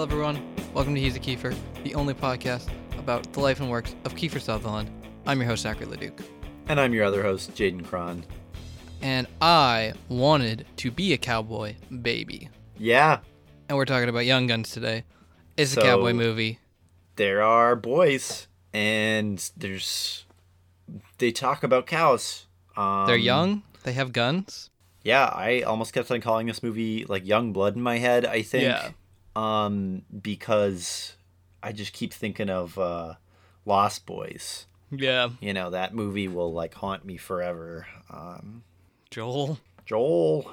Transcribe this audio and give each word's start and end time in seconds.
Hello, 0.00 0.10
everyone. 0.10 0.54
Welcome 0.72 0.94
to 0.94 1.00
He's 1.02 1.14
a 1.14 1.20
Kiefer, 1.20 1.54
the 1.84 1.94
only 1.94 2.14
podcast 2.14 2.70
about 2.98 3.30
the 3.34 3.40
life 3.40 3.60
and 3.60 3.68
works 3.68 3.94
of 4.06 4.14
Kiefer 4.14 4.40
Sutherland. 4.40 4.90
I'm 5.26 5.38
your 5.40 5.46
host, 5.50 5.62
Zachary 5.64 5.84
Leduc. 5.84 6.22
And 6.68 6.80
I'm 6.80 6.94
your 6.94 7.04
other 7.04 7.22
host, 7.22 7.54
Jaden 7.54 7.84
Cron. 7.84 8.24
And 9.02 9.26
I 9.42 9.92
wanted 10.08 10.64
to 10.78 10.90
be 10.90 11.12
a 11.12 11.18
cowboy 11.18 11.74
baby. 12.00 12.48
Yeah, 12.78 13.18
And 13.68 13.76
we're 13.76 13.84
talking 13.84 14.08
about 14.08 14.24
Young 14.24 14.46
Guns 14.46 14.70
today. 14.70 15.04
It's 15.58 15.72
So- 15.72 15.82
a 15.82 15.84
cowboy 15.84 16.14
movie. 16.14 16.60
there 17.16 17.42
are 17.42 17.76
boys, 17.76 18.48
and 18.72 19.50
there's 19.54 20.24
they 21.18 21.30
talk 21.30 21.62
about 21.62 21.86
cows. 21.86 22.46
Um, 22.74 23.06
They're 23.06 23.16
young, 23.18 23.64
they 23.82 23.92
have 23.92 24.14
guns. 24.14 24.70
Yeah, 25.02 25.26
I 25.26 25.60
almost 25.60 25.92
kept 25.92 26.10
on 26.10 26.22
calling 26.22 26.46
this 26.46 26.62
movie 26.62 27.04
like 27.06 27.26
Young 27.26 27.52
Blood 27.52 27.76
in 27.76 27.82
my 27.82 27.98
head. 27.98 28.24
I 28.24 28.40
think, 28.40 28.62
Yeah. 28.64 28.90
Um, 29.36 30.02
because 30.22 31.14
I 31.62 31.72
just 31.72 31.92
keep 31.92 32.12
thinking 32.12 32.50
of 32.50 32.78
uh, 32.78 33.14
Lost 33.64 34.06
Boys. 34.06 34.66
Yeah. 34.90 35.30
You 35.40 35.54
know 35.54 35.70
that 35.70 35.94
movie 35.94 36.28
will 36.28 36.52
like 36.52 36.74
haunt 36.74 37.04
me 37.04 37.16
forever. 37.16 37.86
Um, 38.10 38.64
Joel. 39.10 39.58
Joel. 39.86 40.50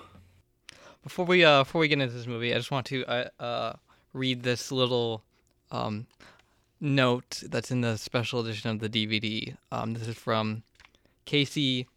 Before 1.04 1.26
we 1.26 1.44
uh 1.44 1.64
before 1.64 1.80
we 1.80 1.88
get 1.88 2.00
into 2.00 2.14
this 2.14 2.28
movie, 2.28 2.54
I 2.54 2.58
just 2.58 2.72
want 2.72 2.86
to 2.88 3.06
uh, 3.06 3.30
uh 3.40 3.74
read 4.14 4.44
this 4.44 4.72
little 4.72 5.24
um 5.72 6.06
note 6.80 7.42
that's 7.48 7.72
in 7.72 7.82
the 7.82 7.98
special 7.98 8.40
edition 8.42 8.70
of 8.70 8.80
the 8.80 8.90
DVD. 8.90 9.56
Um, 9.72 9.94
this 9.94 10.08
is 10.08 10.16
from 10.16 10.64
Casey 11.26 11.88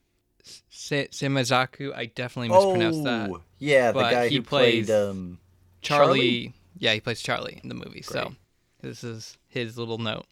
S- 0.43 0.63
Simizaku. 1.11 1.95
I 1.95 2.07
definitely 2.07 2.49
mispronounced 2.49 3.05
that. 3.05 3.31
Oh, 3.31 3.41
yeah, 3.59 3.93
the 3.93 4.01
guy 4.01 4.29
he 4.29 4.37
who 4.37 4.43
played 4.43 4.87
plays 4.87 4.91
um, 4.91 5.39
Charlie, 5.83 6.19
Charlie? 6.19 6.55
Yeah, 6.81 6.95
he 6.95 7.01
plays 7.01 7.21
Charlie 7.23 7.61
in 7.63 7.69
the 7.69 7.75
movie. 7.77 8.03
So 8.03 8.35
this 8.81 9.05
is 9.05 9.39
his 9.47 9.79
little 9.79 9.99
note. 9.99 10.27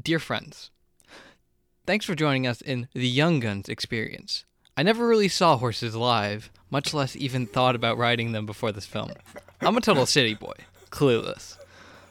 Dear 0.00 0.18
friends, 0.20 0.70
thanks 1.86 2.04
for 2.04 2.14
joining 2.14 2.46
us 2.46 2.60
in 2.60 2.86
the 2.92 3.08
Young 3.08 3.40
Guns 3.40 3.68
experience. 3.68 4.44
I 4.76 4.82
never 4.84 5.06
really 5.08 5.28
saw 5.28 5.56
horses 5.56 5.96
live, 5.96 6.50
much 6.70 6.94
less 6.94 7.16
even 7.16 7.46
thought 7.46 7.74
about 7.74 7.98
riding 7.98 8.32
them 8.32 8.46
before 8.46 8.70
this 8.70 8.86
film. 8.86 9.10
I'm 9.60 9.76
a 9.76 9.80
total 9.80 10.06
city 10.06 10.34
boy, 10.34 10.54
clueless. 10.90 11.56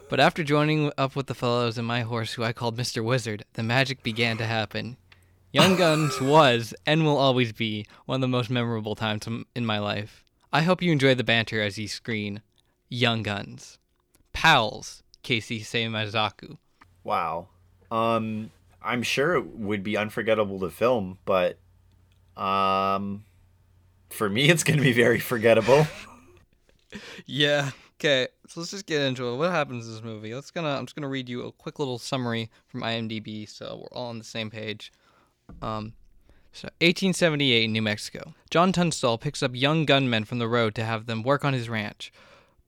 But 0.10 0.20
after 0.20 0.44
joining 0.44 0.92
up 0.98 1.16
with 1.16 1.28
the 1.28 1.36
fellows 1.36 1.78
and 1.78 1.88
my 1.88 2.02
horse, 2.02 2.34
who 2.34 2.44
I 2.44 2.52
called 2.52 2.78
Mr. 2.78 3.04
Wizard, 3.04 3.46
the 3.54 3.64
magic 3.64 4.02
began 4.04 4.38
to 4.40 4.46
happen. 4.46 4.98
Young 5.54 5.76
Guns 5.78 6.20
was 6.22 6.74
and 6.86 7.06
will 7.06 7.18
always 7.18 7.54
be 7.54 7.86
one 8.06 8.16
of 8.16 8.22
the 8.22 8.28
most 8.28 8.50
memorable 8.50 8.96
times 8.96 9.26
in- 9.28 9.46
in 9.56 9.66
my 9.68 9.78
life. 9.80 10.24
I 10.52 10.64
hope 10.64 10.82
you 10.82 10.92
enjoy 10.92 11.14
the 11.14 11.24
banter 11.24 11.62
as 11.62 11.78
you 11.78 11.88
screen 11.88 12.42
Young 12.90 13.24
Guns. 13.24 13.78
Pals, 14.34 15.04
Casey 15.24 15.62
Seimazaku. 15.62 16.58
Wow. 17.04 17.48
Um, 17.92 18.52
I'm 18.82 19.04
sure 19.04 19.36
it 19.36 19.46
would 19.48 19.84
be 19.84 19.98
unforgettable 19.98 20.60
to 20.60 20.70
film, 20.70 21.18
but 21.26 21.58
um, 22.38 23.26
for 24.10 24.30
me, 24.30 24.44
it's 24.50 24.64
gonna 24.64 24.82
be 24.82 24.94
very 24.94 25.20
forgettable. 25.20 25.88
Yeah. 27.26 27.72
Okay, 28.00 28.30
so 28.48 28.62
let's 28.62 28.72
just 28.72 28.86
get 28.86 29.02
into 29.02 29.28
it. 29.28 29.36
What 29.36 29.52
happens 29.52 29.86
in 29.86 29.94
this 29.94 30.04
movie? 30.04 30.34
Let's 30.34 30.52
gonna 30.52 30.70
I'm 30.70 30.86
just 30.86 30.96
gonna 30.96 31.10
read 31.10 31.28
you 31.28 31.44
a 31.46 31.52
quick 31.52 31.80
little 31.80 32.00
summary 32.00 32.50
from 32.66 32.82
IMDb 32.82 33.48
so 33.48 33.82
we're 33.82 33.98
all 33.98 34.08
on 34.08 34.18
the 34.18 34.24
same 34.24 34.50
page. 34.50 34.92
Um 35.62 35.94
so 36.52 36.68
1878 36.80 37.66
in 37.66 37.74
New 37.74 37.82
Mexico. 37.82 38.34
John 38.50 38.72
Tunstall 38.72 39.18
picks 39.20 39.44
up 39.44 39.52
young 39.54 39.86
gunmen 39.86 40.24
from 40.24 40.40
the 40.40 40.48
road 40.48 40.74
to 40.76 40.84
have 40.86 41.06
them 41.06 41.22
work 41.22 41.46
on 41.46 41.54
his 41.54 41.70
ranch, 41.70 42.12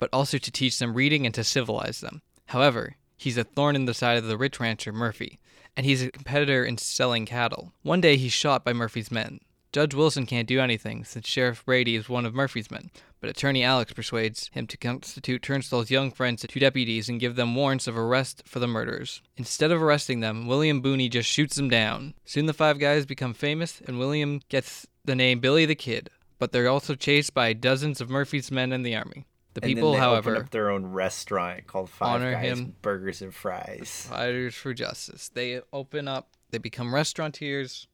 but 0.02 0.10
also 0.12 0.40
to 0.40 0.52
teach 0.52 0.80
them 0.80 0.96
reading 0.96 1.28
and 1.28 1.36
to 1.36 1.44
civilize 1.44 2.02
them. 2.02 2.24
However, 2.48 2.96
he's 3.18 3.38
a 3.38 3.44
thorn 3.44 3.76
in 3.76 3.86
the 3.86 3.94
side 3.94 4.18
of 4.18 4.26
the 4.26 4.36
rich 4.36 4.60
rancher 4.60 4.92
Murphy, 4.92 5.40
and 5.78 5.86
he's 5.86 6.02
a 6.02 6.10
competitor 6.10 6.66
in 6.66 6.80
selling 6.80 7.28
cattle. 7.28 7.72
One 7.84 8.02
day 8.02 8.18
he's 8.18 8.34
shot 8.34 8.66
by 8.66 8.74
Murphy's 8.74 9.12
men. 9.12 9.42
Judge 9.72 9.94
Wilson 9.94 10.26
can't 10.26 10.48
do 10.48 10.60
anything 10.60 11.04
since 11.04 11.28
Sheriff 11.28 11.64
Brady 11.64 11.96
is 11.96 12.10
one 12.10 12.26
of 12.26 12.34
Murphy's 12.34 12.72
men, 12.72 12.90
but 13.20 13.30
attorney 13.30 13.64
Alex 13.64 13.94
persuades 13.94 14.50
him 14.54 14.66
to 14.66 14.76
constitute 14.76 15.44
Tunstall's 15.44 15.92
young 15.92 16.10
friends 16.10 16.42
to 16.42 16.60
deputies 16.60 17.08
and 17.08 17.20
give 17.20 17.36
them 17.36 17.54
warrants 17.54 17.86
of 17.86 17.96
arrest 17.96 18.42
for 18.48 18.58
the 18.58 18.68
murders. 18.68 19.22
Instead 19.38 19.72
of 19.72 19.84
arresting 19.84 20.20
them, 20.20 20.48
William 20.48 20.82
Booney 20.82 21.12
just 21.12 21.30
shoots 21.30 21.58
them 21.58 21.70
down. 21.70 22.16
Soon 22.26 22.48
the 22.48 22.54
five 22.54 22.80
guys 22.80 23.06
become 23.06 23.36
famous, 23.36 23.84
and 23.86 24.00
William 24.00 24.42
gets 24.50 24.88
the 25.06 25.16
name 25.16 25.40
Billy 25.40 25.68
the 25.68 25.76
Kid, 25.76 26.10
but 26.40 26.52
they're 26.52 26.68
also 26.68 26.96
chased 26.96 27.36
by 27.36 27.54
dozens 27.54 28.02
of 28.02 28.10
Murphy's 28.10 28.50
men 28.50 28.72
and 28.72 28.84
the 28.84 28.96
army. 28.96 29.28
The 29.54 29.62
And 29.64 29.76
people, 29.76 29.92
they 29.92 29.98
however, 29.98 30.32
open 30.32 30.44
up 30.44 30.52
their 30.52 30.70
own 30.70 30.86
restaurant 30.86 31.68
called 31.68 31.90
Five 31.90 32.22
honor 32.22 32.32
Guys 32.32 32.60
him. 32.60 32.76
Burgers 32.82 33.22
and 33.22 33.34
Fries. 33.34 34.08
Fighters 34.10 34.56
for 34.56 34.74
Justice. 34.74 35.30
They 35.34 35.62
open 35.74 36.08
up, 36.08 36.30
they 36.52 36.58
become 36.58 36.96
restaurateurs 36.96 37.88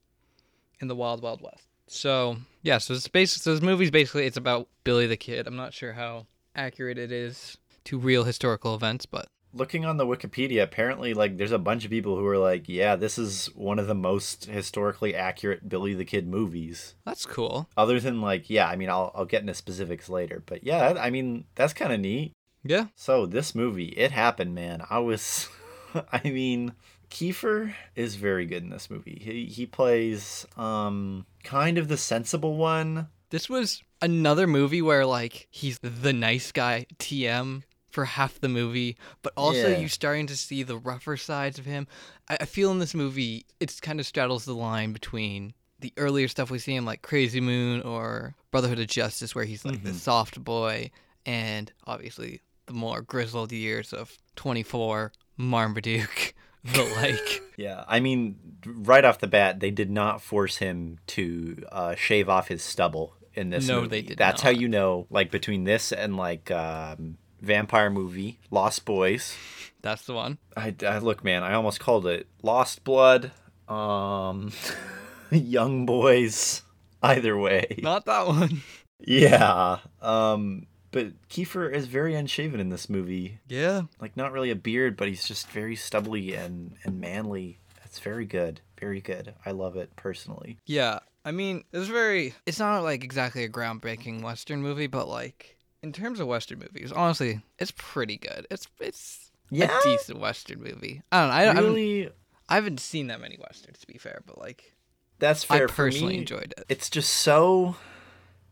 in 0.80 0.88
the 0.88 0.94
Wild 0.94 1.22
Wild 1.22 1.42
West. 1.42 1.66
So 1.88 2.36
yeah, 2.62 2.78
so 2.78 2.94
it's 2.94 3.08
basically 3.08 3.42
so 3.42 3.54
this 3.54 3.62
movie's 3.62 3.90
basically 3.90 4.26
it's 4.26 4.36
about 4.36 4.68
Billy 4.84 5.06
the 5.06 5.16
Kid. 5.16 5.46
I'm 5.46 5.56
not 5.56 5.74
sure 5.74 5.94
how 5.94 6.26
accurate 6.54 6.98
it 6.98 7.10
is 7.10 7.58
to 7.84 7.98
real 7.98 8.24
historical 8.24 8.74
events, 8.74 9.06
but 9.06 9.28
Looking 9.52 9.84
on 9.84 9.96
the 9.96 10.06
Wikipedia, 10.06 10.62
apparently, 10.62 11.14
like, 11.14 11.36
there's 11.36 11.52
a 11.52 11.58
bunch 11.58 11.84
of 11.84 11.90
people 11.90 12.16
who 12.16 12.26
are 12.26 12.38
like, 12.38 12.68
"Yeah, 12.68 12.96
this 12.96 13.18
is 13.18 13.46
one 13.54 13.78
of 13.78 13.86
the 13.86 13.94
most 13.94 14.44
historically 14.44 15.14
accurate 15.14 15.68
Billy 15.68 15.94
the 15.94 16.04
Kid 16.04 16.28
movies." 16.28 16.94
that's 17.04 17.24
cool. 17.26 17.68
Other 17.76 17.98
than 17.98 18.20
like, 18.20 18.50
yeah, 18.50 18.68
I 18.68 18.76
mean, 18.76 18.90
I'll 18.90 19.10
I'll 19.14 19.24
get 19.24 19.40
into 19.40 19.54
specifics 19.54 20.08
later, 20.08 20.42
but 20.44 20.64
yeah, 20.64 20.94
I 21.00 21.10
mean, 21.10 21.44
that's 21.54 21.72
kind 21.72 21.92
of 21.92 22.00
neat. 22.00 22.32
Yeah. 22.64 22.86
So 22.94 23.26
this 23.26 23.54
movie, 23.54 23.88
it 23.88 24.10
happened, 24.10 24.54
man. 24.54 24.82
I 24.90 24.98
was, 24.98 25.48
I 26.12 26.20
mean, 26.28 26.74
Kiefer 27.10 27.74
is 27.96 28.16
very 28.16 28.46
good 28.46 28.62
in 28.62 28.70
this 28.70 28.90
movie. 28.90 29.20
He 29.22 29.46
he 29.46 29.66
plays 29.66 30.46
um 30.56 31.26
kind 31.44 31.78
of 31.78 31.88
the 31.88 31.96
sensible 31.96 32.56
one. 32.56 33.08
This 33.30 33.48
was 33.48 33.82
another 34.00 34.46
movie 34.46 34.82
where 34.82 35.06
like 35.06 35.48
he's 35.50 35.78
the 35.80 36.12
nice 36.12 36.52
guy 36.52 36.86
TM 36.98 37.62
for 37.98 38.04
half 38.04 38.38
the 38.40 38.48
movie, 38.48 38.96
but 39.22 39.32
also 39.36 39.66
Yeah. 39.68 39.80
you 39.80 39.88
starting 39.88 40.28
to 40.28 40.36
see 40.36 40.62
the 40.62 40.76
rougher 40.78 41.16
sides 41.16 41.58
of 41.58 41.64
him. 41.64 41.88
I, 42.28 42.38
I 42.42 42.44
feel 42.44 42.70
in 42.70 42.78
this 42.78 42.94
movie 42.94 43.44
it's 43.58 43.80
kind 43.80 43.98
of 43.98 44.06
straddles 44.06 44.44
the 44.44 44.54
line 44.54 44.92
between 44.92 45.52
the 45.80 45.92
earlier 45.96 46.28
stuff 46.28 46.48
we 46.48 46.60
see 46.60 46.76
him 46.76 46.84
like 46.84 47.02
Crazy 47.02 47.40
Moon 47.40 47.82
or 47.82 48.36
Brotherhood 48.52 48.78
of 48.78 48.86
Justice, 48.86 49.34
where 49.34 49.44
he's 49.44 49.64
like 49.64 49.82
the 49.82 49.92
soft 49.94 50.42
boy, 50.44 50.92
and 51.26 51.72
obviously 51.88 52.40
the 52.66 52.72
more 52.72 53.00
grizzled 53.02 53.50
years 53.50 53.92
of 53.92 54.16
24, 54.36 55.10
Marmaduke, 55.36 56.34
the 56.64 56.84
like. 57.02 57.42
Yeah, 57.58 57.82
I 57.88 57.98
mean, 57.98 58.36
right 58.64 59.04
off 59.04 59.18
the 59.18 59.26
bat, 59.26 59.58
they 59.58 59.72
did 59.72 59.90
not 59.90 60.22
force 60.22 60.58
him 60.58 60.98
to 61.08 61.64
uh, 61.72 61.94
shave 61.96 62.28
off 62.28 62.46
his 62.46 62.62
stubble 62.62 63.14
in 63.34 63.50
this 63.50 63.66
No, 63.66 63.80
movie. 63.80 63.88
they 63.88 64.02
did 64.02 64.18
That's 64.18 64.42
how 64.42 64.50
you 64.50 64.68
know, 64.68 65.06
like 65.10 65.32
between 65.32 65.64
this 65.64 65.90
and 65.90 66.16
like 66.16 66.52
um, 66.52 67.18
vampire 67.40 67.90
movie, 67.90 68.38
Lost 68.50 68.84
Boys. 68.84 69.36
That's 69.82 70.04
the 70.06 70.14
one. 70.14 70.38
I, 70.56 70.74
I 70.86 70.98
look, 70.98 71.22
man, 71.24 71.42
I 71.42 71.54
almost 71.54 71.80
called 71.80 72.06
it 72.06 72.26
Lost 72.42 72.84
Blood, 72.84 73.30
um, 73.68 74.52
Young 75.30 75.86
Boys. 75.86 76.62
Either 77.02 77.36
way, 77.38 77.78
Not 77.80 78.06
that 78.06 78.26
one. 78.26 78.62
yeah. 78.98 79.78
Um, 80.02 80.66
but 80.90 81.12
Kiefer 81.28 81.72
is 81.72 81.86
very 81.86 82.14
unshaven 82.16 82.58
in 82.58 82.70
this 82.70 82.90
movie. 82.90 83.38
Yeah. 83.46 83.82
Like, 84.00 84.16
not 84.16 84.32
really 84.32 84.50
a 84.50 84.56
beard, 84.56 84.96
but 84.96 85.06
he's 85.06 85.24
just 85.24 85.48
very 85.50 85.76
stubbly 85.76 86.34
and 86.34 86.74
and 86.82 87.00
manly. 87.00 87.60
It's 87.84 88.00
very 88.00 88.26
good, 88.26 88.60
very 88.80 89.00
good. 89.00 89.34
I 89.46 89.52
love 89.52 89.76
it 89.76 89.94
personally. 89.96 90.58
Yeah, 90.66 90.98
I 91.24 91.30
mean, 91.30 91.62
it's 91.72 91.86
very. 91.88 92.34
It's 92.46 92.58
not 92.58 92.82
like 92.82 93.04
exactly 93.04 93.44
a 93.44 93.48
groundbreaking 93.48 94.22
Western 94.22 94.60
movie, 94.60 94.88
but 94.88 95.08
like 95.08 95.56
in 95.82 95.92
terms 95.92 96.20
of 96.20 96.26
Western 96.26 96.58
movies, 96.58 96.92
honestly, 96.92 97.40
it's 97.58 97.72
pretty 97.76 98.16
good. 98.16 98.46
It's 98.50 98.66
it's 98.80 99.30
Yeah? 99.50 99.76
a 99.78 99.82
decent 99.82 100.18
Western 100.20 100.60
movie. 100.62 101.02
I 101.12 101.20
don't 101.20 101.28
know. 101.28 101.34
I, 101.34 101.38
I, 101.40 101.42
haven't, 101.44 101.64
really, 101.64 102.10
I 102.48 102.54
haven't 102.56 102.80
seen 102.80 103.06
that 103.08 103.20
many 103.20 103.38
westerns 103.40 103.78
to 103.80 103.86
be 103.86 103.98
fair, 103.98 104.22
but 104.26 104.38
like 104.38 104.74
that's 105.18 105.44
fair. 105.44 105.64
I 105.64 105.66
personally 105.70 106.14
me. 106.14 106.18
enjoyed 106.20 106.54
it. 106.56 106.64
It's 106.68 106.90
just 106.90 107.10
so. 107.10 107.76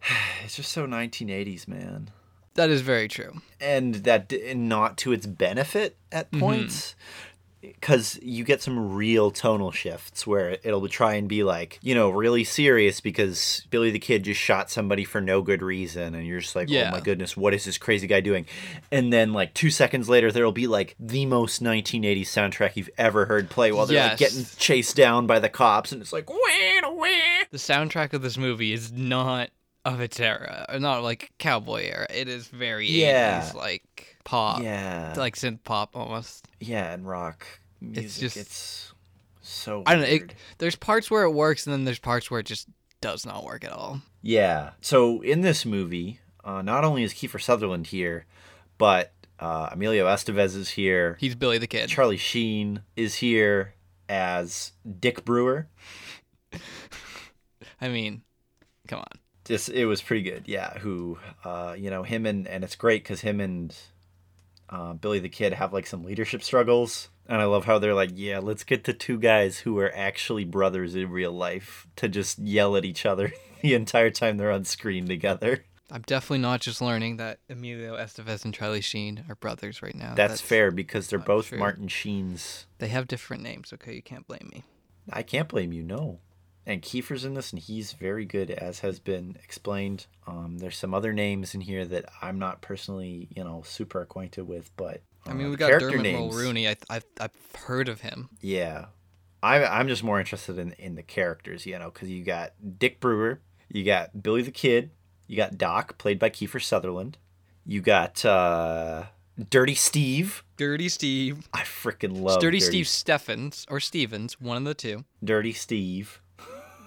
It's 0.44 0.56
just 0.56 0.70
so 0.73 0.87
1980s, 0.87 1.67
man. 1.67 2.11
That 2.55 2.70
is 2.70 2.81
very 2.81 3.08
true. 3.08 3.40
and 3.61 3.96
that 3.96 4.32
and 4.32 4.69
not 4.69 4.96
to 4.99 5.12
its 5.12 5.26
benefit 5.26 5.96
at 6.12 6.31
Mm-hmm. 6.31 6.40
Because 7.61 8.19
you 8.23 8.44
get 8.44 8.62
some 8.62 8.94
real 8.94 9.31
tonal 9.31 9.73
shifts 9.73 10.26
where 10.26 10.58
it'll 10.62 10.87
try 10.88 11.14
and 11.14 11.29
be 11.29 11.43
like 11.43 11.79
you 11.82 11.94
know 11.94 12.11
really 12.11 12.44
serious 12.44 13.00
because 13.00 13.67
billy 13.70 13.91
the 13.91 13.99
kid 13.99 14.23
just 14.25 14.41
shot 14.41 14.70
somebody 14.70 15.05
for 15.05 15.20
no 15.20 15.43
good 15.43 15.62
reason 15.62 16.14
and 16.14 16.26
you're 16.26 16.41
just 16.41 16.55
like 16.55 16.69
Yeah. 16.69 16.88
oh 16.88 16.93
my 16.93 17.00
goodness 17.00 17.37
what 17.37 17.55
is 17.55 17.64
this 17.64 17.79
crazy 17.79 18.06
guy 18.06 18.20
doing 18.20 18.47
and 18.93 19.12
then 19.12 19.32
like 19.32 19.55
two 19.55 19.70
seconds 19.70 20.08
later 20.08 20.31
there'll 20.31 20.53
be 20.53 20.67
like 20.67 20.94
the 21.00 21.26
most 21.26 21.62
1980s 21.62 22.23
soundtrack 22.23 22.76
you've 22.76 22.91
ever 22.99 23.26
heard 23.26 23.50
play 23.50 23.73
while 23.73 23.87
they're 23.87 24.08
like 24.11 24.19
getting 24.19 24.44
chased 24.58 24.94
down 24.97 25.26
by 25.26 25.38
the 25.38 25.49
cops 25.49 25.93
and 25.93 26.00
it's 26.03 26.12
like 26.12 26.29
wah, 26.31 26.37
wah. 26.85 27.06
The 27.50 27.58
soundtrack 27.58 28.12
of 28.12 28.23
this 28.23 28.37
movie 28.37 28.73
is 28.73 28.93
not 28.93 29.50
of 29.85 30.00
its 30.00 30.19
era, 30.19 30.67
not 30.81 31.03
like 31.05 31.31
cowboy 31.38 31.85
era. 31.85 32.06
It 32.12 32.29
is 32.29 32.49
very 32.49 32.88
Yeah. 32.91 33.41
80s, 33.43 33.55
like 33.55 34.16
pop, 34.26 34.62
yeah, 34.62 35.14
like 35.17 35.37
synth 35.37 35.64
pop 35.64 35.96
almost. 35.96 36.46
yeah, 36.61 36.93
and 36.93 37.08
rock 37.08 37.46
music. 37.81 38.05
It's 38.05 38.19
just- 38.19 38.37
it's 38.37 38.93
so. 39.40 39.82
I 39.87 39.93
don't 39.94 40.02
know, 40.02 40.08
it- 40.08 40.34
There's 40.58 40.76
parts 40.76 41.11
where 41.11 41.23
it 41.25 41.31
works, 41.31 41.67
and 41.67 41.73
then 41.73 41.84
there's 41.84 41.99
parts 41.99 42.31
where 42.31 42.40
it 42.40 42.46
just 42.46 42.69
does 43.00 43.25
not 43.25 43.44
work 43.44 43.64
at 43.64 43.73
all. 43.73 44.02
Yeah. 44.23 44.70
So 44.81 45.20
in 45.23 45.40
this 45.43 45.64
movie, 45.64 46.20
uh, 46.44 46.61
not 46.62 46.84
only 46.84 47.02
is 47.05 47.12
Kiefer 47.14 47.40
Sutherland 47.40 47.87
here, 47.88 48.26
but 48.78 49.12
uh, 49.38 49.69
Emilio 49.73 50.06
Estevez 50.06 50.56
is 50.56 50.70
here. 50.70 51.17
He's 51.20 51.34
Billy 51.34 51.58
the 51.58 51.67
Kid. 51.67 51.88
Charlie 51.88 52.17
Sheen 52.17 52.81
is 52.96 53.14
here 53.17 53.75
as 54.08 54.72
Dick 55.00 55.25
Brewer. 55.25 55.69
I 57.81 57.88
mean, 57.88 58.22
come 58.88 59.00
on. 59.00 59.06
Just 59.44 59.69
it 59.69 59.87
was 59.87 60.02
pretty 60.02 60.22
good. 60.22 60.44
Yeah. 60.46 60.79
Who, 60.79 61.19
uh, 61.44 61.75
you 61.79 61.90
know, 61.90 62.02
him 62.02 62.26
and 62.26 62.49
and 62.49 62.64
it's 62.64 62.75
great 62.76 63.02
because 63.05 63.20
him 63.20 63.40
and 63.40 63.75
uh, 64.69 64.95
Billy 64.95 65.19
the 65.19 65.29
Kid 65.29 65.53
have 65.53 65.73
like 65.73 65.87
some 65.87 66.05
leadership 66.05 66.43
struggles. 66.43 67.09
And 67.29 67.41
I 67.41 67.45
love 67.45 67.65
how 67.65 67.79
they're 67.79 67.95
like, 67.95 68.13
yeah, 68.15 68.39
let's 68.39 68.63
get 68.63 68.85
the 68.85 68.93
two 68.93 69.19
guys 69.19 69.59
who 69.59 69.79
are 69.81 69.93
actually 69.95 70.45
brothers 70.45 70.95
in 70.95 71.11
real 71.11 71.33
life 71.33 71.89
to 71.97 72.09
just 72.09 72.39
yell 72.39 72.77
at 72.77 72.85
each 72.85 73.05
other 73.05 73.33
the 73.63 73.75
entire 73.75 74.11
time 74.11 74.37
they're 74.37 74.53
on 74.53 74.65
screen 74.65 75.07
together. 75.07 75.65
I'm 75.91 76.03
definitely 76.03 76.39
not 76.39 76.61
just 76.61 76.81
learning 76.81 77.17
that 77.19 77.39
Emilio 77.49 77.97
Estevez 77.97 78.45
and 78.45 78.53
Charlie 78.53 78.81
Sheen 78.81 79.25
are 79.29 79.37
brothers 79.37 79.83
right 79.83 79.95
now. 79.95 80.15
That's, 80.15 80.41
fair 80.41 80.71
because 80.73 81.09
they're 81.09 81.19
both 81.19 81.49
true. 81.49 81.59
Martin 81.59 81.89
Sheen's. 81.89 82.67
They 82.79 82.89
have 82.89 83.07
different 83.07 83.43
names, 83.43 83.73
okay? 83.73 83.95
You 83.95 84.03
can't 84.03 84.27
blame 84.27 84.51
me. 84.53 84.65
I 85.13 85.23
can't 85.23 85.49
blame 85.49 85.73
you, 85.73 85.85
no. 85.85 86.21
And 86.69 86.83
Kiefer's 86.83 87.25
in 87.25 87.35
this, 87.35 87.53
and 87.53 87.63
he's 87.63 87.93
very 87.93 88.25
good, 88.25 88.51
as 88.51 88.81
has 88.81 88.99
been 88.99 89.39
explained. 89.45 90.07
Um, 90.27 90.59
there's 90.59 90.77
some 90.77 90.95
other 90.95 91.13
names 91.13 91.55
in 91.55 91.61
here 91.61 91.85
that 91.85 92.07
I'm 92.21 92.41
not 92.41 92.61
personally, 92.61 93.29
you 93.35 93.45
know, 93.45 93.63
super 93.65 94.03
acquainted 94.03 94.49
with, 94.49 94.71
but 94.77 95.01
I 95.25 95.33
mean, 95.33 95.47
uh, 95.47 95.51
we 95.51 95.57
got 95.57 95.79
Dermot 95.79 96.01
names, 96.01 96.35
Mulroney. 96.35 96.69
I, 96.69 96.77
I, 96.93 97.01
I've 97.21 97.31
heard 97.55 97.89
of 97.89 98.01
him. 98.01 98.31
Yeah, 98.41 98.87
I'm 99.45 99.63
I'm 99.63 99.89
just 99.89 100.03
more 100.03 100.19
interested 100.19 100.59
in 100.59 100.73
in 100.73 100.97
the 100.97 101.05
characters, 101.05 101.67
you 101.67 101.79
know, 101.79 101.91
because 101.91 102.11
you 102.11 102.25
got 102.25 102.53
Dick 102.79 102.99
Brewer, 102.99 103.41
you 103.69 103.85
got 103.85 104.23
Billy 104.23 104.43
the 104.43 104.51
Kid, 104.51 104.91
you 105.29 105.37
got 105.37 105.57
Doc, 105.57 105.99
played 105.99 106.19
by 106.19 106.31
Kiefer 106.31 106.63
Sutherland, 106.63 107.17
you 107.65 107.81
got 107.81 108.25
uh, 108.25 109.05
Dirty 109.51 109.75
Steve. 109.75 110.43
Dirty 110.57 110.89
Steve. 110.89 111.49
I 111.53 111.61
freaking 111.61 112.21
love 112.23 112.41
Dirty 112.41 112.61
Steve 112.61 112.87
Steffens, 112.87 113.67
or 113.69 113.79
Stevens, 113.79 114.41
one 114.41 114.57
of 114.57 114.65
the 114.65 114.75
two. 114.75 115.05
Dirty 115.23 115.53
Steve. 115.53 116.21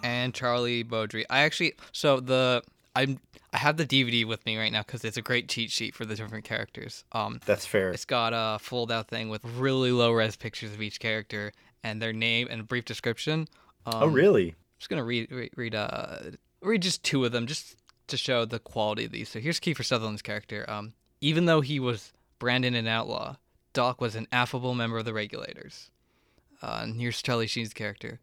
And 0.04 0.34
Charlie 0.34 0.84
Beaudry. 0.84 1.25
I 1.30 1.42
actually 1.42 1.74
so 1.92 2.19
the 2.19 2.63
I'm 2.96 3.19
I 3.51 3.57
have 3.57 3.78
the 3.78 3.86
DVD 3.86 4.25
with 4.25 4.46
me 4.46 4.57
right 4.57 4.72
now 4.72 4.81
because 4.81 5.04
it's 5.04 5.18
a 5.18 5.22
great 5.22 5.50
cheat 5.50 5.72
sheet 5.72 5.96
for 5.96 6.06
the 6.06 6.16
different 6.16 6.46
characters. 6.46 7.04
Um, 7.12 7.40
That's 7.46 7.66
fair. 7.66 7.90
it's 7.92 8.06
got 8.06 8.34
a 8.36 8.60
fold 8.60 8.92
out 8.92 9.07
thing 9.07 9.30
with 9.30 9.44
really 9.44 9.92
low 9.92 10.12
res 10.12 10.36
pictures 10.36 10.72
of 10.72 10.81
each 10.81 11.00
character 11.00 11.51
and 11.84 12.01
their 12.01 12.13
name 12.13 12.48
and 12.50 12.62
a 12.62 12.63
brief 12.63 12.86
description. 12.86 13.48
Um, 13.86 14.04
oh, 14.04 14.07
really? 14.07 14.50
I'm 14.50 14.56
just 14.78 14.90
gonna 14.90 15.04
read 15.04 15.31
read 15.31 15.51
read, 15.56 15.75
uh, 15.75 16.18
read 16.62 16.81
just 16.81 17.04
two 17.04 17.25
of 17.25 17.31
them 17.31 17.48
just 17.48 17.75
to 18.07 18.18
show 18.18 18.45
the 18.45 18.60
quality 18.60 19.06
of 19.06 19.12
these. 19.12 19.30
So 19.30 19.40
here's 19.40 19.60
Kiefer 19.60 19.86
Sutherland's 19.86 20.22
character. 20.22 20.66
Um, 20.68 20.94
even 21.22 21.45
though 21.45 21.62
he 21.62 21.80
was 21.80 22.13
Brandon 22.38 22.75
an 22.75 22.88
outlaw, 22.88 23.38
Doc 23.74 24.02
was 24.02 24.16
an 24.16 24.28
affable 24.31 24.74
member 24.74 24.98
of 24.98 25.06
the 25.06 25.13
regulators. 25.13 25.92
Uh, 26.62 26.81
and 26.84 27.00
here's 27.00 27.22
Charlie 27.22 27.48
Sheen's 27.48 27.74
character. 27.74 28.19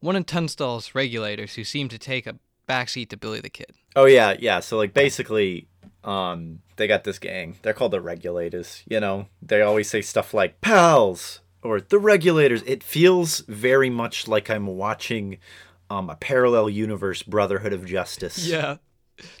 One 0.00 0.16
in 0.16 0.24
Tunstall's 0.24 0.94
regulators 0.94 1.54
who 1.54 1.64
seemed 1.64 1.90
to 1.90 1.98
take 1.98 2.26
a 2.26 2.36
backseat 2.68 3.08
to 3.10 3.16
Billy 3.16 3.40
the 3.40 3.50
Kid. 3.50 3.72
Oh 3.96 4.06
yeah, 4.06 4.34
yeah. 4.38 4.60
So 4.60 4.76
like 4.76 4.94
basically, 4.94 5.68
um, 6.04 6.60
they 6.76 6.86
got 6.86 7.04
this 7.04 7.18
gang. 7.18 7.56
They're 7.62 7.74
called 7.74 7.92
the 7.92 8.00
Regulators. 8.00 8.82
You 8.88 9.00
know, 9.00 9.26
they 9.42 9.60
always 9.60 9.90
say 9.90 10.00
stuff 10.02 10.32
like 10.32 10.60
"pals" 10.60 11.40
or 11.62 11.80
"the 11.80 11.98
Regulators." 11.98 12.62
It 12.66 12.82
feels 12.82 13.40
very 13.40 13.90
much 13.90 14.26
like 14.28 14.48
I'm 14.48 14.66
watching 14.66 15.38
um, 15.90 16.08
a 16.08 16.16
parallel 16.16 16.70
universe 16.70 17.22
Brotherhood 17.22 17.72
of 17.72 17.84
Justice. 17.84 18.46
Yeah. 18.50 18.76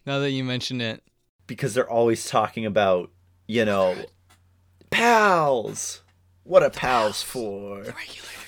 Now 0.04 0.18
that 0.18 0.32
you 0.32 0.44
mention 0.44 0.82
it, 0.82 1.02
Because 1.46 1.72
they're 1.72 1.88
always 1.88 2.26
talking 2.28 2.66
about, 2.66 3.10
you 3.46 3.64
know, 3.64 3.96
pals. 4.90 6.02
What 6.42 6.62
are 6.62 6.68
pals 6.70 7.22
for? 7.22 7.76
regulators. 7.78 8.39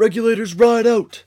Regulators 0.00 0.54
ride 0.54 0.86
out 0.86 1.24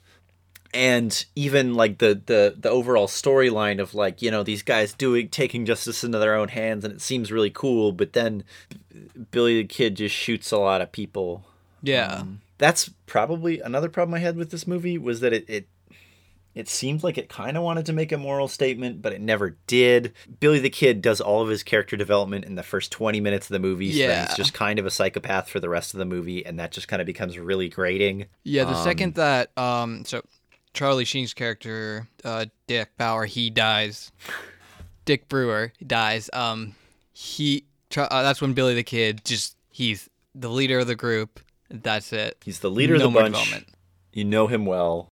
and 0.74 1.25
even 1.36 1.75
like 1.75 2.00
the 2.00 2.20
the 2.25 2.56
the 2.58 2.70
overall 2.70 3.06
storyline 3.08 3.80
of 3.80 3.94
like 3.94 4.22
you 4.22 4.31
know 4.31 4.42
these 4.42 4.64
guys 4.64 4.94
doing 4.94 5.30
taking 5.30 5.66
justice 5.66 6.04
into 6.04 6.18
their 6.18 6.34
own 6.34 6.48
hands 6.48 6.84
and 6.84 6.92
it 6.94 7.02
seems 7.02 7.31
really 7.31 7.52
cool 7.52 7.92
but 7.92 8.14
then 8.14 8.44
billy 9.30 9.62
the 9.62 9.68
kid 9.68 9.96
just 9.96 10.16
shoots 10.16 10.52
a 10.52 10.58
lot 10.58 10.81
of 10.81 10.92
people 10.92 11.46
Yeah. 11.84 12.22
Um, 12.22 12.42
that's 12.58 12.90
probably 13.06 13.60
another 13.60 13.90
problem 13.90 14.16
i 14.16 14.20
had 14.20 14.36
with 14.36 14.50
this 14.50 14.66
movie 14.66 14.98
was 14.98 15.20
that 15.20 15.34
it 15.34 15.46
it, 15.48 15.68
it 16.55 16.69
seemed 16.69 17.03
like 17.03 17.17
it 17.17 17.29
kind 17.29 17.57
of 17.57 17.63
wanted 17.63 17.85
to 17.85 17.94
make 17.94 18.11
a 18.11 18.17
moral 18.17 18.47
statement 18.47 19.01
but 19.01 19.11
it 19.13 19.21
never 19.21 19.57
did 19.67 20.13
billy 20.39 20.59
the 20.59 20.69
kid 20.69 21.01
does 21.01 21.19
all 21.21 21.41
of 21.41 21.50
his 21.50 21.63
character 21.63 21.97
development 21.97 22.45
in 22.45 22.55
the 22.55 22.63
first 22.63 22.91
20 22.91 23.19
minutes 23.19 23.47
of 23.47 23.53
the 23.53 23.59
movie 23.59 23.91
so 23.91 23.97
then 24.00 24.09
Yeah. 24.09 24.27
he's 24.27 24.38
just 24.38 24.53
kind 24.53 24.77
of 24.79 24.85
a 24.85 24.91
psychopath 24.91 25.50
for 25.50 25.59
the 25.59 25.69
rest 25.69 25.94
of 25.94 25.97
the 25.97 26.05
movie 26.05 26.45
and 26.45 26.59
that 26.59 26.71
just 26.71 26.88
kind 26.88 27.01
of 27.01 27.05
becomes 27.05 27.38
really 27.39 27.69
grating 27.69 28.25
Yeah, 28.44 28.63
the 28.65 28.75
Um, 28.75 28.83
second 28.83 29.15
that 29.15 29.57
um 29.57 30.05
so 30.05 30.21
Charlie 30.73 31.05
Sheen's 31.05 31.33
character, 31.33 32.07
uh 32.23 32.45
Dick 32.67 32.89
Bauer, 32.97 33.25
he 33.25 33.50
dies. 33.51 34.11
Dick 35.05 35.27
Brewer 35.29 35.71
dies. 35.85 36.29
Um 36.33 36.75
he 37.13 37.65
uh, 37.95 38.23
that's 38.23 38.41
when 38.41 38.53
Billy 38.53 38.73
the 38.73 38.83
Kid 38.83 39.23
just 39.23 39.55
he's 39.69 40.09
the 40.33 40.50
leader 40.50 40.79
of 40.79 40.88
the 40.88 40.95
group. 40.95 41.39
That's 41.69 42.11
it. 42.11 42.38
He's 42.44 42.59
the 42.59 42.71
leader 42.71 42.94
no 42.97 42.97
of 42.97 43.01
the 43.03 43.09
more 43.11 43.21
bunch. 43.23 43.35
development. 43.35 43.67
You 44.13 44.23
know 44.25 44.47
him 44.47 44.65
well. 44.65 45.09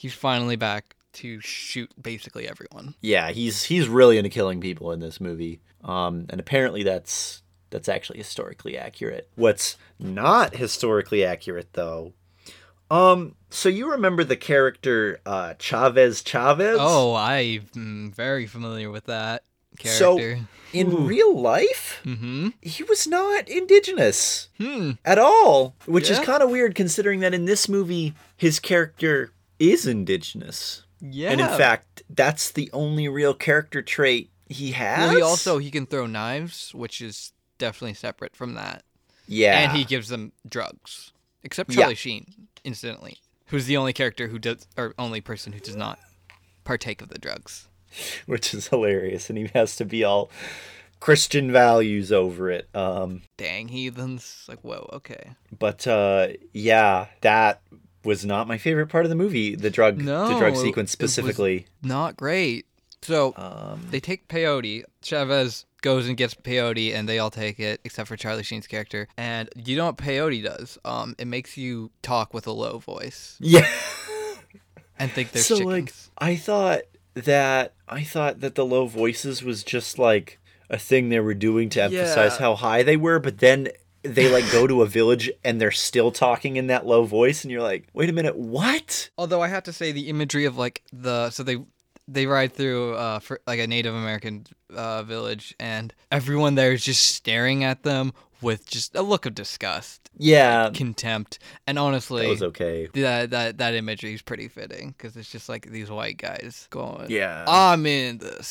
He's 0.00 0.14
finally 0.14 0.56
back 0.56 0.96
to 1.12 1.40
shoot 1.42 1.90
basically 2.00 2.48
everyone. 2.48 2.94
Yeah, 3.02 3.32
he's 3.32 3.64
he's 3.64 3.86
really 3.86 4.16
into 4.16 4.30
killing 4.30 4.58
people 4.58 4.92
in 4.92 5.00
this 5.00 5.20
movie. 5.20 5.60
Um, 5.84 6.24
and 6.30 6.40
apparently 6.40 6.82
that's 6.82 7.42
that's 7.68 7.86
actually 7.86 8.16
historically 8.16 8.78
accurate. 8.78 9.28
What's 9.34 9.76
not 9.98 10.56
historically 10.56 11.22
accurate 11.22 11.74
though, 11.74 12.14
um, 12.90 13.34
so 13.50 13.68
you 13.68 13.90
remember 13.90 14.24
the 14.24 14.36
character 14.36 15.20
uh, 15.26 15.52
Chavez 15.58 16.22
Chavez? 16.22 16.78
Oh, 16.80 17.14
I'm 17.14 18.10
very 18.16 18.46
familiar 18.46 18.90
with 18.90 19.04
that 19.04 19.44
character. 19.78 20.38
So- 20.38 20.44
in 20.72 20.92
Ooh. 20.92 20.98
real 20.98 21.36
life, 21.36 22.00
mm-hmm. 22.04 22.50
he 22.62 22.84
was 22.84 23.08
not 23.08 23.48
indigenous 23.48 24.48
Hmm. 24.56 24.92
at 25.04 25.18
all, 25.18 25.74
which 25.84 26.08
is 26.08 26.20
kind 26.20 26.44
of 26.44 26.50
weird 26.50 26.76
considering 26.76 27.18
that 27.20 27.34
in 27.34 27.44
this 27.44 27.68
movie 27.68 28.14
his 28.36 28.60
character 28.60 29.32
is 29.60 29.86
indigenous. 29.86 30.82
Yeah. 31.00 31.30
And 31.30 31.40
in 31.40 31.46
fact, 31.46 32.02
that's 32.10 32.50
the 32.50 32.68
only 32.72 33.08
real 33.08 33.32
character 33.34 33.80
trait 33.82 34.30
he 34.48 34.72
has. 34.72 34.98
well, 35.08 35.16
he 35.16 35.22
also 35.22 35.58
he 35.58 35.70
can 35.70 35.86
throw 35.86 36.06
knives, 36.06 36.74
which 36.74 37.00
is 37.00 37.32
definitely 37.58 37.94
separate 37.94 38.34
from 38.34 38.54
that. 38.54 38.82
yeah, 39.28 39.60
and 39.60 39.72
he 39.76 39.84
gives 39.84 40.08
them 40.08 40.32
drugs, 40.48 41.12
except 41.44 41.70
Yeah. 41.70 41.82
Charlie 41.82 41.94
Sheen, 41.94 42.48
incidentally, 42.64 43.18
who's 43.46 43.66
the 43.66 43.76
only 43.76 43.92
character 43.92 44.26
who 44.28 44.38
does, 44.40 44.66
or 44.76 44.92
only 44.98 45.20
person 45.20 45.52
who 45.52 45.60
does 45.60 45.76
not 45.76 46.00
partake 46.64 47.00
of 47.00 47.08
the 47.10 47.18
drugs. 47.18 47.68
which 48.26 48.52
is 48.54 48.68
hilarious, 48.68 49.28
and 49.30 49.38
he 49.38 49.48
has 49.54 49.76
to 49.76 49.84
be 49.84 50.02
all 50.04 50.30
Christian 51.00 51.50
values 51.52 52.12
over 52.12 52.50
it. 52.50 52.68
Um, 52.74 53.22
Dang 53.36 53.68
heathens! 53.68 54.44
Like, 54.48 54.60
whoa, 54.62 54.88
okay. 54.92 55.30
but 55.56 55.86
uh, 55.86 56.28
yeah, 56.52 57.06
that 57.22 57.62
was 58.04 58.24
not 58.24 58.48
my 58.48 58.58
favorite 58.58 58.88
part 58.88 59.04
of 59.04 59.08
the 59.10 59.14
movie. 59.16 59.54
The 59.54 59.70
drug, 59.70 59.98
the 59.98 60.36
drug 60.38 60.56
sequence 60.56 60.90
specifically. 60.90 61.66
Not 61.82 62.16
great. 62.16 62.66
So 63.02 63.32
Um, 63.36 63.86
they 63.90 64.00
take 64.00 64.28
peyote. 64.28 64.82
Chavez 65.02 65.64
goes 65.82 66.06
and 66.06 66.16
gets 66.16 66.34
peyote, 66.34 66.94
and 66.94 67.08
they 67.08 67.18
all 67.18 67.30
take 67.30 67.58
it 67.58 67.80
except 67.84 68.08
for 68.08 68.16
Charlie 68.16 68.42
Sheen's 68.42 68.66
character. 68.66 69.08
And 69.16 69.48
you 69.56 69.76
know 69.76 69.86
what 69.86 69.96
peyote 69.96 70.42
does? 70.44 70.78
Um, 70.84 71.14
it 71.18 71.26
makes 71.26 71.56
you 71.56 71.90
talk 72.02 72.34
with 72.34 72.46
a 72.46 72.52
low 72.52 72.78
voice 72.78 73.36
yeah. 73.40 73.66
and 74.98 75.10
think 75.10 75.32
there's 75.32 75.46
so 75.46 75.56
chickens. 75.58 76.10
like, 76.20 76.28
I 76.30 76.36
thought 76.36 76.80
that 77.14 77.74
I 77.88 78.04
thought 78.04 78.40
that 78.40 78.54
the 78.54 78.64
low 78.66 78.86
voices 78.86 79.42
was 79.42 79.64
just 79.64 79.98
like 79.98 80.38
a 80.68 80.78
thing 80.78 81.08
they 81.08 81.20
were 81.20 81.34
doing 81.34 81.68
to 81.70 81.82
emphasize 81.82 82.32
Yeah. 82.34 82.38
how 82.38 82.54
high 82.54 82.82
they 82.82 82.96
were, 82.96 83.18
but 83.18 83.38
then 83.38 83.68
they 84.02 84.30
like 84.30 84.50
go 84.50 84.66
to 84.66 84.82
a 84.82 84.86
village 84.86 85.30
and 85.44 85.60
they're 85.60 85.70
still 85.70 86.10
talking 86.10 86.56
in 86.56 86.68
that 86.68 86.86
low 86.86 87.04
voice 87.04 87.44
and 87.44 87.50
you're 87.50 87.62
like 87.62 87.88
wait 87.92 88.08
a 88.08 88.12
minute 88.12 88.36
what? 88.36 89.10
Although 89.18 89.42
I 89.42 89.48
have 89.48 89.64
to 89.64 89.72
say 89.72 89.92
the 89.92 90.08
imagery 90.08 90.44
of 90.44 90.56
like 90.56 90.82
the 90.92 91.30
so 91.30 91.42
they 91.42 91.58
they 92.08 92.26
ride 92.26 92.52
through 92.52 92.94
uh 92.94 93.18
for 93.18 93.40
like 93.46 93.60
a 93.60 93.66
Native 93.66 93.94
American 93.94 94.46
uh 94.74 95.02
village 95.02 95.54
and 95.60 95.94
everyone 96.10 96.54
there 96.54 96.72
is 96.72 96.84
just 96.84 97.06
staring 97.14 97.64
at 97.64 97.82
them 97.82 98.12
with 98.42 98.66
just 98.66 98.94
a 98.94 99.02
look 99.02 99.26
of 99.26 99.34
disgust, 99.34 100.10
yeah. 100.16 100.70
contempt, 100.70 101.38
and 101.66 101.78
honestly 101.78 102.22
that 102.22 102.28
was 102.28 102.42
okay. 102.42 102.88
that 102.94 103.30
that 103.30 103.58
that 103.58 103.74
imagery 103.74 104.14
is 104.14 104.22
pretty 104.22 104.48
fitting 104.48 104.94
because 104.96 105.16
it's 105.16 105.30
just 105.30 105.48
like 105.48 105.70
these 105.70 105.90
white 105.90 106.16
guys 106.16 106.66
going, 106.70 107.10
yeah. 107.10 107.44
I'm 107.46 107.86
in 107.86 108.18
the 108.18 108.42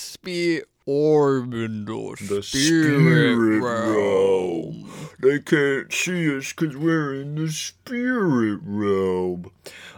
orb 0.90 1.54
in 1.54 1.86
the, 1.86 2.16
The 2.20 2.42
spirit, 2.42 3.36
spirit 3.36 3.62
realm. 3.62 4.92
They 5.22 5.40
can't 5.40 5.94
see 5.94 6.36
us 6.38 6.52
because 6.54 6.76
we're 6.76 7.14
in 7.22 7.36
the 7.36 7.52
spirit 7.52 8.60
realm. 8.64 9.52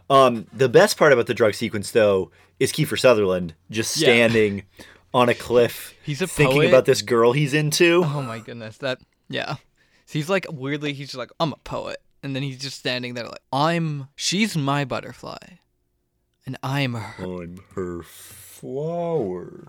Um, 0.10 0.48
the 0.51 0.67
best 0.67 0.98
part 0.98 1.13
about 1.13 1.27
the 1.27 1.33
drug 1.33 1.53
sequence, 1.53 1.91
though, 1.91 2.31
is 2.60 2.74
Kiefer 2.74 3.00
Sutherland 3.00 3.53
just 3.69 3.95
Yeah. 3.98 4.07
standing 4.07 4.63
on 5.13 5.29
a 5.29 5.33
cliff, 5.33 5.93
He's 6.03 6.21
a 6.21 6.27
thinking 6.27 6.57
poet. 6.62 6.67
about 6.69 6.86
this 6.86 7.01
girl 7.01 7.31
he's 7.33 7.53
into. 7.53 8.03
Oh 8.05 8.21
my 8.21 8.39
goodness, 8.39 8.77
that 8.79 9.00
yeah. 9.29 9.55
So 10.05 10.13
he's 10.19 10.29
like 10.29 10.45
weirdly, 10.51 10.93
he's 10.93 11.07
just 11.07 11.17
like, 11.17 11.31
I'm 11.39 11.53
a 11.53 11.57
poet, 11.63 12.01
and 12.24 12.36
then 12.36 12.43
he's 12.43 12.60
just 12.60 12.77
standing 12.79 13.13
there 13.13 13.25
like, 13.25 13.41
I'm. 13.53 14.07
She's 14.15 14.55
my 14.57 14.83
butterfly, 14.86 15.38
and 16.45 16.57
I'm 16.63 16.93
her. 16.95 17.24
I'm 17.24 17.60
her 17.75 18.03
flower. 18.03 19.67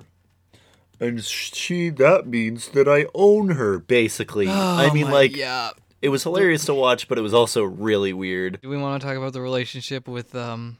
And 1.02 1.23
she, 1.25 1.88
that 1.90 2.26
means 2.26 2.68
that 2.71 2.87
I 2.88 3.06
own 3.14 3.50
her, 3.50 3.78
basically. 3.78 4.47
I 4.49 4.88
Oh 4.88 4.94
mean, 4.94 5.06
my- 5.06 5.12
like, 5.12 5.37
yeah. 5.37 5.71
it 6.00 6.11
was 6.11 6.23
hilarious 6.23 6.64
to 6.66 6.75
watch, 6.75 7.09
but 7.09 7.18
it 7.18 7.23
was 7.23 7.35
also 7.35 7.62
really 7.64 8.12
weird. 8.12 8.61
Do 8.62 8.68
we 8.68 8.76
want 8.78 9.00
to 9.02 9.06
talk 9.06 9.16
about 9.16 9.32
the 9.32 9.40
relationship 9.40 10.06
with 10.06 10.35
um, 10.35 10.78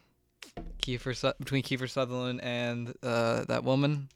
Kiefer 0.83 1.17
Su- 1.17 1.33
between 1.39 1.63
Kiefer 1.63 1.89
Sutherland 1.91 2.41
and 2.43 2.95
uh 3.03 3.45
that 3.49 3.65
woman? 3.65 4.09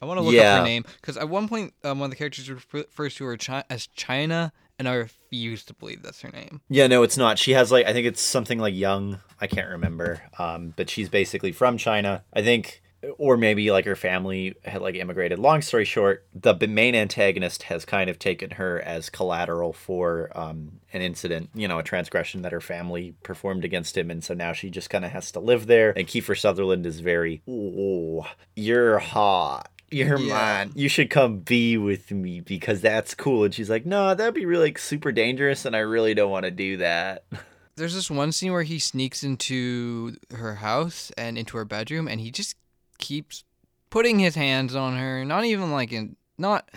I 0.00 0.06
want 0.06 0.18
to 0.18 0.22
look 0.22 0.36
up 0.36 0.58
her 0.60 0.64
name 0.64 0.84
because 1.00 1.16
at 1.16 1.28
one 1.28 1.48
point, 1.48 1.74
um, 1.82 1.98
one 1.98 2.06
of 2.06 2.10
the 2.10 2.16
characters 2.16 2.48
refers 2.72 3.16
to 3.16 3.24
her 3.24 3.36
chi- 3.36 3.64
as 3.68 3.88
China, 3.88 4.52
and 4.78 4.88
I 4.88 4.94
refuse 4.94 5.64
to 5.64 5.74
believe 5.74 6.04
that's 6.04 6.20
her 6.20 6.28
name. 6.30 6.60
Yeah, 6.68 6.86
no, 6.86 7.02
it's 7.02 7.16
not. 7.16 7.36
She 7.36 7.50
has 7.52 7.72
like 7.72 7.84
I 7.84 7.92
think 7.92 8.06
it's 8.06 8.22
something 8.22 8.60
like 8.60 8.74
young. 8.76 9.18
I 9.40 9.48
can't 9.48 9.68
remember. 9.70 10.22
Um, 10.38 10.72
but 10.76 10.88
she's 10.88 11.08
basically 11.08 11.50
from 11.50 11.78
China. 11.78 12.22
I 12.32 12.42
think, 12.42 12.80
or 13.16 13.36
maybe 13.36 13.70
like 13.70 13.84
her 13.84 13.94
family 13.96 14.54
had 14.64 14.82
like 14.82 14.94
immigrated. 14.96 15.38
Long 15.38 15.62
story 15.62 15.84
short, 15.84 16.26
the 16.34 16.54
main 16.66 16.94
antagonist 16.94 17.64
has 17.64 17.84
kind 17.84 18.10
of 18.10 18.18
taken 18.18 18.50
her 18.50 18.80
as 18.80 19.08
collateral 19.10 19.72
for 19.72 20.30
um, 20.36 20.80
an 20.92 21.00
incident, 21.02 21.50
you 21.54 21.68
know, 21.68 21.78
a 21.78 21.82
transgression 21.84 22.42
that 22.42 22.52
her 22.52 22.60
family 22.60 23.14
performed 23.22 23.64
against 23.64 23.96
him, 23.96 24.10
and 24.10 24.24
so 24.24 24.34
now 24.34 24.52
she 24.52 24.68
just 24.70 24.90
kind 24.90 25.04
of 25.04 25.12
has 25.12 25.30
to 25.32 25.40
live 25.40 25.66
there. 25.66 25.92
And 25.96 26.06
Kiefer 26.08 26.38
Sutherland 26.38 26.86
is 26.86 27.00
very, 27.00 27.42
oh, 27.48 28.26
you're 28.56 28.98
hot. 28.98 29.70
You're 29.90 30.18
Yeah. 30.18 30.34
mine. 30.34 30.72
You 30.74 30.88
should 30.88 31.08
come 31.08 31.38
be 31.38 31.78
with 31.78 32.10
me 32.10 32.40
because 32.40 32.80
that's 32.82 33.14
cool. 33.14 33.44
And 33.44 33.54
she's 33.54 33.70
like, 33.70 33.86
no, 33.86 34.14
that'd 34.14 34.34
be 34.34 34.44
really 34.44 34.66
like, 34.66 34.78
super 34.78 35.12
dangerous, 35.12 35.64
and 35.64 35.74
I 35.74 35.80
really 35.80 36.14
don't 36.14 36.30
want 36.30 36.44
to 36.44 36.50
do 36.50 36.76
that. 36.78 37.24
There's 37.76 37.94
this 37.94 38.10
one 38.10 38.32
scene 38.32 38.52
where 38.52 38.64
he 38.64 38.80
sneaks 38.80 39.22
into 39.22 40.16
her 40.34 40.56
house 40.56 41.12
and 41.16 41.38
into 41.38 41.56
her 41.56 41.64
bedroom, 41.64 42.08
and 42.08 42.20
he 42.20 42.30
just 42.32 42.56
keeps 42.98 43.44
putting 43.90 44.18
his 44.18 44.34
hands 44.34 44.74
on 44.74 44.96
her. 44.96 45.24
Not 45.24 45.44
even 45.44 45.72
like 45.72 45.92
in 45.92 46.16
not. 46.36 46.68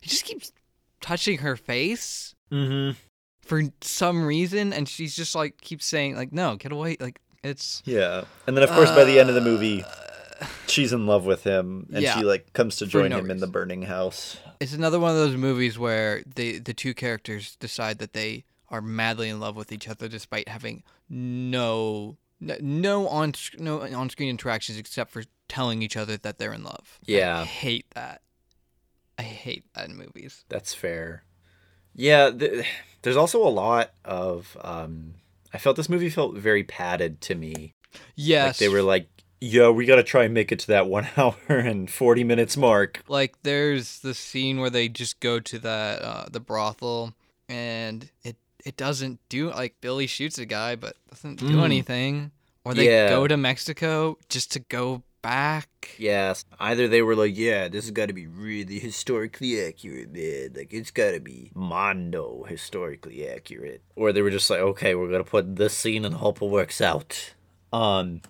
He 0.00 0.08
just 0.10 0.24
keeps 0.24 0.52
touching 1.00 1.38
her 1.38 1.56
face 1.56 2.34
Mm-hmm. 2.52 2.96
for 3.42 3.62
some 3.80 4.24
reason, 4.24 4.72
and 4.72 4.88
she's 4.88 5.14
just 5.16 5.34
like 5.34 5.60
keeps 5.60 5.84
saying 5.86 6.14
like, 6.16 6.32
"No, 6.32 6.56
get 6.56 6.70
away!" 6.72 6.96
Like 7.00 7.20
it's 7.42 7.82
Yeah. 7.84 8.24
And 8.46 8.56
then 8.56 8.62
of 8.64 8.70
course 8.70 8.90
by 8.90 9.04
the 9.04 9.18
end 9.18 9.28
of 9.28 9.34
the 9.34 9.40
movie, 9.40 9.84
she's 10.68 10.92
in 10.92 11.06
love 11.06 11.24
with 11.26 11.42
him 11.44 11.86
and 11.88 11.96
Uh, 11.98 12.00
yeah. 12.00 12.14
she 12.18 12.24
like 12.24 12.52
comes 12.52 12.76
to 12.76 12.86
join 12.86 13.10
no 13.10 13.18
him 13.18 13.30
in 13.30 13.38
the 13.38 13.46
burning 13.46 13.82
house. 13.82 14.36
it's 14.60 14.72
another 14.72 14.98
one 15.00 15.10
of 15.10 15.16
those 15.16 15.36
movies 15.36 15.78
where 15.78 16.22
they 16.36 16.58
the 16.58 16.74
two 16.74 16.94
characters 16.94 17.56
decide 17.56 17.98
that 17.98 18.12
they 18.12 18.44
are 18.68 18.80
madly 18.82 19.28
in 19.28 19.38
love 19.40 19.54
with 19.56 19.70
each 19.72 19.88
other 19.88 20.08
despite 20.08 20.48
having 20.48 20.82
no 21.08 22.16
no- 22.40 22.56
no 22.60 23.08
on 23.08 23.32
no 23.58 23.80
on 23.82 24.10
screen 24.10 24.28
interactions 24.28 24.78
except 24.78 25.10
for 25.10 25.22
telling 25.48 25.82
each 25.82 25.96
other 25.96 26.16
that 26.16 26.38
they're 26.38 26.52
in 26.52 26.64
love. 26.64 26.98
Yeah. 27.04 27.40
I 27.40 27.44
hate 27.44 27.86
that. 27.94 28.22
I 29.18 29.22
hate 29.22 29.64
that 29.74 29.88
in 29.88 29.96
movies. 29.96 30.44
That's 30.48 30.74
fair. 30.74 31.22
Yeah, 31.94 32.30
th- 32.30 32.66
there's 33.02 33.16
also 33.16 33.42
a 33.42 33.48
lot 33.48 33.92
of 34.04 34.56
um 34.62 35.14
I 35.54 35.58
felt 35.58 35.76
this 35.76 35.88
movie 35.88 36.10
felt 36.10 36.34
very 36.36 36.64
padded 36.64 37.20
to 37.22 37.34
me. 37.34 37.72
Yes, 38.14 38.46
Like 38.48 38.56
they 38.58 38.68
were 38.68 38.82
like, 38.82 39.08
"Yo, 39.40 39.72
we 39.72 39.86
got 39.86 39.96
to 39.96 40.02
try 40.02 40.24
and 40.24 40.34
make 40.34 40.52
it 40.52 40.58
to 40.60 40.66
that 40.66 40.86
1 40.88 41.08
hour 41.16 41.34
and 41.48 41.90
40 41.90 42.24
minutes 42.24 42.56
mark." 42.58 43.02
like 43.08 43.36
there's 43.42 44.00
the 44.00 44.12
scene 44.12 44.60
where 44.60 44.68
they 44.70 44.88
just 44.88 45.18
go 45.20 45.40
to 45.40 45.58
that 45.60 46.02
uh, 46.02 46.26
the 46.30 46.40
brothel 46.40 47.14
and 47.48 48.10
it 48.22 48.36
it 48.66 48.76
doesn't 48.76 49.20
do 49.30 49.48
like 49.50 49.76
Billy 49.80 50.06
shoots 50.06 50.36
a 50.38 50.44
guy 50.44 50.74
but 50.76 50.96
doesn't 51.08 51.36
do 51.38 51.46
Mm. 51.56 51.64
anything 51.64 52.30
or 52.64 52.74
they 52.74 52.86
Yeah. 52.90 53.08
go 53.08 53.26
to 53.28 53.36
Mexico 53.38 54.18
just 54.28 54.52
to 54.52 54.58
go 54.58 55.02
back 55.22 55.68
Yes. 55.98 56.44
Either 56.58 56.88
they 56.88 57.02
were 57.02 57.16
like, 57.16 57.36
yeah, 57.36 57.68
this 57.68 57.84
has 57.84 57.90
got 57.90 58.06
to 58.06 58.12
be 58.12 58.26
really 58.26 58.78
historically 58.78 59.62
accurate, 59.64 60.12
man. 60.12 60.50
Like, 60.54 60.72
it's 60.72 60.90
got 60.90 61.12
to 61.12 61.20
be 61.20 61.50
mondo 61.54 62.44
historically 62.44 63.28
accurate. 63.28 63.82
Or 63.94 64.12
they 64.12 64.22
were 64.22 64.30
just 64.30 64.50
like, 64.50 64.60
okay, 64.60 64.94
we're 64.94 65.08
going 65.08 65.24
to 65.24 65.30
put 65.30 65.56
this 65.56 65.76
scene 65.76 66.04
and 66.04 66.16
hope 66.16 66.42
it 66.42 66.46
works 66.46 66.80
out. 66.80 67.34
Um, 67.72 68.22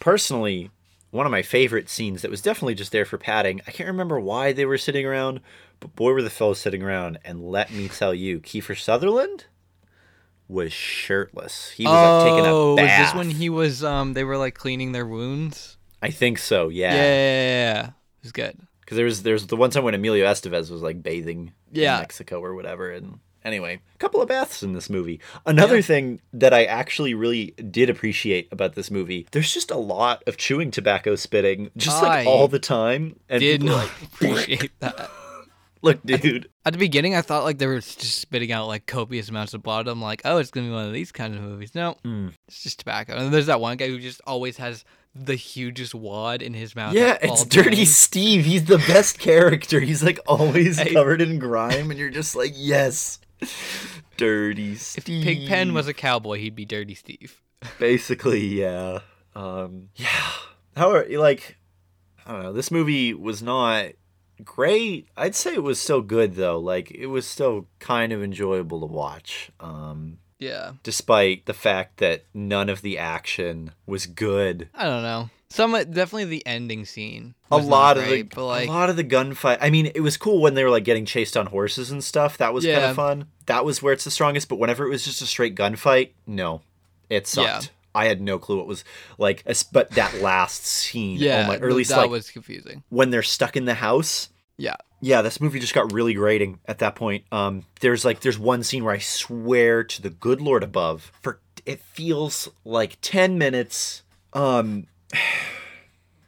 personally, 0.00 0.70
one 1.10 1.26
of 1.26 1.32
my 1.32 1.42
favorite 1.42 1.88
scenes 1.88 2.22
that 2.22 2.30
was 2.30 2.42
definitely 2.42 2.74
just 2.74 2.92
there 2.92 3.04
for 3.04 3.18
padding, 3.18 3.60
I 3.66 3.70
can't 3.70 3.88
remember 3.88 4.18
why 4.18 4.52
they 4.52 4.64
were 4.64 4.78
sitting 4.78 5.06
around, 5.06 5.40
but 5.80 5.94
boy, 5.94 6.12
were 6.12 6.22
the 6.22 6.30
fellows 6.30 6.60
sitting 6.60 6.82
around. 6.82 7.18
And 7.24 7.42
let 7.42 7.72
me 7.72 7.88
tell 7.88 8.14
you, 8.14 8.40
Kiefer 8.40 8.78
Sutherland 8.78 9.46
was 10.48 10.72
shirtless. 10.72 11.70
He 11.70 11.84
was 11.84 11.92
like 11.92 12.24
taking 12.24 12.46
a 12.46 12.52
oh 12.52 12.70
was 12.74 12.84
this 12.84 13.14
when 13.14 13.30
he 13.30 13.48
was 13.48 13.82
um 13.82 14.12
they 14.12 14.22
were 14.22 14.36
like 14.36 14.54
cleaning 14.54 14.92
their 14.92 15.06
wounds 15.06 15.78
I 16.02 16.10
think 16.10 16.38
so, 16.38 16.68
yeah, 16.68 16.94
yeah, 16.94 17.02
yeah, 17.02 17.72
yeah. 17.74 17.86
it 17.86 17.92
was 18.24 18.32
good 18.32 18.58
Because 18.80 18.96
there 18.96 19.04
was 19.06 19.22
there's 19.22 19.46
the 19.46 19.56
one 19.56 19.70
time 19.70 19.84
when 19.84 19.94
Emilio 19.94 20.26
Estevez 20.26 20.70
was 20.70 20.82
like 20.82 21.02
bathing 21.02 21.52
Yeah. 21.70 21.94
in 21.96 22.00
Mexico 22.02 22.40
or 22.40 22.54
whatever, 22.54 22.90
and 22.90 23.20
anyway, 23.44 23.80
a 23.94 23.98
couple 23.98 24.20
of 24.22 24.28
baths 24.28 24.62
in 24.62 24.72
this 24.72 24.88
movie. 24.90 25.20
Another 25.46 25.80
thing 25.82 26.20
that 26.32 26.52
I 26.54 26.64
actually 26.64 27.14
really 27.14 27.52
did 27.70 27.88
appreciate 27.90 28.48
about 28.52 28.74
this 28.74 28.90
movie, 28.90 29.26
there's 29.32 29.52
just 29.52 29.70
a 29.70 29.76
lot 29.76 30.22
of 30.26 30.36
chewing 30.36 30.70
tobacco 30.70 31.14
spitting, 31.16 31.70
just 31.76 32.02
like 32.02 32.26
I 32.26 32.30
all 32.30 32.48
the 32.48 32.58
time, 32.60 33.16
and 33.28 33.40
did 33.40 33.62
not 33.62 33.76
like, 33.76 33.90
appreciate 34.14 34.70
that 34.80 35.10
look, 35.82 36.00
dude, 36.04 36.48
At 36.64 36.72
the 36.74 36.78
beginning, 36.78 37.16
I 37.16 37.22
thought 37.22 37.42
like 37.42 37.58
they 37.58 37.66
were 37.66 37.80
just 37.80 38.20
spitting 38.20 38.52
out 38.52 38.68
like 38.68 38.86
copious 38.86 39.28
amounts 39.28 39.52
of 39.54 39.62
blood. 39.64 39.88
I'm 39.88 40.00
like, 40.00 40.22
oh, 40.24 40.36
it's 40.38 40.50
gonna 40.52 40.68
be 40.68 40.72
one 40.72 40.86
of 40.86 40.92
these 40.92 41.10
kind 41.10 41.34
of 41.34 41.40
movies. 41.42 41.74
No, 41.74 41.96
Mm. 42.04 42.32
it's 42.46 42.62
just 42.62 42.78
tobacco. 42.78 43.16
And 43.16 43.34
there's 43.34 43.46
that 43.46 43.60
one 43.60 43.76
guy 43.76 43.88
who 43.88 43.98
just 43.98 44.20
always 44.24 44.56
has 44.58 44.84
the 45.14 45.34
hugest 45.34 45.94
wad 45.94 46.40
in 46.42 46.54
his 46.54 46.74
mouth. 46.74 46.94
yeah, 46.94 47.18
it's 47.20 47.44
Dirty. 47.44 47.84
Steve. 47.84 48.44
He's 48.44 48.64
the 48.64 48.78
best 48.78 49.18
character. 49.18 49.80
He's 49.80 50.02
like 50.02 50.18
always 50.26 50.78
Hey. 50.80 50.92
covered 50.94 51.20
in 51.20 51.38
grime, 51.38 51.90
and 51.90 51.98
you're 52.00 52.10
just 52.10 52.34
like, 52.34 52.52
yes, 52.56 53.18
Dirty 54.16 54.74
Steve. 54.76 55.26
If. 55.26 55.48
Pigpen 55.48 55.74
was 55.74 55.88
a 55.88 55.94
cowboy, 55.94 56.38
he'd 56.38 56.54
be 56.54 56.64
Dirty 56.64 56.94
Steve. 56.94 57.40
basically 57.78 58.44
yeah 58.44 58.98
um 59.36 59.88
yeah 59.94 60.08
how 60.76 60.90
are 60.90 61.06
like 61.16 61.56
i 62.26 62.32
don't 62.32 62.42
know 62.42 62.52
this 62.52 62.70
movie 62.72 63.14
was 63.14 63.40
not 63.40 63.86
great 64.42 65.06
i'd 65.16 65.34
say 65.36 65.54
it 65.54 65.62
was 65.62 65.80
still 65.80 66.00
good 66.02 66.34
though 66.34 66.58
like 66.58 66.90
it 66.90 67.06
was 67.06 67.24
still 67.24 67.68
kind 67.78 68.12
of 68.12 68.20
enjoyable 68.20 68.80
to 68.80 68.86
watch 68.86 69.52
um 69.60 70.18
Yeah, 70.42 70.72
despite 70.82 71.46
the 71.46 71.54
fact 71.54 71.98
that 71.98 72.24
none 72.34 72.68
of 72.68 72.82
the 72.82 72.98
action 72.98 73.72
was 73.86 74.06
good 74.06 74.68
I 74.74 74.84
don't 74.84 75.02
know. 75.02 75.30
Some 75.48 75.72
definitely 75.72 76.24
the 76.24 76.46
ending 76.46 76.86
scene. 76.86 77.34
a 77.50 77.58
lot 77.58 77.98
of 77.98 78.04
the 78.06 78.26
like 78.40 78.68
a 78.68 78.72
lot 78.72 78.88
of 78.88 78.96
the 78.96 79.04
gunfight 79.04 79.58
i 79.60 79.68
mean 79.68 79.92
it 79.94 80.00
was 80.00 80.16
cool 80.16 80.40
when 80.40 80.54
they 80.54 80.64
were 80.64 80.70
like 80.70 80.84
getting 80.84 81.04
chased 81.04 81.36
on 81.36 81.46
horses 81.46 81.90
and 81.90 82.02
stuff 82.02 82.38
that 82.38 82.54
was 82.54 82.64
kind 82.64 82.78
of 82.84 82.96
fun 82.96 83.26
that 83.46 83.62
was 83.64 83.82
where 83.82 83.92
it's 83.92 84.04
the 84.04 84.10
strongest 84.10 84.48
but 84.48 84.58
whenever 84.58 84.86
it 84.86 84.88
was 84.88 85.04
just 85.04 85.20
a 85.20 85.26
straight 85.26 85.54
gunfight 85.54 86.12
no 86.26 86.62
it 87.10 87.26
sucked 87.26 87.64
Yeah. 87.64 87.70
I 87.94 88.06
had 88.06 88.22
no 88.22 88.38
clue 88.38 88.56
what 88.56 88.66
was 88.66 88.84
like, 89.18 89.44
but 89.70 89.90
that 89.90 90.22
last 90.22 90.64
scene, 90.64 91.18
oh 91.20 91.24
yeah, 91.24 91.42
oh 91.44 91.48
my, 91.48 91.58
or 91.58 91.68
at 91.68 91.74
least 91.76 91.90
that 91.90 91.98
like 91.98 92.10
was 92.10 92.30
confusing. 92.30 92.82
when 92.88 93.10
they're 93.10 93.22
stuck 93.22 93.54
in 93.54 93.66
the 93.66 93.74
house. 93.74 94.30
Yeah, 94.62 94.76
Yeah, 95.00 95.22
this 95.22 95.40
movie 95.40 95.58
just 95.58 95.74
got 95.74 95.92
really 95.92 96.14
grating 96.14 96.60
at 96.66 96.78
that 96.78 96.94
point. 96.94 97.24
Um, 97.32 97.64
there's 97.80 98.04
like 98.04 98.20
there's 98.20 98.38
one 98.38 98.62
scene 98.62 98.84
where 98.84 98.94
I 98.94 98.98
swear 98.98 99.82
to 99.82 100.00
the 100.00 100.10
good 100.10 100.40
Lord 100.40 100.62
above, 100.62 101.10
for 101.20 101.40
it 101.66 101.80
feels 101.80 102.48
like 102.64 102.96
ten 103.00 103.38
minutes. 103.38 104.04
Um, 104.32 104.86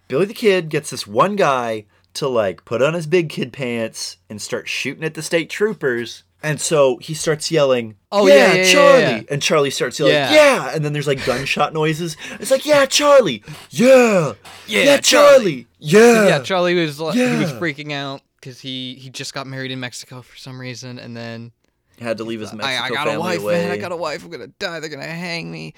Billy 0.08 0.26
the 0.26 0.34
Kid 0.34 0.68
gets 0.68 0.90
this 0.90 1.06
one 1.06 1.36
guy 1.36 1.86
to 2.14 2.26
like 2.26 2.64
put 2.64 2.82
on 2.82 2.94
his 2.94 3.06
big 3.06 3.28
kid 3.28 3.52
pants 3.52 4.16
and 4.28 4.42
start 4.42 4.68
shooting 4.68 5.04
at 5.04 5.14
the 5.14 5.22
state 5.22 5.48
troopers. 5.48 6.24
And 6.44 6.60
so 6.60 6.98
he 6.98 7.14
starts 7.14 7.50
yelling, 7.50 7.96
Oh, 8.12 8.26
yeah, 8.26 8.34
yeah, 8.52 8.54
yeah, 8.62 8.72
Charlie!" 8.72 9.00
yeah. 9.02 9.20
And 9.30 9.40
Charlie 9.42 9.70
starts 9.70 9.98
yelling, 9.98 10.14
Yeah. 10.14 10.70
And 10.74 10.84
then 10.84 10.92
there's 10.92 11.06
like 11.06 11.24
gunshot 11.24 11.72
noises. 11.72 12.16
It's 12.38 12.50
like, 12.50 12.66
"Yeah, 12.66 12.84
Charlie! 12.86 13.42
Yeah, 13.70 14.34
Yeah, 14.66 14.82
yeah, 14.84 14.96
Charlie! 15.00 15.66
Yeah, 15.78 16.26
yeah. 16.28 16.38
Charlie 16.42 16.74
was 16.74 17.00
like, 17.00 17.14
he 17.14 17.22
was 17.22 17.50
freaking 17.52 17.92
out 17.92 18.20
because 18.40 18.60
he 18.60 18.94
he 18.96 19.08
just 19.10 19.32
got 19.34 19.46
married 19.46 19.70
in 19.70 19.80
Mexico 19.80 20.20
for 20.22 20.36
some 20.36 20.60
reason, 20.60 20.98
and 20.98 21.16
then 21.16 21.50
Had 21.98 22.18
to 22.18 22.24
leave 22.24 22.40
his 22.40 22.52
Mexico 22.52 22.66
I, 22.82 22.86
I 22.86 22.88
got 22.90 23.06
family 23.06 23.14
a 23.16 23.20
wife, 23.20 23.40
away. 23.40 23.52
man. 23.62 23.70
I 23.70 23.76
got 23.78 23.92
a 23.92 23.96
wife. 23.96 24.22
I'm 24.24 24.30
gonna 24.30 24.48
die. 24.48 24.80
They're 24.80 24.90
gonna 24.90 25.04
hang 25.06 25.50
me. 25.50 25.72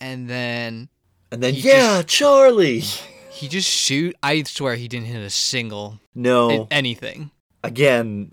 And 0.00 0.28
then 0.30 0.88
And 1.30 1.42
then, 1.42 1.54
yeah, 1.54 2.02
just- 2.02 2.08
Charlie. 2.08 2.80
he 3.30 3.48
just 3.48 3.68
shoot. 3.68 4.16
I 4.22 4.42
swear 4.44 4.76
he 4.76 4.88
didn't 4.88 5.06
hit 5.08 5.20
a 5.22 5.28
single 5.30 6.00
No, 6.14 6.68
anything. 6.70 7.30
again, 7.62 8.32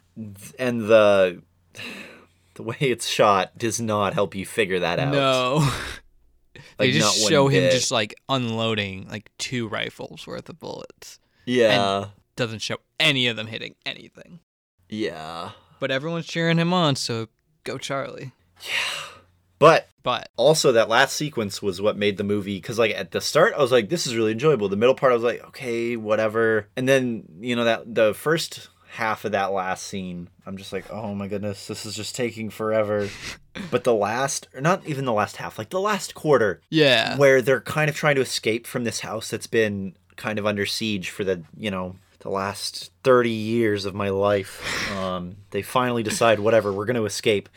and 0.58 0.82
the 0.88 1.42
the 2.56 2.63
way 2.63 2.77
it's 2.80 3.08
shot 3.08 3.58
does 3.58 3.80
not 3.82 4.13
help 4.13 4.36
you 4.36 4.46
figure 4.46 4.80
that 4.80 5.00
out. 5.00 5.13
No. 5.13 5.70
they 6.77 6.92
just 6.92 7.27
show 7.27 7.48
him 7.48 7.63
bit. 7.63 7.72
just 7.72 7.92
like 7.92 8.15
unloading 8.30 9.08
like 9.10 9.32
two 9.38 9.68
rifles 9.68 10.27
worth 10.27 10.50
of 10.50 10.60
bullets. 10.60 11.20
Yeah, 11.46 12.06
Doesn't 12.36 12.60
show 12.62 12.77
any 13.00 13.27
of 13.27 13.36
them 13.36 13.48
hitting 13.48 13.75
anything. 13.86 14.39
yeah, 14.88 15.51
But 15.80 15.92
everyone's 15.92 16.25
cheering 16.25 16.58
him 16.58 16.74
on, 16.74 16.96
so 16.96 17.27
go 17.65 17.77
Charlie. 17.77 18.32
Yeah. 18.62 19.10
but 19.60 19.89
But 20.03 20.30
also 20.38 20.72
that 20.72 20.88
last 20.88 21.15
sequence 21.18 21.62
was 21.62 21.82
what 21.82 21.98
made 21.98 22.15
the 22.18 22.24
movie 22.24 22.56
because 22.58 22.80
like 22.80 22.92
at 22.92 23.12
the 23.12 23.20
start 23.20 23.53
i 23.56 23.62
was 23.62 23.72
like 23.74 23.89
this 23.89 24.08
is 24.08 24.15
really 24.15 24.32
enjoyable 24.32 24.70
the 24.70 24.77
middle 24.77 24.96
part 24.96 25.12
i 25.12 25.15
was 25.15 25.24
like 25.24 25.44
okay 25.48 25.98
whatever 25.98 26.70
and 26.77 26.88
then 26.88 27.24
you 27.42 27.56
know 27.58 27.63
that 27.65 27.94
the 27.94 28.13
first 28.13 28.70
half 28.94 29.26
of 29.26 29.32
that 29.32 29.52
last 29.52 29.88
scene. 29.88 30.30
I'm 30.46 30.58
just 30.58 30.72
like 30.72 30.86
oh 30.92 31.14
my 31.16 31.28
goodness 31.28 31.68
this 31.68 31.86
is 31.86 31.96
just 31.96 32.16
taking 32.16 32.50
forever. 32.50 33.10
But 33.72 33.84
the 33.84 33.94
last 33.94 34.48
or 34.54 34.62
not 34.62 34.86
even 34.86 35.06
the 35.06 35.14
last 35.14 35.38
half 35.38 35.58
like 35.58 35.70
the 35.70 35.80
last 35.80 36.14
quarter 36.14 36.62
yeah. 36.70 37.18
where 37.18 37.42
they're 37.42 37.62
kind 37.62 37.90
of 37.90 37.96
trying 37.96 38.16
to 38.16 38.22
escape 38.22 38.68
from 38.68 38.84
this 38.84 39.00
house 39.02 39.30
that's 39.30 39.48
been 39.48 39.96
kind 40.16 40.38
of 40.38 40.46
under 40.46 40.66
siege 40.66 41.10
for 41.10 41.24
the 41.24 41.42
you 41.58 41.72
know 41.72 41.96
the 42.20 42.30
last 42.30 42.92
30 43.04 43.30
years 43.30 43.84
of 43.84 43.94
my 43.94 44.08
life. 44.08 44.92
Um, 44.98 45.36
they 45.52 45.62
finally 45.62 46.04
decide 46.04 46.40
whatever 46.40 46.72
we're 46.72 46.86
going 46.86 46.96
to 46.96 47.06
escape. 47.06 47.50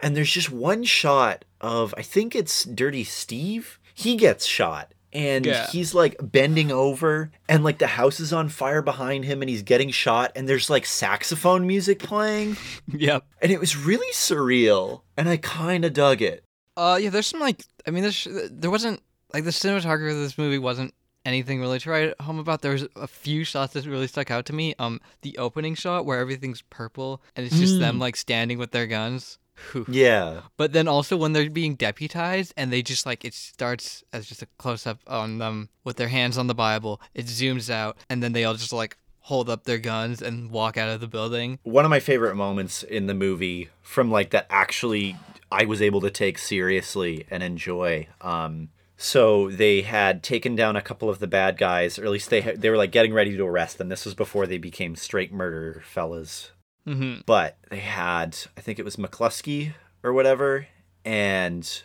And 0.00 0.16
there's 0.16 0.30
just 0.30 0.50
one 0.50 0.82
shot 0.84 1.44
of 1.60 1.94
i 1.96 2.02
think 2.02 2.36
it's 2.36 2.64
dirty 2.64 3.04
steve? 3.04 3.78
He 3.94 4.16
gets 4.16 4.44
shot 4.44 4.92
and 5.14 5.46
Yeah. 5.46 5.66
he's 5.68 5.94
like 5.94 6.16
bending 6.20 6.72
over 6.72 7.30
and 7.48 7.62
like 7.64 7.78
the 7.78 7.86
house 7.86 8.18
is 8.20 8.32
on 8.32 8.48
fire 8.48 8.82
behind 8.82 9.24
him 9.24 9.42
and 9.42 9.48
he's 9.48 9.62
getting 9.62 9.90
shot 9.90 10.32
and 10.34 10.48
there's 10.48 10.68
like 10.68 10.84
saxophone 10.86 11.66
music 11.66 11.98
playing 12.00 12.56
Yep. 12.92 13.24
and 13.40 13.52
it 13.52 13.60
was 13.60 13.76
really 13.76 14.12
surreal 14.12 15.02
and 15.16 15.28
i 15.28 15.36
kind 15.36 15.84
of 15.84 15.92
dug 15.92 16.20
it 16.22 16.44
Uh, 16.76 16.98
yeah. 17.00 17.10
There's 17.10 17.28
some 17.28 17.38
like, 17.40 17.64
I 17.86 17.90
mean, 17.92 18.02
there's 18.02 18.26
there 18.50 18.70
wasn't 18.70 19.00
like 19.32 19.44
the 19.44 19.50
cinematography 19.50 20.10
of 20.10 20.16
this 20.18 20.36
movie 20.36 20.58
wasn't 20.58 20.92
anything 21.24 21.60
really 21.60 21.78
to 21.78 21.88
write 21.90 22.20
home 22.20 22.38
about. 22.40 22.62
There 22.62 22.72
was 22.72 22.86
a 22.96 23.06
few 23.06 23.44
shots 23.44 23.72
that 23.74 23.86
really 23.86 24.08
stuck 24.08 24.30
out 24.30 24.44
to 24.46 24.52
me. 24.52 24.74
Um, 24.80 25.00
the 25.22 25.38
opening 25.38 25.74
shot 25.76 26.04
where 26.04 26.18
everything's 26.18 26.62
purple 26.62 27.22
and 27.36 27.46
it's 27.46 27.58
just 27.58 27.78
them 27.78 27.98
like 28.00 28.16
standing 28.16 28.58
with 28.58 28.72
their 28.72 28.86
guns. 28.88 29.38
Whew. 29.72 29.86
yeah 29.88 30.40
But 30.56 30.72
then 30.72 30.88
also 30.88 31.16
when 31.16 31.32
they're 31.32 31.48
being 31.50 31.74
deputized 31.76 32.52
and 32.56 32.72
they 32.72 32.82
just 32.82 33.06
like 33.06 33.24
it 33.24 33.34
starts 33.34 34.02
as 34.12 34.26
just 34.26 34.42
a 34.42 34.48
close 34.58 34.86
up 34.86 35.00
on 35.06 35.38
them 35.38 35.68
with 35.84 35.96
their 35.96 36.08
hands 36.08 36.36
on 36.38 36.46
the 36.46 36.54
Bible. 36.54 37.00
It 37.14 37.26
zooms 37.26 37.70
out 37.70 37.96
and 38.08 38.22
then 38.22 38.32
they 38.32 38.44
all 38.44 38.54
just 38.54 38.72
like 38.72 38.96
hold 39.20 39.48
up 39.48 39.64
their 39.64 39.78
guns 39.78 40.20
and 40.20 40.50
walk 40.50 40.76
out 40.76 40.90
of 40.90 41.00
the 41.00 41.06
building. 41.08 41.58
one 41.62 41.84
of 41.84 41.90
my 41.90 42.00
favorite 42.00 42.34
moments 42.34 42.82
in 42.82 43.06
the 43.06 43.14
movie 43.14 43.70
from 43.80 44.10
like 44.10 44.30
that 44.30 44.46
actually 44.50 45.16
I 45.50 45.64
was 45.64 45.80
able 45.80 46.00
to 46.02 46.10
take 46.10 46.36
seriously 46.38 47.26
and 47.30 47.42
enjoy. 47.42 48.08
Um, 48.20 48.70
so 48.96 49.50
they 49.50 49.82
had 49.82 50.22
taken 50.22 50.54
down 50.56 50.76
a 50.76 50.82
couple 50.82 51.08
of 51.08 51.20
the 51.20 51.26
bad 51.26 51.56
guys, 51.58 51.98
or 51.98 52.04
at 52.04 52.10
least 52.10 52.30
they 52.30 52.40
ha- 52.40 52.52
they 52.56 52.70
were 52.70 52.76
like 52.76 52.90
getting 52.92 53.12
ready 53.14 53.36
to 53.36 53.44
arrest 53.44 53.78
them. 53.78 53.88
This 53.88 54.04
was 54.04 54.14
before 54.14 54.46
they 54.46 54.58
became 54.58 54.94
straight 54.96 55.32
murder 55.32 55.82
fellas. 55.86 56.50
Mm-hmm. 56.86 57.20
But 57.26 57.56
they 57.70 57.78
had, 57.78 58.36
I 58.56 58.60
think 58.60 58.78
it 58.78 58.84
was 58.84 58.96
McCluskey 58.96 59.72
or 60.02 60.12
whatever, 60.12 60.66
and 61.04 61.82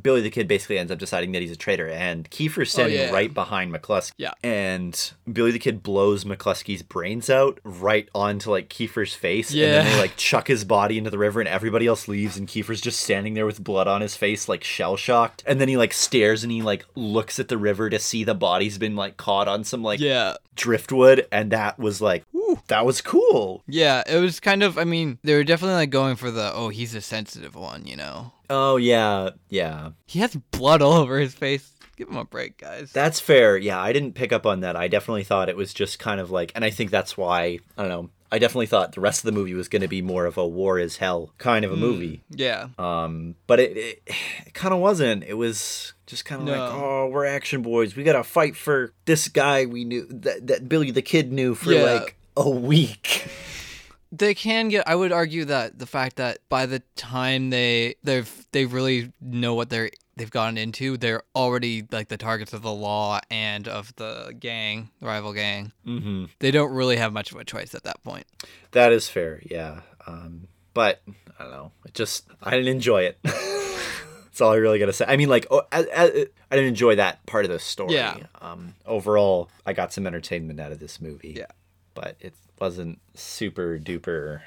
Billy 0.00 0.20
the 0.20 0.30
Kid 0.30 0.46
basically 0.46 0.78
ends 0.78 0.92
up 0.92 1.00
deciding 1.00 1.32
that 1.32 1.42
he's 1.42 1.50
a 1.50 1.56
traitor, 1.56 1.88
and 1.88 2.30
Kiefer's 2.30 2.70
standing 2.70 2.96
Oh, 2.98 3.02
yeah. 3.06 3.10
right 3.10 3.34
behind 3.34 3.74
McCluskey. 3.74 4.12
Yeah. 4.18 4.30
And 4.42 5.12
Billy 5.30 5.50
the 5.50 5.58
Kid 5.58 5.82
blows 5.82 6.24
McCluskey's 6.24 6.82
brains 6.84 7.28
out 7.28 7.58
right 7.64 8.08
onto 8.14 8.50
like 8.52 8.68
Kiefer's 8.68 9.14
face, 9.14 9.52
yeah. 9.52 9.66
and 9.66 9.74
then 9.74 9.92
they 9.94 10.00
like 10.00 10.16
chuck 10.16 10.46
his 10.46 10.64
body 10.64 10.96
into 10.96 11.10
the 11.10 11.18
river, 11.18 11.40
and 11.40 11.48
everybody 11.48 11.88
else 11.88 12.06
leaves, 12.06 12.36
and 12.36 12.46
Kiefer's 12.46 12.80
just 12.80 13.00
standing 13.00 13.34
there 13.34 13.46
with 13.46 13.62
blood 13.62 13.88
on 13.88 14.00
his 14.00 14.16
face, 14.16 14.48
like 14.48 14.62
shell 14.62 14.96
shocked. 14.96 15.42
And 15.44 15.60
then 15.60 15.66
he 15.68 15.76
like 15.76 15.92
stares 15.92 16.44
and 16.44 16.52
he 16.52 16.62
like 16.62 16.86
looks 16.94 17.40
at 17.40 17.48
the 17.48 17.58
river 17.58 17.90
to 17.90 17.98
see 17.98 18.22
the 18.22 18.34
body's 18.34 18.78
been 18.78 18.94
like 18.94 19.16
caught 19.16 19.48
on 19.48 19.64
some 19.64 19.82
like 19.82 19.98
Yeah. 19.98 20.36
Driftwood, 20.60 21.26
and 21.32 21.50
that 21.52 21.78
was 21.78 22.02
like, 22.02 22.24
that 22.68 22.84
was 22.84 23.00
cool. 23.00 23.62
Yeah, 23.66 24.02
it 24.06 24.18
was 24.18 24.40
kind 24.40 24.62
of 24.62 24.76
I 24.78 24.84
mean, 24.84 25.18
they 25.22 25.34
were 25.34 25.44
definitely 25.44 25.76
like 25.76 25.90
going 25.90 26.16
for 26.16 26.30
the 26.30 26.52
oh, 26.54 26.68
he's 26.68 26.94
a 26.94 27.00
sensitive 27.00 27.54
one, 27.54 27.86
you 27.86 27.96
know. 27.96 28.32
Oh 28.50 28.76
yeah, 28.76 29.30
yeah. 29.48 29.90
He 30.06 30.18
has 30.20 30.36
blood 30.50 30.82
all 30.82 30.92
over 30.92 31.18
his 31.18 31.34
face. 31.34 31.72
Give 31.96 32.08
him 32.08 32.16
a 32.16 32.24
break, 32.24 32.58
guys. 32.58 32.92
That's 32.92 33.20
fair. 33.20 33.56
Yeah, 33.56 33.80
I 33.80 33.92
didn't 33.92 34.14
pick 34.14 34.32
up 34.32 34.46
on 34.46 34.60
that. 34.60 34.76
I 34.76 34.88
definitely 34.88 35.24
thought 35.24 35.48
it 35.48 35.56
was 35.56 35.74
just 35.74 35.98
kind 35.98 36.20
of 36.20 36.30
like, 36.30 36.52
and 36.54 36.64
I 36.64 36.70
think 36.70 36.90
that's 36.90 37.16
why 37.16 37.58
I 37.76 37.82
don't 37.82 37.88
know. 37.88 38.10
I 38.32 38.38
definitely 38.38 38.66
thought 38.66 38.92
the 38.92 39.00
rest 39.00 39.20
of 39.20 39.24
the 39.26 39.32
movie 39.32 39.54
was 39.54 39.68
going 39.68 39.82
to 39.82 39.88
be 39.88 40.02
more 40.02 40.24
of 40.26 40.38
a 40.38 40.46
war 40.46 40.78
is 40.78 40.98
hell 40.98 41.32
kind 41.38 41.64
of 41.64 41.72
a 41.72 41.76
movie. 41.76 42.22
yeah. 42.30 42.68
Um, 42.78 43.34
but 43.46 43.58
it 43.60 43.76
it, 43.76 44.02
it 44.46 44.54
kind 44.54 44.72
of 44.72 44.80
wasn't. 44.80 45.24
It 45.24 45.34
was 45.34 45.92
just 46.06 46.24
kind 46.24 46.42
of 46.42 46.48
like, 46.48 46.58
oh, 46.72 47.08
we're 47.08 47.26
action 47.26 47.62
boys. 47.62 47.96
We 47.96 48.04
got 48.04 48.12
to 48.14 48.24
fight 48.24 48.56
for 48.56 48.92
this 49.04 49.28
guy 49.28 49.66
we 49.66 49.84
knew 49.84 50.06
that 50.10 50.46
that 50.46 50.68
Billy 50.68 50.90
the 50.90 51.02
Kid 51.02 51.32
knew 51.32 51.54
for 51.54 51.72
Yeah. 51.72 51.82
like 51.82 52.16
a 52.36 52.48
week. 52.48 53.26
They 54.12 54.34
can 54.34 54.70
get. 54.70 54.88
I 54.88 54.96
would 54.96 55.12
argue 55.12 55.44
that 55.44 55.78
the 55.78 55.86
fact 55.86 56.16
that 56.16 56.38
by 56.48 56.66
the 56.66 56.82
time 56.96 57.50
they 57.50 57.94
they've 58.02 58.28
they 58.50 58.66
really 58.66 59.12
know 59.20 59.54
what 59.54 59.70
they're 59.70 59.92
they've 60.16 60.30
gotten 60.30 60.58
into, 60.58 60.96
they're 60.96 61.22
already 61.34 61.86
like 61.90 62.08
the 62.08 62.16
targets 62.16 62.52
of 62.52 62.62
the 62.62 62.72
law 62.72 63.20
and 63.30 63.68
of 63.68 63.94
the 63.96 64.34
gang, 64.38 64.90
the 65.00 65.06
rival 65.06 65.32
gang. 65.32 65.72
mm-hmm. 65.86 66.26
They 66.38 66.50
don't 66.50 66.72
really 66.72 66.96
have 66.96 67.12
much 67.12 67.32
of 67.32 67.38
a 67.38 67.44
choice 67.44 67.74
at 67.74 67.84
that 67.84 68.02
point. 68.02 68.26
That 68.72 68.92
is 68.92 69.08
fair. 69.08 69.40
Yeah. 69.44 69.80
Um, 70.06 70.48
but 70.74 71.02
I 71.38 71.44
don't 71.44 71.52
know. 71.52 71.72
It 71.84 71.94
just 71.94 72.28
I 72.42 72.50
didn't 72.50 72.68
enjoy 72.68 73.02
it. 73.02 73.18
That's 73.24 74.40
all 74.40 74.52
I 74.52 74.56
really 74.56 74.78
gotta 74.78 74.92
say. 74.92 75.04
I 75.08 75.16
mean, 75.16 75.28
like, 75.28 75.46
oh, 75.50 75.62
I, 75.72 75.86
I, 75.94 76.04
I 76.50 76.56
didn't 76.56 76.68
enjoy 76.68 76.96
that 76.96 77.24
part 77.26 77.44
of 77.44 77.50
the 77.50 77.58
story. 77.58 77.94
Yeah. 77.94 78.16
Um, 78.40 78.74
overall, 78.86 79.50
I 79.66 79.72
got 79.72 79.92
some 79.92 80.06
entertainment 80.06 80.60
out 80.60 80.72
of 80.72 80.78
this 80.78 81.00
movie. 81.00 81.34
Yeah. 81.36 81.46
But 81.94 82.16
it 82.20 82.34
wasn't 82.60 83.00
super 83.14 83.78
duper 83.78 84.42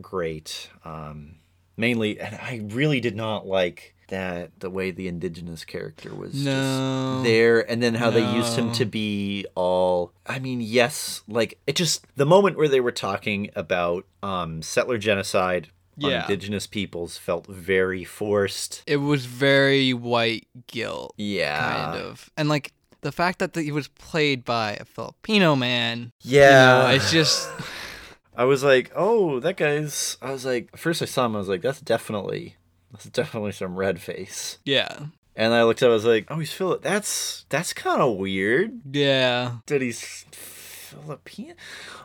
great. 0.00 0.70
Um, 0.84 1.36
mainly, 1.76 2.20
and 2.20 2.36
I 2.36 2.62
really 2.68 3.00
did 3.00 3.16
not 3.16 3.46
like 3.46 3.95
that 4.08 4.60
the 4.60 4.70
way 4.70 4.90
the 4.90 5.08
indigenous 5.08 5.64
character 5.64 6.14
was 6.14 6.34
No. 6.34 6.50
just 6.52 7.24
there, 7.24 7.68
and 7.70 7.82
then 7.82 7.94
how 7.94 8.10
they 8.10 8.24
used 8.34 8.56
him 8.56 8.72
to 8.72 8.84
be 8.84 9.46
all. 9.54 10.12
I 10.26 10.38
mean, 10.38 10.60
yes, 10.60 11.22
like 11.28 11.58
it 11.66 11.76
just 11.76 12.06
the 12.16 12.26
moment 12.26 12.56
where 12.56 12.68
they 12.68 12.80
were 12.80 12.92
talking 12.92 13.50
about 13.56 14.04
um, 14.22 14.62
settler 14.62 14.98
genocide. 14.98 15.68
On 16.02 16.10
Yeah. 16.10 16.22
indigenous 16.22 16.66
peoples 16.66 17.16
felt 17.16 17.46
very 17.46 18.04
forced. 18.04 18.82
It 18.86 18.98
was 18.98 19.24
very 19.24 19.94
white 19.94 20.46
guilt, 20.66 21.14
Yeah. 21.16 21.58
kind 21.58 21.98
of, 22.04 22.28
and 22.36 22.50
like 22.50 22.74
the 23.00 23.10
fact 23.12 23.38
that 23.38 23.54
the, 23.54 23.62
he 23.62 23.72
was 23.72 23.88
played 23.88 24.44
by 24.44 24.72
a 24.74 24.84
Filipino 24.84 25.56
man. 25.56 26.12
Yeah. 26.20 26.82
you 26.82 26.88
know, 26.88 26.94
it's 26.96 27.10
just 27.10 27.48
I 28.36 28.44
was 28.44 28.62
like, 28.62 28.92
oh, 28.94 29.40
that 29.40 29.56
guy's. 29.56 30.18
I 30.20 30.32
was 30.32 30.44
like, 30.44 30.76
first 30.76 31.00
I 31.00 31.06
saw 31.06 31.24
him, 31.24 31.34
I 31.34 31.38
was 31.38 31.48
like, 31.48 31.62
that's 31.62 31.80
definitely, 31.80 32.55
that's 32.92 33.06
definitely 33.06 33.52
some 33.52 33.76
red 33.76 34.00
face. 34.00 34.58
yeah, 34.64 35.06
And 35.34 35.52
I 35.54 35.64
looked 35.64 35.82
up, 35.82 35.90
I 35.90 35.92
was 35.92 36.04
like, 36.04 36.26
oh, 36.28 36.38
he's 36.38 36.52
Philip. 36.52 36.82
That's 36.82 37.44
that's 37.48 37.72
kind 37.72 38.00
of 38.00 38.16
weird 38.16 38.80
yeah. 38.90 39.58
that 39.66 39.82
he's 39.82 40.24
Filipino. 40.32 41.54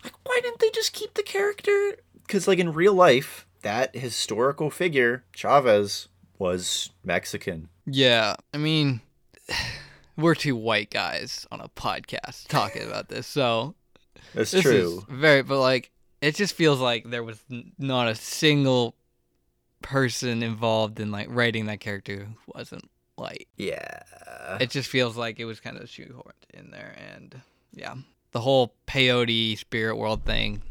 Like, 0.04 0.14
why 0.24 0.40
didn't 0.42 0.60
they 0.60 0.70
just 0.72 0.94
keep 0.94 1.14
the 1.14 1.24
character? 1.24 1.96
Because 2.26 2.48
like 2.48 2.60
in 2.60 2.74
real 2.74 2.94
life, 2.94 3.46
that 3.62 3.96
historical 3.96 4.70
figure 4.70 5.24
Chavez 5.34 6.08
was 6.40 6.90
Mexican. 7.04 7.70
Yeah, 7.86 8.36
I 8.54 8.58
mean, 8.58 9.02
we're 10.18 10.36
two 10.36 10.56
white 10.56 10.90
guys 10.90 11.48
on 11.52 11.62
a 11.62 11.70
podcast 11.70 12.48
talking 12.48 12.84
about 12.84 13.10
this, 13.10 13.28
so 13.28 13.76
That's 14.34 14.52
this 14.52 14.64
true. 14.64 15.06
very. 15.10 15.44
But 15.44 15.60
like, 15.60 15.92
it 16.22 16.36
just 16.36 16.56
feels 16.56 16.80
like 16.80 17.10
there 17.10 17.24
was 17.24 17.40
not 17.78 18.08
a 18.08 18.16
single 18.16 18.96
person 19.82 20.44
involved 20.44 21.00
in 21.00 21.12
like 21.12 21.28
writing 21.30 21.66
that 21.68 21.80
character 21.80 22.28
wasn't 22.48 22.90
white. 23.16 23.48
Yeah. 23.58 24.02
It 24.60 24.70
just 24.72 24.90
feels 24.90 25.16
like 25.18 25.40
it 25.40 25.46
was 25.46 25.60
kind 25.60 25.78
of 25.78 25.84
shoehorned 25.84 26.32
in 26.54 26.72
there, 26.72 26.96
and 27.16 27.42
yeah, 27.74 27.94
the 28.32 28.42
whole 28.42 28.74
peyote 28.88 29.58
spirit 29.58 29.96
world 29.96 30.24
thing. 30.26 30.62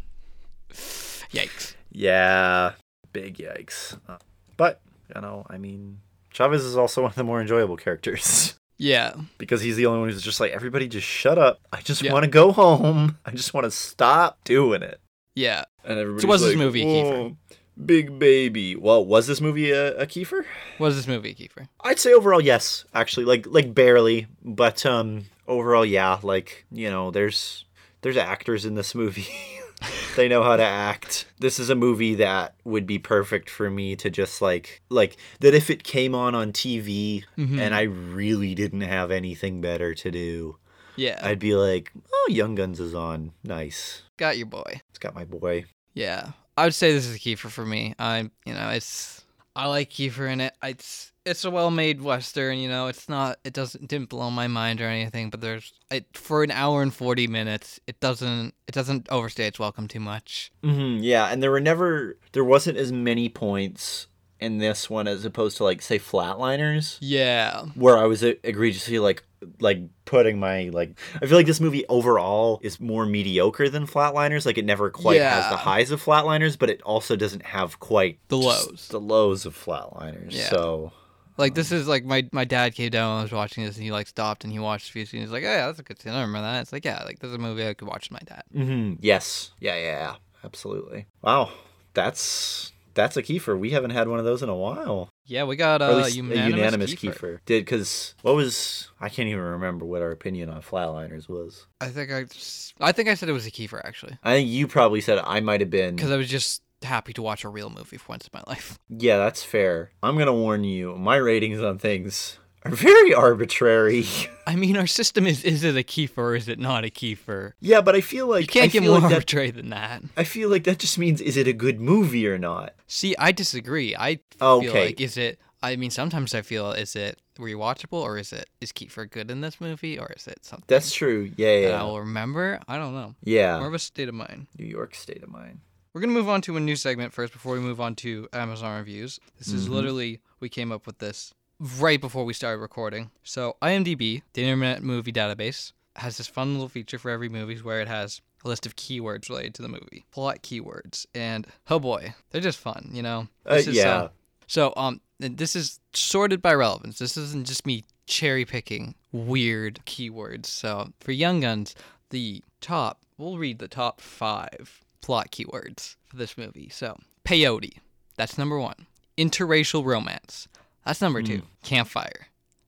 Yikes. 0.72 1.74
Yeah, 1.92 2.72
big 3.12 3.36
yikes. 3.38 3.98
Uh, 4.08 4.18
but, 4.56 4.80
you 5.14 5.20
know, 5.20 5.46
I 5.48 5.58
mean, 5.58 6.00
Chavez 6.30 6.64
is 6.64 6.76
also 6.76 7.02
one 7.02 7.10
of 7.10 7.14
the 7.16 7.24
more 7.24 7.40
enjoyable 7.40 7.76
characters 7.76 8.54
Yeah, 8.78 9.12
because 9.38 9.60
he's 9.60 9.76
the 9.76 9.86
only 9.86 10.00
one 10.00 10.08
who's 10.08 10.22
just 10.22 10.40
like, 10.40 10.52
everybody 10.52 10.88
just 10.88 11.06
shut 11.06 11.36
up. 11.38 11.60
I 11.72 11.80
just 11.82 12.00
Yeah. 12.02 12.12
want 12.14 12.24
to 12.24 12.30
go 12.30 12.50
home. 12.52 13.18
I 13.26 13.30
just 13.32 13.52
want 13.52 13.64
to 13.64 13.70
stop 13.70 14.38
doing 14.44 14.82
it. 14.82 15.00
yeah. 15.34 15.64
And 15.84 15.98
everybody 15.98 16.26
was 16.26 16.42
this 16.42 16.56
movie, 16.56 16.84
oh, 16.84 17.36
Big 17.84 18.18
baby. 18.18 18.76
Well, 18.76 19.04
was 19.04 19.26
this 19.26 19.40
movie 19.40 19.70
a, 19.70 19.96
a 19.96 20.06
Kiefer? 20.06 20.44
What 20.78 20.88
is 20.88 20.96
this 20.96 21.06
movie, 21.06 21.30
a 21.30 21.34
Kiefer? 21.34 21.68
I'd 21.82 21.98
say 21.98 22.12
overall, 22.12 22.40
yes. 22.40 22.84
Actually, 22.94 23.26
like 23.26 23.46
like 23.46 23.74
barely, 23.74 24.26
but 24.44 24.84
um, 24.84 25.26
overall, 25.46 25.84
yeah, 25.84 26.18
like 26.22 26.66
you 26.70 26.90
know, 26.90 27.10
there's 27.10 27.64
there's 28.02 28.16
actors 28.16 28.64
in 28.64 28.74
this 28.74 28.94
movie. 28.94 29.28
they 30.16 30.28
know 30.28 30.42
how 30.42 30.56
to 30.56 30.64
act. 30.64 31.26
This 31.38 31.58
is 31.58 31.70
a 31.70 31.74
movie 31.74 32.16
that 32.16 32.54
would 32.64 32.86
be 32.86 32.98
perfect 32.98 33.48
for 33.48 33.70
me 33.70 33.96
to 33.96 34.10
just 34.10 34.42
like 34.42 34.82
like 34.88 35.16
that 35.40 35.54
if 35.54 35.70
it 35.70 35.82
came 35.82 36.14
on 36.14 36.34
on 36.34 36.52
TV 36.52 37.24
and 37.36 37.74
I 37.74 37.82
really 37.82 38.54
didn't 38.54 38.82
have 38.82 39.10
anything 39.10 39.60
better 39.60 39.94
to 39.94 40.10
do. 40.10 40.56
Yeah. 40.96 41.18
I'd 41.22 41.38
be 41.38 41.54
like, 41.54 41.92
"Oh, 42.12 42.28
Young 42.30 42.54
Guns 42.54 42.78
is 42.80 42.94
on. 42.94 43.32
Nice. 43.42 44.02
got 44.18 44.36
your 44.36 44.46
boy. 44.46 44.80
It's 44.90 44.98
got 44.98 45.14
my 45.14 45.24
boy." 45.24 45.64
Yeah. 45.94 46.32
I 46.56 46.64
would 46.64 46.74
say 46.74 46.92
this 46.92 47.06
is 47.06 47.16
a 47.16 47.18
Kiefer 47.18 47.50
for 47.50 47.64
me. 47.64 47.94
I, 47.98 48.30
you 48.44 48.54
know, 48.54 48.70
it's 48.70 49.24
I 49.56 49.66
like 49.66 49.90
Kiefer 49.90 50.30
in 50.30 50.40
it. 50.40 50.54
It's 50.62 51.12
it's 51.24 51.44
a 51.44 51.50
well-made 51.50 52.02
western. 52.02 52.58
You 52.58 52.68
know, 52.68 52.86
it's 52.86 53.08
not. 53.08 53.38
It 53.44 53.52
doesn't 53.52 53.88
didn't 53.88 54.08
blow 54.08 54.30
my 54.30 54.46
mind 54.46 54.80
or 54.80 54.86
anything. 54.86 55.30
But 55.30 55.40
there's 55.40 55.72
it 55.90 56.06
for 56.14 56.42
an 56.42 56.50
hour 56.50 56.82
and 56.82 56.94
forty 56.94 57.26
minutes. 57.26 57.80
It 57.86 58.00
doesn't 58.00 58.54
it 58.66 58.74
doesn't 58.74 59.08
overstay 59.10 59.46
its 59.46 59.58
welcome 59.58 59.88
too 59.88 60.00
much. 60.00 60.52
hmm 60.62 60.98
yeah, 61.00 61.26
and 61.26 61.42
there 61.42 61.50
were 61.50 61.60
never 61.60 62.16
there 62.32 62.44
wasn't 62.44 62.78
as 62.78 62.92
many 62.92 63.28
points 63.28 64.06
in 64.40 64.58
this 64.58 64.88
one 64.90 65.06
as 65.06 65.24
opposed 65.24 65.56
to 65.58 65.64
like 65.64 65.82
say 65.82 65.98
Flatliners. 65.98 66.98
Yeah. 67.00 67.64
where 67.74 67.98
I 67.98 68.04
was 68.06 68.22
egregiously 68.22 68.98
like 68.98 69.22
like 69.58 69.78
putting 70.04 70.38
my 70.38 70.68
like 70.68 70.98
I 71.16 71.26
feel 71.26 71.36
like 71.36 71.46
this 71.46 71.60
movie 71.60 71.86
overall 71.88 72.60
is 72.62 72.78
more 72.80 73.06
mediocre 73.06 73.68
than 73.68 73.86
Flatliners. 73.86 74.44
Like 74.44 74.58
it 74.58 74.64
never 74.64 74.90
quite 74.90 75.20
has 75.20 75.50
the 75.50 75.56
highs 75.56 75.90
of 75.90 76.02
Flatliners, 76.04 76.58
but 76.58 76.68
it 76.70 76.82
also 76.82 77.16
doesn't 77.16 77.44
have 77.46 77.80
quite 77.80 78.18
The 78.28 78.36
lows. 78.38 78.88
The 78.88 79.00
lows 79.00 79.46
of 79.46 79.56
Flatliners. 79.56 80.32
Yeah. 80.32 80.50
So 80.50 80.92
Like 81.38 81.54
this 81.54 81.72
is 81.72 81.88
like 81.88 82.04
my 82.04 82.28
my 82.32 82.44
dad 82.44 82.74
came 82.74 82.90
down 82.90 83.16
and 83.16 83.22
was 83.22 83.32
watching 83.32 83.64
this 83.64 83.76
and 83.76 83.84
he 83.84 83.92
like 83.92 84.08
stopped 84.08 84.44
and 84.44 84.52
he 84.52 84.58
watched 84.58 84.90
a 84.90 84.92
few 84.92 85.06
scenes. 85.06 85.24
He's 85.24 85.32
like, 85.32 85.44
oh, 85.44 85.46
yeah, 85.50 85.66
that's 85.66 85.78
a 85.78 85.82
good 85.82 85.98
scene. 86.00 86.12
I 86.12 86.20
remember 86.20 86.42
that. 86.42 86.60
It's 86.60 86.72
like, 86.72 86.84
yeah, 86.84 87.02
like 87.04 87.18
this 87.18 87.28
is 87.28 87.34
a 87.34 87.38
movie 87.38 87.66
I 87.66 87.72
could 87.74 87.88
watch 87.88 88.10
with 88.10 88.20
my 88.20 88.34
dad. 88.34 88.42
Mm-hmm. 88.54 88.94
yes, 89.00 89.52
yeah, 89.58 89.76
yeah, 89.76 89.82
yeah, 89.82 90.14
absolutely. 90.44 91.06
Wow, 91.22 91.50
that's 91.94 92.72
that's 92.94 93.16
a 93.16 93.22
Kiefer. 93.22 93.58
We 93.58 93.70
haven't 93.70 93.90
had 93.90 94.08
one 94.08 94.18
of 94.18 94.24
those 94.24 94.42
in 94.42 94.48
a 94.48 94.54
while. 94.54 95.10
Yeah, 95.26 95.44
we 95.44 95.56
got 95.56 95.82
uh, 95.82 95.96
least 95.96 96.16
unanimous, 96.16 96.46
a 96.46 96.50
unanimous 96.56 96.94
Kiefer. 96.94 97.14
Kiefer. 97.14 97.38
Did 97.46 97.64
because 97.64 98.14
what 98.22 98.34
was 98.34 98.90
I 99.00 99.08
can't 99.08 99.28
even 99.28 99.42
remember 99.42 99.84
what 99.84 100.02
our 100.02 100.10
opinion 100.10 100.50
on 100.50 100.62
Flatliners 100.62 101.28
was. 101.28 101.66
I 101.80 101.88
think 101.88 102.12
I 102.12 102.24
just, 102.24 102.74
I 102.80 102.92
think 102.92 103.08
I 103.08 103.14
said 103.14 103.28
it 103.28 103.32
was 103.32 103.46
a 103.46 103.50
Kiefer 103.50 103.80
actually 103.84 104.18
I 104.22 104.34
think 104.34 104.48
you 104.48 104.66
probably 104.66 105.00
said 105.00 105.18
I 105.24 105.40
might 105.40 105.60
have 105.60 105.70
been 105.70 105.96
because 105.96 106.10
I 106.10 106.16
was 106.16 106.28
just 106.28 106.62
happy 106.82 107.12
to 107.12 107.22
watch 107.22 107.44
a 107.44 107.48
real 107.48 107.70
movie 107.70 107.96
for 107.98 108.12
once 108.12 108.26
in 108.26 108.30
my 108.32 108.42
life. 108.52 108.78
Yeah, 108.88 109.18
that's 109.18 109.42
fair. 109.42 109.92
I'm 110.02 110.18
gonna 110.18 110.34
warn 110.34 110.64
you, 110.64 110.96
my 110.96 111.16
ratings 111.16 111.62
on 111.62 111.78
things 111.78 112.38
are 112.64 112.70
very 112.70 113.14
arbitrary. 113.14 114.04
I 114.46 114.56
mean, 114.56 114.76
our 114.76 114.86
system 114.86 115.26
is 115.26 115.44
is 115.44 115.64
it 115.64 115.76
a 115.76 115.82
Kiefer 115.82 116.18
or 116.18 116.34
is 116.36 116.48
it 116.48 116.58
not 116.58 116.84
a 116.84 116.88
Kiefer? 116.88 117.52
yeah, 117.60 117.80
but 117.80 117.94
I 117.94 118.00
feel 118.00 118.26
like 118.26 118.42
You 118.42 118.48
can't 118.48 118.64
I 118.64 118.68
get 118.68 118.82
more 118.82 118.98
like 119.00 119.12
arbitrary 119.12 119.50
than 119.50 119.70
that. 119.70 120.02
I 120.16 120.24
feel 120.24 120.48
like 120.50 120.64
that 120.64 120.78
just 120.78 120.98
means 120.98 121.20
is 121.20 121.36
it 121.36 121.46
a 121.48 121.52
good 121.52 121.80
movie 121.80 122.26
or 122.26 122.38
not? 122.38 122.74
See, 122.86 123.14
I 123.18 123.32
disagree. 123.32 123.94
I 123.96 124.20
feel 124.38 124.48
Okay. 124.70 124.86
like 124.86 125.00
is 125.00 125.16
it. 125.16 125.38
I 125.62 125.76
mean, 125.76 125.90
sometimes 125.90 126.34
I 126.34 126.40
feel 126.42 126.72
is 126.72 126.96
it 126.96 127.18
rewatchable 127.38 128.00
or 128.00 128.18
is 128.18 128.32
it 128.32 128.48
is 128.60 128.72
Kiefer 128.72 129.08
good 129.10 129.30
in 129.30 129.40
this 129.40 129.60
movie 129.60 129.98
or 129.98 130.10
is 130.16 130.26
it 130.26 130.44
something 130.44 130.64
That's 130.68 130.92
true. 130.92 131.30
Yeah, 131.36 131.56
yeah, 131.68 131.80
I 131.80 131.84
will 131.84 132.00
remember? 132.00 132.60
I 132.68 132.76
don't 132.78 132.94
know. 132.94 133.14
Yeah, 133.22 133.58
more 133.58 133.68
of 133.68 133.74
a 133.74 133.78
state 133.78 134.08
of 134.08 134.14
mind. 134.14 134.46
New 134.58 134.66
York 134.66 134.94
state 134.94 135.22
of 135.22 135.28
mind. 135.30 135.60
We're 135.92 136.00
gonna 136.02 136.12
move 136.12 136.28
on 136.28 136.40
to 136.42 136.56
a 136.56 136.60
new 136.60 136.76
segment 136.76 137.12
first 137.12 137.32
before 137.32 137.54
we 137.54 137.60
move 137.60 137.80
on 137.80 137.94
to 137.96 138.28
Amazon 138.32 138.78
reviews. 138.78 139.18
This 139.38 139.48
is 139.48 139.64
Mm-hmm. 139.64 139.74
literally 139.74 140.20
we 140.40 140.48
came 140.48 140.70
up 140.72 140.86
with 140.86 140.98
this 140.98 141.32
right 141.60 142.00
before 142.00 142.24
we 142.24 142.32
started 142.32 142.58
recording. 142.58 143.10
So 143.22 143.56
IMDb, 143.62 144.22
the 144.32 144.42
Internet 144.42 144.82
Movie 144.82 145.12
Database, 145.12 145.72
has 145.96 146.16
this 146.16 146.26
fun 146.26 146.54
little 146.54 146.68
feature 146.68 146.98
for 146.98 147.10
every 147.10 147.28
movie 147.28 147.56
where 147.56 147.80
it 147.80 147.88
has 147.88 148.20
a 148.44 148.48
list 148.48 148.64
of 148.64 148.76
keywords 148.76 149.28
related 149.28 149.54
to 149.54 149.62
the 149.62 149.68
movie, 149.68 150.04
plot 150.10 150.42
keywords, 150.42 151.06
and 151.14 151.46
oh 151.68 151.78
boy, 151.78 152.14
they're 152.30 152.40
just 152.40 152.58
fun, 152.58 152.90
you 152.92 153.02
know. 153.02 153.28
Uh, 153.48 153.54
is, 153.54 153.68
yeah. 153.68 154.08
so 154.46 154.72
um, 154.76 155.00
this 155.18 155.54
is 155.54 155.80
sorted 155.92 156.40
by 156.40 156.54
relevance. 156.54 156.98
This 156.98 157.16
isn't 157.16 157.46
just 157.46 157.66
me 157.66 157.84
cherry 158.06 158.44
picking 158.44 158.94
weird 159.12 159.80
keywords. 159.86 160.46
So 160.46 160.92
for 161.00 161.12
Young 161.12 161.40
Guns, 161.40 161.74
the 162.08 162.42
top, 162.60 163.02
we'll 163.18 163.38
read 163.38 163.58
the 163.58 163.68
top 163.68 164.00
five 164.00 164.80
plot 165.02 165.30
keywords 165.30 165.96
for 166.06 166.16
this 166.16 166.38
movie. 166.38 166.68
So 166.70 166.98
peyote, 167.24 167.78
that's 168.16 168.38
number 168.38 168.58
one. 168.58 168.86
Interracial 169.18 169.84
romance, 169.84 170.48
that's 170.84 171.00
number 171.00 171.22
two. 171.22 171.42
Campfire, 171.62 172.26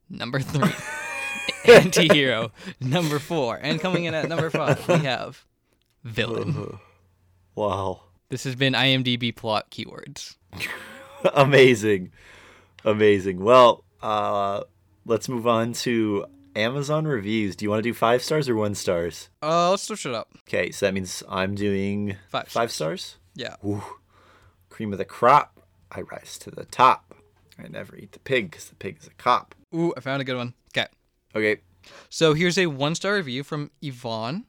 number 0.08 0.40
three. 0.40 0.72
Anti-hero, 1.66 2.52
number 2.80 3.18
four. 3.18 3.58
And 3.60 3.80
coming 3.80 4.04
in 4.04 4.14
at 4.14 4.28
number 4.28 4.50
five, 4.50 4.86
we 4.88 4.98
have 5.00 5.44
villain. 6.04 6.78
Wow. 7.54 8.04
This 8.30 8.44
has 8.44 8.56
been 8.56 8.72
IMDb 8.72 9.36
plot 9.36 9.70
keywords. 9.70 10.36
Amazing. 11.34 12.12
Amazing. 12.82 13.44
Well, 13.44 13.84
uh 14.00 14.62
let's 15.04 15.28
move 15.28 15.46
on 15.46 15.74
to 15.74 16.24
Amazon 16.56 17.04
reviews. 17.06 17.54
Do 17.56 17.66
you 17.66 17.70
want 17.70 17.80
to 17.80 17.88
do 17.90 17.92
five 17.92 18.22
stars 18.22 18.48
or 18.48 18.54
one 18.56 18.74
stars? 18.74 19.28
Uh, 19.42 19.68
let's 19.70 19.82
switch 19.82 20.06
it 20.06 20.14
up. 20.14 20.30
Okay, 20.48 20.70
so 20.70 20.86
that 20.86 20.94
means 20.94 21.22
I'm 21.28 21.54
doing 21.54 22.16
Five 22.30 22.48
five 22.48 22.72
stars. 22.72 23.16
Yeah. 23.34 23.56
Ooh, 23.66 23.82
cream 24.70 24.92
of 24.92 24.98
the 24.98 25.04
crop. 25.04 25.60
I 25.90 26.00
rise 26.00 26.38
to 26.38 26.50
the 26.50 26.64
top. 26.64 27.11
I 27.58 27.68
never 27.68 27.96
eat 27.96 28.12
the 28.12 28.18
pig 28.20 28.50
because 28.50 28.66
the 28.66 28.74
pig 28.74 28.98
is 29.00 29.06
a 29.06 29.14
cop. 29.14 29.54
Ooh, 29.74 29.92
I 29.96 30.00
found 30.00 30.20
a 30.20 30.24
good 30.24 30.36
one. 30.36 30.54
Okay. 30.76 30.86
Okay. 31.34 31.60
So 32.10 32.34
here's 32.34 32.58
a 32.58 32.66
one 32.66 32.94
star 32.94 33.14
review 33.14 33.42
from 33.42 33.70
Yvonne. 33.80 34.44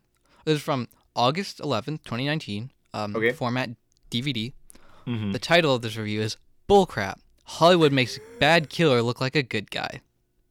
This 0.45 0.57
is 0.57 0.61
from 0.61 0.87
August 1.15 1.59
11th, 1.59 2.03
2019. 2.03 2.71
Um, 2.93 3.15
Okay. 3.15 3.31
Format 3.31 3.71
DVD. 4.11 4.53
Mhm. 5.07 5.33
The 5.33 5.39
title 5.39 5.75
of 5.75 5.81
this 5.81 5.97
review 5.97 6.21
is 6.21 6.37
Bullcrap. 6.69 7.15
Hollywood 7.45 7.91
makes 7.91 8.17
a 8.17 8.21
bad 8.39 8.69
killer 8.69 9.01
look 9.01 9.19
like 9.19 9.35
a 9.35 9.43
good 9.43 9.69
guy. 9.71 10.01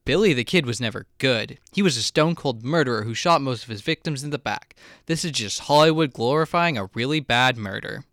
Billy 0.04 0.32
the 0.32 0.44
Kid 0.44 0.66
was 0.66 0.80
never 0.80 1.06
good. 1.18 1.58
He 1.72 1.80
was 1.80 1.96
a 1.96 2.02
stone 2.02 2.34
cold 2.34 2.64
murderer 2.64 3.04
who 3.04 3.14
shot 3.14 3.40
most 3.40 3.62
of 3.62 3.68
his 3.68 3.80
victims 3.82 4.24
in 4.24 4.30
the 4.30 4.38
back. 4.38 4.74
This 5.06 5.24
is 5.24 5.30
just 5.30 5.60
Hollywood 5.60 6.12
glorifying 6.12 6.76
a 6.76 6.90
really 6.94 7.20
bad 7.20 7.56
murder. 7.56 8.04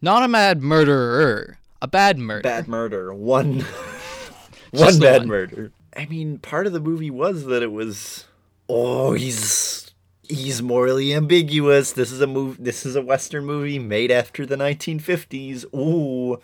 Not 0.00 0.22
a 0.22 0.28
mad 0.28 0.62
murderer, 0.62 1.58
a 1.84 1.86
bad 1.86 2.18
murder. 2.18 2.42
Bad 2.42 2.66
murder. 2.66 3.12
One. 3.12 3.60
One 4.70 4.98
bad 4.98 5.20
one. 5.20 5.28
murder. 5.28 5.72
I 5.96 6.06
mean, 6.06 6.38
part 6.38 6.66
of 6.66 6.72
the 6.72 6.80
movie 6.80 7.10
was 7.10 7.44
that 7.44 7.62
it 7.62 7.70
was. 7.70 8.24
Oh, 8.68 9.12
he's 9.12 9.94
he's 10.22 10.62
morally 10.62 11.14
ambiguous. 11.14 11.92
This 11.92 12.10
is 12.10 12.20
a 12.20 12.26
move. 12.26 12.56
This 12.58 12.84
is 12.84 12.96
a 12.96 13.02
western 13.02 13.44
movie 13.44 13.78
made 13.78 14.10
after 14.10 14.44
the 14.46 14.56
1950s. 14.56 15.64
Ooh. 15.74 16.34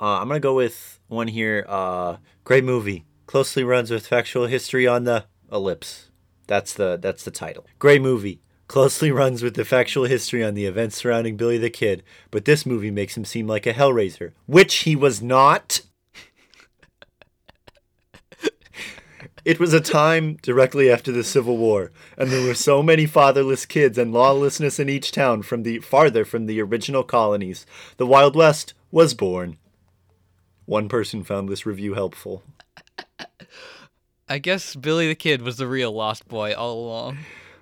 Uh, 0.00 0.20
I'm 0.20 0.28
gonna 0.28 0.40
go 0.40 0.54
with 0.54 1.00
one 1.08 1.28
here. 1.28 1.66
Uh, 1.68 2.16
great 2.44 2.64
movie. 2.64 3.04
Closely 3.26 3.64
runs 3.64 3.90
with 3.90 4.06
factual 4.06 4.46
history 4.46 4.86
on 4.86 5.04
the 5.04 5.24
ellipse. 5.52 6.10
That's 6.46 6.72
the 6.72 6.96
that's 6.96 7.24
the 7.24 7.32
title. 7.32 7.66
Great 7.78 8.00
movie. 8.00 8.40
Closely 8.68 9.10
runs 9.10 9.42
with 9.42 9.54
the 9.54 9.64
factual 9.64 10.04
history 10.04 10.44
on 10.44 10.52
the 10.52 10.66
events 10.66 10.96
surrounding 10.96 11.38
Billy 11.38 11.56
the 11.56 11.70
Kid, 11.70 12.02
but 12.30 12.44
this 12.44 12.66
movie 12.66 12.90
makes 12.90 13.16
him 13.16 13.24
seem 13.24 13.46
like 13.46 13.66
a 13.66 13.72
hellraiser, 13.72 14.32
which 14.44 14.80
he 14.80 14.94
was 14.94 15.22
not. 15.22 15.80
It 19.44 19.58
was 19.58 19.72
a 19.72 19.80
time 19.80 20.36
directly 20.42 20.90
after 20.90 21.10
the 21.10 21.24
Civil 21.24 21.56
War, 21.56 21.90
and 22.18 22.30
there 22.30 22.46
were 22.46 22.54
so 22.54 22.82
many 22.82 23.06
fatherless 23.06 23.64
kids 23.64 23.96
and 23.96 24.12
lawlessness 24.12 24.78
in 24.78 24.90
each 24.90 25.10
town 25.10 25.40
from 25.42 25.62
the 25.62 25.78
farther 25.78 26.26
from 26.26 26.44
the 26.44 26.60
original 26.60 27.02
colonies. 27.02 27.64
The 27.96 28.06
Wild 28.06 28.36
West 28.36 28.74
was 28.90 29.14
born. 29.14 29.56
One 30.66 30.90
person 30.90 31.24
found 31.24 31.48
this 31.48 31.64
review 31.64 31.94
helpful. 31.94 32.42
I 34.28 34.38
guess 34.38 34.76
Billy 34.76 35.08
the 35.08 35.14
Kid 35.14 35.40
was 35.40 35.56
the 35.56 35.66
real 35.66 35.92
lost 35.92 36.28
boy 36.28 36.52
all 36.52 36.84
along. 36.84 37.18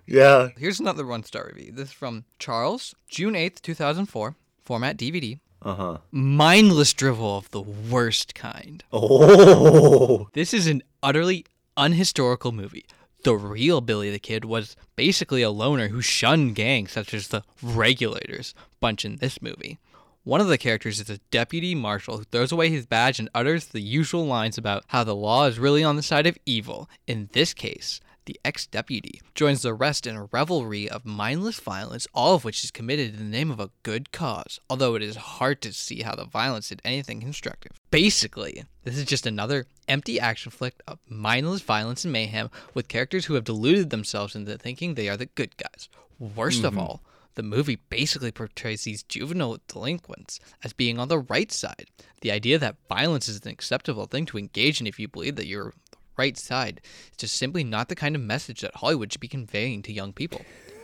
Yeah. 0.07 0.51
Here's 0.57 0.81
another 0.81 1.07
one 1.07 1.25
star 1.25 1.51
review. 1.53 1.73
This 1.73 1.89
is 1.89 1.95
from 1.95 2.25
Charles, 2.39 2.95
June 3.09 3.35
8th, 3.35 3.61
2004. 3.63 4.37
Format 4.63 4.97
DVD. 4.97 5.39
Uh 5.63 5.75
huh. 5.75 5.99
Mindless 6.11 6.93
drivel 6.93 7.39
of 7.39 7.51
the 7.51 7.61
worst 7.61 8.35
kind. 8.35 8.85
Oh. 8.93 10.29
This 10.33 10.55
is 10.55 10.67
an 10.67 10.83
utterly 11.03 11.45
unhistorical 11.77 12.53
movie. 12.53 12.87
The 13.25 13.37
real 13.37 13.81
Billy 13.81 14.11
the 14.11 14.19
Kid 14.19 14.45
was 14.45 14.77
basically 14.95 15.43
a 15.43 15.51
loner 15.51 15.89
who 15.89 16.01
shunned 16.01 16.55
gangs 16.55 16.93
such 16.93 17.13
as 17.13 17.29
the 17.29 17.43
Regulators 17.63 18.55
bunch 18.81 19.05
in 19.05 19.17
this 19.17 19.43
movie. 19.43 19.79
One 20.23 20.41
of 20.41 20.49
the 20.49 20.59
characters 20.59 21.01
is 21.01 21.11
a 21.11 21.19
deputy 21.31 21.75
marshal 21.75 22.19
who 22.19 22.25
throws 22.25 22.51
away 22.51 22.69
his 22.69 22.87
badge 22.87 23.19
and 23.19 23.29
utters 23.33 23.67
the 23.67 23.81
usual 23.81 24.27
lines 24.27 24.59
about 24.59 24.85
how 24.89 25.05
the 25.05 25.15
law 25.15 25.47
is 25.47 25.59
really 25.59 25.85
on 25.85 25.95
the 25.97 26.03
side 26.03 26.27
of 26.27 26.37
evil. 26.45 26.91
In 27.07 27.29
this 27.33 27.55
case, 27.55 28.01
the 28.27 28.39
ex 28.45 28.67
deputy, 28.67 29.21
joins 29.35 29.63
the 29.63 29.75
rest 29.75 30.07
in 30.07 30.15
a 30.15 30.25
revelry 30.25 30.89
of 30.89 31.05
mindless 31.05 31.59
violence, 31.59 32.07
all 32.15 32.35
of 32.35 32.45
which 32.45 32.63
is 32.63 32.71
committed 32.71 33.15
in 33.15 33.19
the 33.19 33.25
name 33.25 33.51
of 33.51 33.59
a 33.59 33.71
good 33.83 34.13
cause, 34.13 34.61
although 34.69 34.95
it 34.95 35.03
is 35.03 35.17
hard 35.17 35.63
to 35.63 35.73
see 35.73 36.03
how 36.03 36.15
the 36.15 36.25
violence 36.25 36.69
did 36.69 36.83
anything 36.85 37.21
constructive. 37.21 37.73
Basically, 37.91 38.65
this 38.85 38.99
is 38.99 39.05
just 39.05 39.27
another 39.27 39.67
empty 39.89 40.21
action 40.21 40.51
flick 40.53 40.75
of 40.87 40.99
mindless 41.09 41.63
violence 41.63 42.05
and 42.05 42.13
mayhem 42.13 42.51
with 42.75 42.89
characters 42.89 43.27
who 43.27 43.35
have 43.35 43.45
deluded 43.45 43.91
themselves 43.91 44.37
into 44.37 44.59
thinking 44.59 44.95
they 44.95 45.09
are 45.09 45.17
the 45.17 45.27
good 45.27 45.57
guys. 45.57 45.89
Worst 46.19 46.65
of 46.65 46.73
mm-hmm. 46.73 46.81
all, 46.81 47.03
the 47.37 47.43
movie 47.43 47.79
basically 47.91 48.33
portrays 48.33 48.85
these 48.85 49.03
juvenile 49.03 49.59
delinquents 49.69 50.41
as 50.65 50.73
being 50.73 50.99
on 50.99 51.09
the 51.09 51.19
right 51.19 51.53
side. 51.53 51.87
The 52.23 52.33
idea 52.33 52.59
that 52.59 52.77
violence 52.89 53.29
is 53.29 53.41
an 53.43 53.49
acceptable 53.49 54.07
thing 54.07 54.25
to 54.27 54.39
engage 54.39 54.81
in 54.81 54.87
if 54.87 54.99
you 54.99 55.07
believe 55.07 55.37
that 55.37 55.47
you're 55.47 55.75
right 56.17 56.37
side 56.39 56.81
It's 57.09 57.19
just 57.19 57.37
simply 57.37 57.65
not 57.65 57.89
the 57.89 57.95
kind 57.97 58.15
of 58.17 58.23
message 58.23 58.61
that 58.63 58.77
Hollywood 58.77 59.13
should 59.13 59.21
be 59.21 59.29
conveying 59.29 59.83
to 59.83 59.93
young 59.93 60.13
people. 60.13 60.43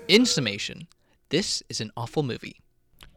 In 0.08 0.26
summation, 0.26 0.88
this 1.28 1.62
is 1.68 1.80
an 1.80 1.90
awful 1.96 2.22
movie. 2.22 2.60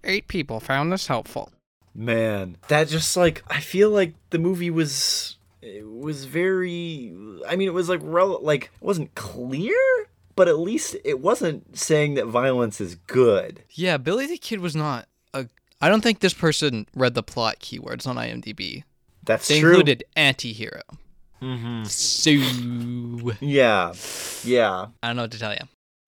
Eight 0.03 0.27
people 0.27 0.59
found 0.59 0.91
this 0.91 1.07
helpful. 1.07 1.51
Man, 1.93 2.57
that 2.67 2.87
just 2.89 3.15
like 3.17 3.43
I 3.47 3.59
feel 3.59 3.89
like 3.89 4.13
the 4.29 4.37
movie 4.39 4.69
was 4.69 5.37
it 5.61 5.87
was 5.87 6.25
very 6.25 7.13
I 7.47 7.55
mean 7.55 7.67
it 7.67 7.73
was 7.73 7.89
like 7.89 8.01
rel- 8.03 8.43
like 8.43 8.65
it 8.65 8.85
wasn't 8.85 9.15
clear, 9.15 9.73
but 10.35 10.47
at 10.47 10.59
least 10.59 10.95
it 11.03 11.19
wasn't 11.21 11.77
saying 11.77 12.13
that 12.15 12.27
violence 12.27 12.79
is 12.81 12.95
good. 12.95 13.63
Yeah, 13.71 13.97
Billy 13.97 14.27
the 14.27 14.37
Kid 14.37 14.59
was 14.59 14.75
not 14.75 15.07
a. 15.33 15.47
I 15.81 15.89
don't 15.89 16.01
think 16.01 16.19
this 16.19 16.33
person 16.33 16.85
read 16.95 17.13
the 17.15 17.23
plot 17.23 17.59
keywords 17.59 18.05
on 18.05 18.17
IMDb. 18.17 18.83
That's 19.23 19.47
They 19.47 19.59
true. 19.59 19.69
included 19.71 20.03
anti-hero. 20.15 20.81
So 21.85 22.29
yeah. 23.41 23.93
Yeah. 24.43 24.87
I 25.03 25.07
don't 25.07 25.15
know 25.15 25.23
what 25.23 25.31
to 25.31 25.39
tell 25.39 25.53
you. 25.53 25.59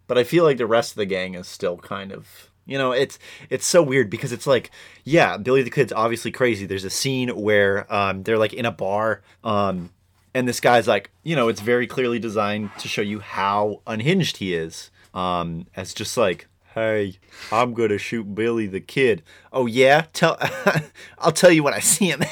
but 0.08 0.18
I 0.18 0.24
feel 0.24 0.44
like 0.44 0.58
the 0.58 0.66
rest 0.68 0.92
of 0.92 0.98
the 0.98 1.06
gang 1.06 1.36
is 1.36 1.48
still 1.48 1.78
kind 1.78 2.12
of 2.12 2.50
you 2.66 2.78
know 2.78 2.92
it's 2.92 3.18
it's 3.50 3.66
so 3.66 3.82
weird 3.82 4.10
because 4.10 4.32
it's 4.32 4.48
like 4.48 4.72
yeah 5.04 5.38
Billy 5.38 5.64
the 5.64 5.70
Kid's 5.70 5.94
obviously 5.94 6.32
crazy. 6.32 6.66
There's 6.66 6.84
a 6.84 6.90
scene 6.90 7.30
where 7.30 7.92
um 7.94 8.24
they're 8.24 8.38
like 8.38 8.54
in 8.54 8.66
a 8.66 8.72
bar 8.72 9.22
um 9.44 9.92
and 10.34 10.48
this 10.48 10.60
guy's 10.60 10.88
like 10.88 11.12
you 11.24 11.36
know 11.36 11.48
it's 11.48 11.62
very 11.62 11.88
clearly 11.88 12.20
designed 12.20 12.70
to 12.80 12.88
show 12.88 13.02
you 13.02 13.20
how 13.20 13.82
unhinged 13.88 14.38
he 14.38 14.54
is 14.54 14.92
um 15.14 15.66
as 15.76 15.94
just 15.94 16.18
like 16.18 16.48
hey 16.78 17.18
I'm 17.52 17.74
gonna 17.74 17.98
shoot 17.98 18.36
Billy 18.36 18.68
the 18.68 18.80
Kid 18.80 19.24
oh 19.52 19.66
yeah 19.66 20.06
tell 20.14 20.38
I'll 21.20 21.32
tell 21.32 21.52
you 21.52 21.64
when 21.64 21.74
I 21.74 21.80
see 21.80 22.10
him 22.12 22.20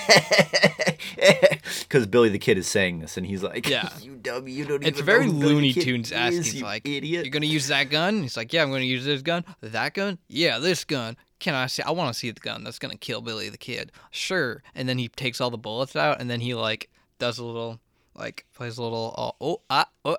because 1.82 2.06
Billy 2.08 2.30
the 2.30 2.40
Kid 2.40 2.58
is 2.58 2.68
saying 2.68 3.00
this 3.00 3.18
and 3.18 3.26
he's 3.26 3.44
like 3.44 3.68
Yeah. 3.68 3.90
you 4.02 4.16
dumb 4.16 4.48
you 4.48 4.66
don't 4.66 4.84
It's 4.84 4.98
even 5.00 5.06
very 5.06 5.26
know 5.28 5.34
who 5.34 5.40
Billy 5.40 5.50
the 5.50 5.56
Looney 5.56 5.74
Tunes 5.74 6.12
asking. 6.12 6.40
is, 6.40 6.46
He's 6.48 6.56
you 6.56 6.64
like, 6.64 6.88
idiot 6.88 7.26
"You're 7.26 7.32
gonna 7.32 7.46
use 7.46 7.68
that 7.68 7.90
gun?" 7.90 8.22
He's 8.22 8.38
like, 8.38 8.54
"Yeah, 8.54 8.64
I'm 8.64 8.72
gonna 8.72 8.84
use 8.84 9.06
this 9.06 9.22
gun. 9.22 9.44
That 9.62 9.94
gun? 9.94 10.18
Yeah, 10.28 10.60
this 10.60 10.84
gun. 10.84 11.18
Can 11.40 11.54
I 11.56 11.68
see? 11.68 11.84
I 11.84 11.92
want 11.92 12.14
to 12.14 12.18
see 12.20 12.32
the 12.32 12.40
gun 12.40 12.64
that's 12.64 12.80
gonna 12.80 12.98
kill 12.98 13.22
Billy 13.22 13.50
the 13.50 13.58
Kid. 13.58 13.92
Sure." 14.12 14.62
And 14.74 14.88
then 14.88 14.98
he 14.98 15.08
takes 15.08 15.42
all 15.42 15.50
the 15.50 15.58
bullets 15.58 15.96
out, 15.96 16.20
and 16.22 16.30
then 16.30 16.40
he 16.42 16.54
like 16.54 16.90
does 17.20 17.38
a 17.40 17.46
little 17.46 17.80
like 18.16 18.46
plays 18.54 18.78
a 18.78 18.84
little 18.84 19.14
oh 19.18 19.46
oh 19.46 19.62
ah 19.70 19.88
oh. 20.06 20.18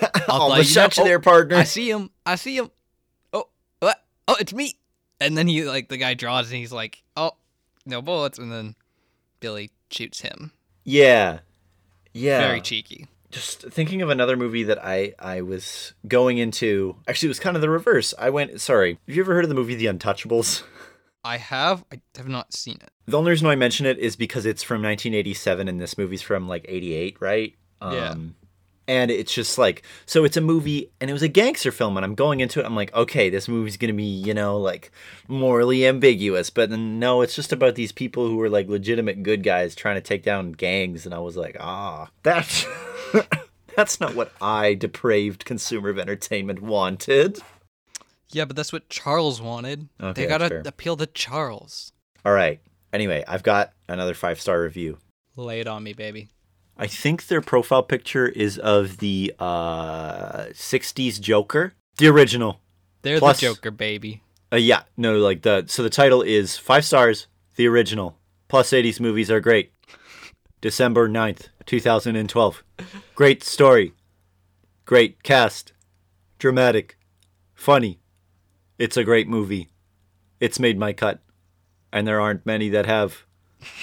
I'll 0.28 0.40
All 0.42 0.48
the 0.50 0.56
you 0.56 0.58
know- 0.60 0.62
shots 0.64 0.98
oh, 0.98 1.04
there, 1.04 1.20
partner. 1.20 1.56
I 1.56 1.64
see 1.64 1.90
him. 1.90 2.10
I 2.26 2.36
see 2.36 2.56
him. 2.56 2.70
Oh? 4.28 4.36
It's 4.38 4.52
me. 4.52 4.78
And 5.20 5.36
then 5.36 5.48
he 5.48 5.64
like 5.64 5.88
the 5.88 5.96
guy 5.96 6.14
draws, 6.14 6.48
and 6.50 6.58
he's 6.58 6.72
like, 6.72 7.02
"Oh, 7.16 7.32
no 7.84 8.00
bullets." 8.00 8.38
And 8.38 8.52
then 8.52 8.76
Billy 9.40 9.70
shoots 9.90 10.20
him. 10.20 10.52
Yeah. 10.84 11.40
Yeah. 12.12 12.40
Very 12.40 12.60
cheeky. 12.60 13.06
Just 13.30 13.62
thinking 13.62 14.00
of 14.00 14.08
another 14.08 14.36
movie 14.36 14.62
that 14.62 14.82
I 14.84 15.14
I 15.18 15.42
was 15.42 15.92
going 16.06 16.38
into. 16.38 16.96
Actually, 17.08 17.28
it 17.28 17.30
was 17.30 17.40
kind 17.40 17.56
of 17.56 17.62
the 17.62 17.70
reverse. 17.70 18.14
I 18.18 18.30
went. 18.30 18.60
Sorry. 18.60 18.98
Have 19.06 19.16
you 19.16 19.22
ever 19.22 19.34
heard 19.34 19.44
of 19.44 19.48
the 19.48 19.54
movie 19.56 19.74
The 19.74 19.86
Untouchables? 19.86 20.62
I 21.24 21.36
have. 21.36 21.84
I 21.92 22.00
have 22.16 22.28
not 22.28 22.54
seen 22.54 22.78
it. 22.80 22.90
The 23.06 23.18
only 23.18 23.30
reason 23.30 23.46
why 23.46 23.52
I 23.52 23.56
mention 23.56 23.86
it 23.86 23.98
is 23.98 24.16
because 24.16 24.46
it's 24.46 24.62
from 24.62 24.82
1987 24.82 25.68
and 25.68 25.80
this 25.80 25.98
movie's 25.98 26.22
from 26.22 26.48
like 26.48 26.64
88, 26.68 27.16
right? 27.20 27.54
Yeah. 27.82 28.10
Um, 28.10 28.34
And 28.88 29.10
it's 29.10 29.32
just 29.32 29.58
like, 29.58 29.82
so 30.06 30.24
it's 30.24 30.36
a 30.36 30.40
movie 30.40 30.90
and 31.00 31.10
it 31.10 31.12
was 31.12 31.22
a 31.22 31.28
gangster 31.28 31.70
film. 31.70 31.96
And 31.96 32.04
I'm 32.04 32.14
going 32.14 32.40
into 32.40 32.58
it, 32.58 32.66
I'm 32.66 32.74
like, 32.74 32.92
okay, 32.94 33.28
this 33.28 33.46
movie's 33.46 33.76
going 33.76 33.92
to 33.92 33.96
be, 33.96 34.02
you 34.02 34.32
know, 34.34 34.58
like 34.58 34.90
morally 35.28 35.86
ambiguous. 35.86 36.48
But 36.48 36.70
then 36.70 36.98
no, 36.98 37.20
it's 37.20 37.36
just 37.36 37.52
about 37.52 37.74
these 37.74 37.92
people 37.92 38.26
who 38.26 38.40
are 38.40 38.48
like 38.48 38.66
legitimate 38.66 39.22
good 39.22 39.42
guys 39.44 39.74
trying 39.74 39.96
to 39.96 40.00
take 40.00 40.24
down 40.24 40.52
gangs. 40.52 41.04
And 41.04 41.14
I 41.14 41.18
was 41.18 41.36
like, 41.36 41.56
ah, 41.60 42.08
that's. 42.22 42.66
That's 43.76 44.00
not 44.00 44.16
what 44.16 44.32
I, 44.42 44.74
depraved 44.74 45.44
consumer 45.44 45.90
of 45.90 46.00
entertainment, 46.00 46.60
wanted. 46.60 47.38
Yeah, 48.32 48.44
but 48.44 48.56
that's 48.56 48.72
what 48.72 48.88
Charles 48.88 49.40
wanted. 49.40 49.88
Okay, 50.00 50.22
they 50.22 50.26
gotta 50.26 50.66
appeal 50.66 50.96
to 50.96 51.06
Charles. 51.06 51.92
All 52.24 52.32
right. 52.32 52.60
Anyway, 52.92 53.22
I've 53.28 53.44
got 53.44 53.72
another 53.88 54.14
five 54.14 54.40
star 54.40 54.60
review. 54.60 54.98
Lay 55.36 55.60
it 55.60 55.68
on 55.68 55.84
me, 55.84 55.92
baby. 55.92 56.28
I 56.78 56.86
think 56.86 57.26
their 57.26 57.40
profile 57.40 57.82
picture 57.82 58.28
is 58.28 58.56
of 58.58 58.98
the 58.98 59.34
uh, 59.38 60.44
60s 60.52 61.20
Joker, 61.20 61.74
the 61.96 62.06
original. 62.08 62.60
They're 63.02 63.18
Plus- 63.18 63.40
the 63.40 63.46
Joker, 63.46 63.70
baby. 63.70 64.22
Uh, 64.52 64.56
yeah, 64.56 64.82
no, 64.96 65.18
like 65.18 65.42
the 65.42 65.64
so 65.66 65.82
the 65.82 65.90
title 65.90 66.22
is 66.22 66.56
five 66.56 66.84
stars, 66.84 67.26
the 67.56 67.66
original. 67.66 68.16
Plus 68.48 68.70
80s 68.70 68.98
movies 68.98 69.30
are 69.30 69.40
great. 69.40 69.72
December 70.60 71.08
9th, 71.08 71.48
2012. 71.66 72.64
Great 73.14 73.44
story. 73.44 73.92
Great 74.86 75.22
cast. 75.22 75.72
Dramatic. 76.38 76.96
Funny. 77.54 78.00
It's 78.78 78.96
a 78.96 79.04
great 79.04 79.28
movie. 79.28 79.68
It's 80.40 80.58
made 80.58 80.78
my 80.78 80.92
cut. 80.94 81.20
And 81.92 82.06
there 82.06 82.20
aren't 82.20 82.46
many 82.46 82.68
that 82.70 82.86
have. 82.86 83.24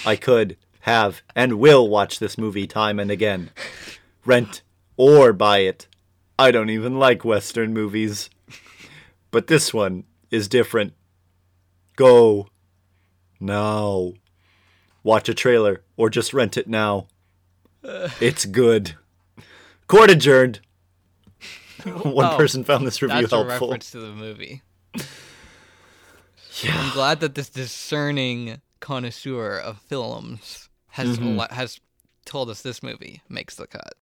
I 0.04 0.16
could, 0.16 0.56
have, 0.86 1.22
and 1.34 1.58
will 1.58 1.88
watch 1.88 2.18
this 2.18 2.38
movie 2.38 2.66
time 2.66 2.98
and 2.98 3.10
again. 3.10 3.50
Rent 4.24 4.62
or 4.96 5.32
buy 5.32 5.58
it. 5.58 5.86
I 6.38 6.50
don't 6.50 6.70
even 6.70 6.98
like 6.98 7.24
Western 7.24 7.72
movies. 7.74 8.30
But 9.30 9.48
this 9.48 9.74
one 9.74 10.04
is 10.30 10.48
different. 10.48 10.94
Go. 11.96 12.48
Now. 13.40 14.12
Watch 15.02 15.28
a 15.28 15.34
trailer 15.34 15.82
or 15.96 16.08
just 16.10 16.32
rent 16.32 16.56
it 16.56 16.68
now. 16.68 17.06
It's 18.20 18.44
good. 18.44 18.94
Court 19.86 20.10
adjourned. 20.10 20.60
One 21.84 22.32
Oh, 22.32 22.36
person 22.36 22.64
found 22.64 22.84
this 22.86 23.00
review 23.02 23.20
That's 23.22 23.32
a 23.32 23.36
helpful. 23.44 23.68
reference 23.68 23.90
to 23.92 24.00
the 24.00 24.12
movie. 24.12 24.62
Yeah. 26.62 26.80
I'm 26.80 26.92
glad 26.92 27.20
that 27.20 27.34
this 27.36 27.48
discerning 27.48 28.60
connoisseur 28.80 29.58
of 29.58 29.78
films 29.78 30.65
has 30.96 31.18
Mm-hmm. 31.18 31.54
has 31.54 31.80
told 32.24 32.50
us 32.50 32.62
this 32.62 32.82
movie 32.82 33.22
makes 33.28 33.54
the 33.54 33.66
cut. 33.66 33.94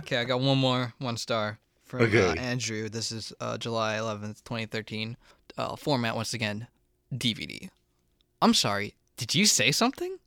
okay, 0.00 0.18
I 0.18 0.24
got 0.24 0.40
one 0.40 0.58
more 0.58 0.94
one 0.98 1.16
star 1.16 1.58
from 1.84 2.02
uh, 2.02 2.34
Andrew. 2.38 2.88
This 2.88 3.12
is 3.12 3.32
uh, 3.40 3.56
July 3.58 3.96
11th, 3.96 4.42
2013. 4.44 5.16
Uh, 5.56 5.76
format 5.76 6.14
once 6.16 6.34
again, 6.34 6.66
DVD. 7.14 7.70
I'm 8.42 8.52
sorry. 8.54 8.94
Did 9.16 9.34
you 9.34 9.46
say 9.46 9.72
something? 9.72 10.18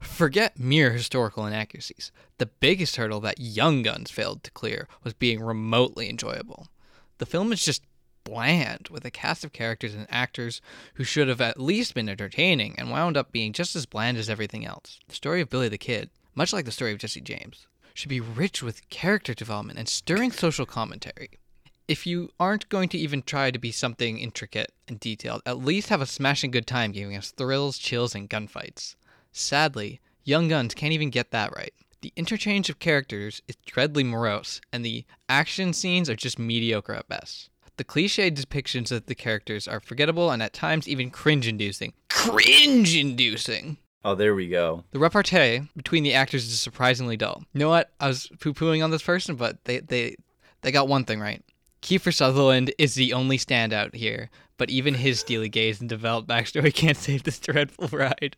Forget 0.00 0.58
mere 0.58 0.92
historical 0.92 1.46
inaccuracies. 1.46 2.10
The 2.38 2.46
biggest 2.46 2.96
hurdle 2.96 3.20
that 3.20 3.38
Young 3.40 3.82
Guns 3.82 4.10
failed 4.10 4.42
to 4.44 4.50
clear 4.50 4.88
was 5.04 5.14
being 5.14 5.40
remotely 5.40 6.08
enjoyable. 6.10 6.68
The 7.18 7.26
film 7.26 7.52
is 7.52 7.64
just 7.64 7.82
bland, 8.24 8.88
with 8.90 9.04
a 9.04 9.10
cast 9.10 9.44
of 9.44 9.52
characters 9.52 9.94
and 9.94 10.06
actors 10.10 10.60
who 10.94 11.04
should 11.04 11.28
have 11.28 11.40
at 11.40 11.60
least 11.60 11.94
been 11.94 12.08
entertaining 12.08 12.74
and 12.78 12.90
wound 12.90 13.16
up 13.16 13.30
being 13.30 13.52
just 13.52 13.76
as 13.76 13.86
bland 13.86 14.16
as 14.16 14.28
everything 14.28 14.64
else. 14.66 14.98
The 15.08 15.14
story 15.14 15.40
of 15.40 15.50
Billy 15.50 15.68
the 15.68 15.78
Kid, 15.78 16.10
much 16.34 16.52
like 16.52 16.64
the 16.64 16.72
story 16.72 16.92
of 16.92 16.98
Jesse 16.98 17.20
James, 17.20 17.66
should 17.94 18.08
be 18.08 18.20
rich 18.20 18.62
with 18.62 18.88
character 18.90 19.34
development 19.34 19.78
and 19.78 19.88
stirring 19.88 20.32
social 20.32 20.66
commentary. 20.66 21.30
If 21.86 22.06
you 22.06 22.30
aren't 22.40 22.68
going 22.70 22.88
to 22.90 22.98
even 22.98 23.22
try 23.22 23.50
to 23.50 23.58
be 23.58 23.70
something 23.70 24.18
intricate 24.18 24.72
and 24.88 24.98
detailed, 24.98 25.42
at 25.44 25.58
least 25.58 25.90
have 25.90 26.00
a 26.00 26.06
smashing 26.06 26.50
good 26.50 26.66
time 26.66 26.92
giving 26.92 27.16
us 27.16 27.30
thrills, 27.30 27.78
chills, 27.78 28.14
and 28.14 28.28
gunfights. 28.28 28.96
Sadly, 29.32 30.00
Young 30.24 30.48
Guns 30.48 30.74
can't 30.74 30.94
even 30.94 31.10
get 31.10 31.30
that 31.30 31.54
right. 31.54 31.74
The 32.00 32.12
interchange 32.16 32.70
of 32.70 32.78
characters 32.78 33.42
is 33.48 33.56
dreadfully 33.64 34.04
morose, 34.04 34.60
and 34.72 34.84
the 34.84 35.04
action 35.28 35.72
scenes 35.72 36.08
are 36.10 36.16
just 36.16 36.38
mediocre 36.38 36.94
at 36.94 37.08
best. 37.08 37.50
The 37.76 37.84
cliche 37.84 38.30
depictions 38.30 38.92
of 38.92 39.06
the 39.06 39.14
characters 39.14 39.66
are 39.66 39.80
forgettable 39.80 40.30
and 40.30 40.42
at 40.42 40.52
times 40.52 40.88
even 40.88 41.10
cringe 41.10 41.48
inducing. 41.48 41.92
Cringe 42.08 42.96
inducing! 42.96 43.78
Oh, 44.04 44.14
there 44.14 44.34
we 44.34 44.48
go. 44.48 44.84
The 44.92 44.98
repartee 44.98 45.62
between 45.76 46.04
the 46.04 46.14
actors 46.14 46.46
is 46.46 46.60
surprisingly 46.60 47.16
dull. 47.16 47.42
You 47.52 47.60
know 47.60 47.70
what? 47.70 47.90
I 47.98 48.08
was 48.08 48.28
poo 48.38 48.52
pooing 48.52 48.84
on 48.84 48.90
this 48.90 49.02
person, 49.02 49.34
but 49.34 49.64
they, 49.64 49.80
they, 49.80 50.16
they 50.60 50.70
got 50.70 50.88
one 50.88 51.04
thing 51.04 51.20
right. 51.20 51.42
Kiefer 51.80 52.14
Sutherland 52.14 52.72
is 52.78 52.94
the 52.94 53.12
only 53.12 53.38
standout 53.38 53.94
here, 53.94 54.30
but 54.56 54.70
even 54.70 54.94
his 54.94 55.20
steely 55.20 55.48
gaze 55.48 55.80
and 55.80 55.88
developed 55.88 56.28
backstory 56.28 56.72
can't 56.74 56.96
save 56.96 57.22
this 57.22 57.38
dreadful 57.38 57.88
ride. 57.88 58.36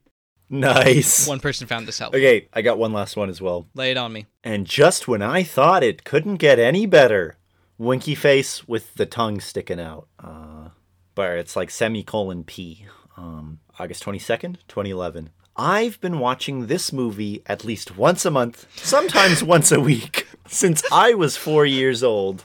Nice. 0.49 1.27
One 1.27 1.41
person 1.41 1.67
found 1.67 1.89
this 1.89 1.99
helpful. 1.99 2.21
Okay, 2.21 2.49
I 2.53 2.63
got 2.63 2.79
one 2.79 2.93
last 2.93 3.17
one 3.17 3.29
as 3.29 3.41
well. 3.41 3.67
Lay 3.75 3.91
it 3.91 3.97
on 3.97 4.13
me. 4.13 4.27
And 4.45 4.67
just 4.67 5.09
when 5.09 5.21
I 5.21 5.43
thought 5.43 5.83
it 5.83 6.05
couldn't 6.05 6.37
get 6.37 6.61
any 6.61 6.87
better, 6.87 7.37
winky 7.79 8.15
face 8.15 8.67
with 8.67 8.95
the 8.95 9.07
tongue 9.07 9.41
sticking 9.41 9.81
out. 9.81 10.09
Uh, 10.19 10.71
but 11.15 11.39
it's 11.39 11.57
like 11.57 11.71
semicolon 11.71 12.45
P. 12.45 12.87
Um, 13.17 13.61
August 13.79 14.05
22nd, 14.05 14.59
2011. 14.69 15.31
I've 15.57 15.99
been 16.03 16.19
watching 16.19 16.67
this 16.67 16.93
movie 16.93 17.43
at 17.47 17.65
least 17.65 17.97
once 17.97 18.27
a 18.27 18.31
month, 18.31 18.67
sometimes 18.77 19.43
once 19.55 19.73
a 19.73 19.81
week, 19.81 20.27
since 20.47 20.83
I 20.93 21.15
was 21.15 21.37
four 21.37 21.65
years 21.65 22.03
old. 22.03 22.45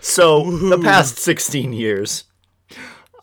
So, 0.00 0.50
the 0.50 0.78
past 0.78 1.16
16 1.18 1.72
years. 1.72 2.24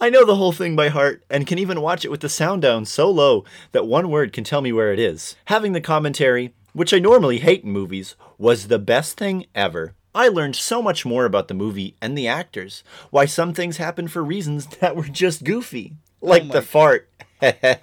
I 0.02 0.10
know 0.10 0.26
the 0.26 0.36
whole 0.36 0.52
thing 0.52 0.76
by 0.76 0.90
heart 0.90 1.24
and 1.30 1.48
can 1.48 1.60
even 1.60 1.80
watch 1.80 2.04
it 2.04 2.12
with 2.12 2.22
the 2.22 2.28
sound 2.28 2.64
down 2.64 2.86
so 2.86 3.10
low 3.10 3.46
that 3.72 3.88
one 3.88 4.10
word 4.10 4.34
can 4.34 4.44
tell 4.44 4.62
me 4.62 4.74
where 4.74 4.92
it 4.92 5.00
is. 5.00 5.36
Having 5.46 5.74
the 5.74 5.80
commentary, 5.80 6.56
which 6.74 6.94
I 6.94 7.00
normally 7.00 7.38
hate 7.38 7.64
in 7.64 7.72
movies, 7.72 8.16
was 8.38 8.68
the 8.68 8.80
best 8.80 9.16
thing 9.16 9.46
ever. 9.54 9.94
I 10.16 10.28
learned 10.28 10.56
so 10.56 10.82
much 10.82 11.06
more 11.06 11.26
about 11.26 11.48
the 11.48 11.54
movie 11.54 11.96
and 12.02 12.18
the 12.18 12.28
actors, 12.28 12.84
why 13.10 13.26
some 13.26 13.54
things 13.54 13.78
happen 13.78 14.08
for 14.08 14.24
reasons 14.24 14.66
that 14.80 14.96
were 14.96 15.04
just 15.04 15.44
goofy, 15.44 15.94
like 16.22 16.46
my 16.46 16.54
the 16.54 16.62
fart. 16.62 17.10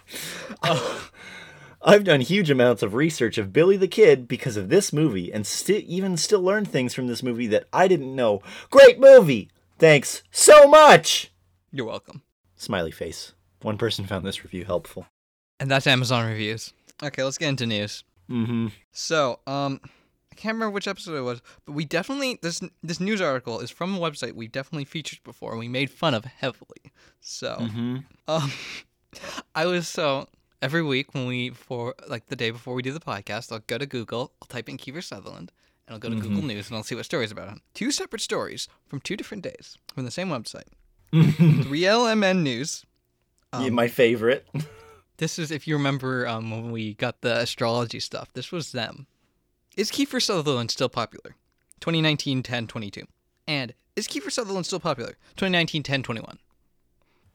I've 1.82 2.04
done 2.04 2.20
huge 2.20 2.50
amounts 2.50 2.82
of 2.82 2.94
research 2.94 3.38
of 3.38 3.52
Billy 3.52 3.76
the 3.76 3.88
Kid 3.88 4.28
because 4.28 4.56
of 4.56 4.68
this 4.68 4.92
movie 4.92 5.32
and 5.32 5.46
sti- 5.46 5.84
even 5.88 6.16
still 6.16 6.42
learned 6.42 6.68
things 6.68 6.92
from 6.92 7.06
this 7.06 7.22
movie 7.22 7.46
that 7.48 7.66
I 7.72 7.88
didn't 7.88 8.14
know. 8.14 8.42
Great 8.70 9.00
movie! 9.00 9.48
Thanks 9.78 10.22
so 10.30 10.68
much! 10.68 11.32
You're 11.72 11.86
welcome. 11.86 12.22
Smiley 12.56 12.90
face. 12.90 13.32
One 13.62 13.78
person 13.78 14.06
found 14.06 14.26
this 14.26 14.44
review 14.44 14.66
helpful. 14.66 15.06
And 15.58 15.70
that's 15.70 15.86
Amazon 15.86 16.26
reviews. 16.26 16.72
Okay, 17.02 17.22
let's 17.22 17.38
get 17.38 17.48
into 17.48 17.66
news. 17.66 18.04
Mm-hmm. 18.30 18.68
So, 18.92 19.40
um, 19.46 19.80
can't 20.40 20.54
remember 20.54 20.72
which 20.72 20.88
episode 20.88 21.16
it 21.16 21.20
was, 21.22 21.42
but 21.64 21.72
we 21.72 21.84
definitely 21.84 22.38
this 22.42 22.60
this 22.82 22.98
news 23.00 23.20
article 23.20 23.60
is 23.60 23.70
from 23.70 23.94
a 23.94 23.98
website 23.98 24.34
we 24.34 24.48
definitely 24.48 24.84
featured 24.84 25.22
before, 25.22 25.50
and 25.52 25.60
we 25.60 25.68
made 25.68 25.90
fun 25.90 26.14
of 26.14 26.24
heavily. 26.24 26.92
So, 27.20 27.56
Mm-hmm. 27.60 27.96
um, 28.28 28.52
I 29.54 29.66
was 29.66 29.88
so 29.88 30.28
every 30.62 30.82
week 30.82 31.14
when 31.14 31.26
we 31.26 31.50
for 31.50 31.94
like 32.08 32.26
the 32.26 32.36
day 32.36 32.50
before 32.50 32.74
we 32.74 32.82
do 32.82 32.92
the 32.92 33.00
podcast, 33.00 33.52
I'll 33.52 33.60
go 33.66 33.78
to 33.78 33.86
Google, 33.86 34.32
I'll 34.42 34.48
type 34.48 34.68
in 34.68 34.76
Kiefer 34.78 35.02
Sutherland, 35.02 35.52
and 35.86 35.94
I'll 35.94 36.00
go 36.00 36.08
to 36.08 36.16
Google 36.16 36.42
News 36.42 36.68
and 36.68 36.76
I'll 36.76 36.82
see 36.84 36.94
what 36.94 37.04
stories 37.04 37.30
about 37.32 37.48
him. 37.48 37.60
Two 37.74 37.90
separate 37.90 38.22
stories 38.22 38.68
from 38.86 39.00
two 39.00 39.16
different 39.16 39.42
days 39.42 39.76
from 39.94 40.04
the 40.04 40.10
same 40.10 40.28
website. 40.28 40.68
3LMN 41.12 42.42
News. 42.42 42.84
Um, 43.52 43.74
my 43.74 43.88
favorite. 43.88 44.46
This 45.16 45.38
is 45.38 45.50
if 45.50 45.66
you 45.66 45.74
remember 45.76 46.26
um, 46.26 46.50
when 46.50 46.70
we 46.70 46.94
got 46.94 47.20
the 47.20 47.38
astrology 47.40 48.00
stuff. 48.00 48.32
This 48.32 48.52
was 48.52 48.72
them. 48.72 49.06
Is 49.76 49.90
Kiefer 49.90 50.20
Sutherland 50.20 50.70
still 50.70 50.88
popular? 50.88 51.36
2019, 51.80 52.42
10, 52.42 52.66
22. 52.66 53.04
And 53.46 53.72
is 53.94 54.08
Kiefer 54.08 54.30
Sutherland 54.30 54.66
still 54.66 54.80
popular? 54.80 55.10
2019, 55.36 55.82
10, 55.82 56.02
21. 56.02 56.38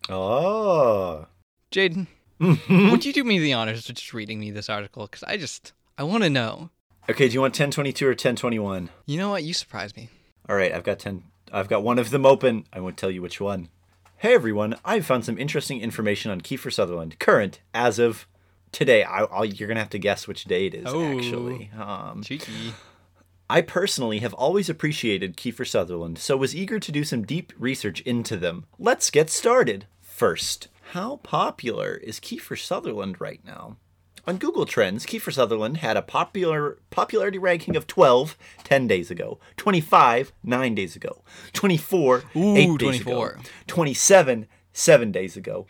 Oh. 0.09 1.27
Jaden, 1.71 2.07
mm-hmm. 2.39 2.91
would 2.91 3.05
you 3.05 3.13
do 3.13 3.23
me 3.23 3.39
the 3.39 3.53
honors 3.53 3.89
of 3.89 3.95
just 3.95 4.13
reading 4.13 4.39
me 4.39 4.51
this 4.51 4.69
article? 4.69 5.07
Because 5.07 5.23
I 5.23 5.37
just, 5.37 5.73
I 5.97 6.03
want 6.03 6.23
to 6.23 6.29
know. 6.29 6.69
Okay, 7.09 7.27
do 7.27 7.33
you 7.33 7.41
want 7.41 7.53
1022 7.53 8.05
or 8.05 8.09
1021? 8.09 8.89
You 9.05 9.17
know 9.17 9.29
what? 9.29 9.43
You 9.43 9.53
surprised 9.53 9.95
me. 9.95 10.09
All 10.49 10.55
right, 10.55 10.73
I've 10.73 10.83
got 10.83 10.99
10 10.99 11.23
I've 11.53 11.69
got 11.69 11.83
one 11.83 11.99
of 11.99 12.09
them 12.09 12.25
open. 12.25 12.65
I 12.73 12.81
won't 12.81 12.97
tell 12.97 13.11
you 13.11 13.21
which 13.21 13.39
one. 13.39 13.69
Hey 14.17 14.33
everyone, 14.33 14.75
I've 14.83 15.05
found 15.05 15.23
some 15.23 15.37
interesting 15.37 15.79
information 15.79 16.31
on 16.31 16.41
Kiefer 16.41 16.73
Sutherland, 16.73 17.17
current 17.19 17.61
as 17.73 17.97
of 17.99 18.27
today. 18.75 19.03
I, 19.03 19.23
I'll, 19.23 19.45
you're 19.45 19.67
gonna 19.67 19.79
have 19.79 19.89
to 19.91 19.99
guess 19.99 20.27
which 20.27 20.43
day 20.43 20.67
it 20.67 20.75
is. 20.75 20.85
Oh. 20.87 21.17
Actually, 21.17 21.71
um, 21.79 22.21
Cheeky. 22.21 22.73
I 23.49 23.61
personally 23.61 24.19
have 24.19 24.33
always 24.33 24.69
appreciated 24.69 25.37
Kiefer 25.37 25.67
Sutherland, 25.67 26.17
so 26.17 26.35
was 26.35 26.55
eager 26.55 26.79
to 26.79 26.91
do 26.91 27.03
some 27.03 27.23
deep 27.23 27.53
research 27.57 28.01
into 28.01 28.37
them. 28.37 28.65
Let's 28.79 29.09
get 29.09 29.29
started. 29.29 29.85
First, 30.01 30.67
how 30.91 31.17
popular 31.17 31.95
is 31.95 32.19
Kiefer 32.19 32.59
Sutherland 32.59 33.21
right 33.21 33.41
now? 33.45 33.77
On 34.27 34.37
Google 34.37 34.65
Trends, 34.65 35.05
Kiefer 35.05 35.31
Sutherland 35.31 35.77
had 35.77 35.95
a 35.97 36.01
popular 36.01 36.79
popularity 36.89 37.37
ranking 37.37 37.75
of 37.75 37.85
12 37.85 38.35
10 38.63 38.87
days 38.87 39.11
ago, 39.11 39.39
25 39.57 40.33
9 40.43 40.75
days 40.75 40.95
ago, 40.95 41.21
24 41.53 42.23
Ooh, 42.35 42.55
8 42.55 42.67
days 42.79 43.01
24. 43.03 43.29
ago, 43.29 43.41
27 43.67 44.47
7 44.75 45.11
days 45.11 45.37
ago, 45.37 45.65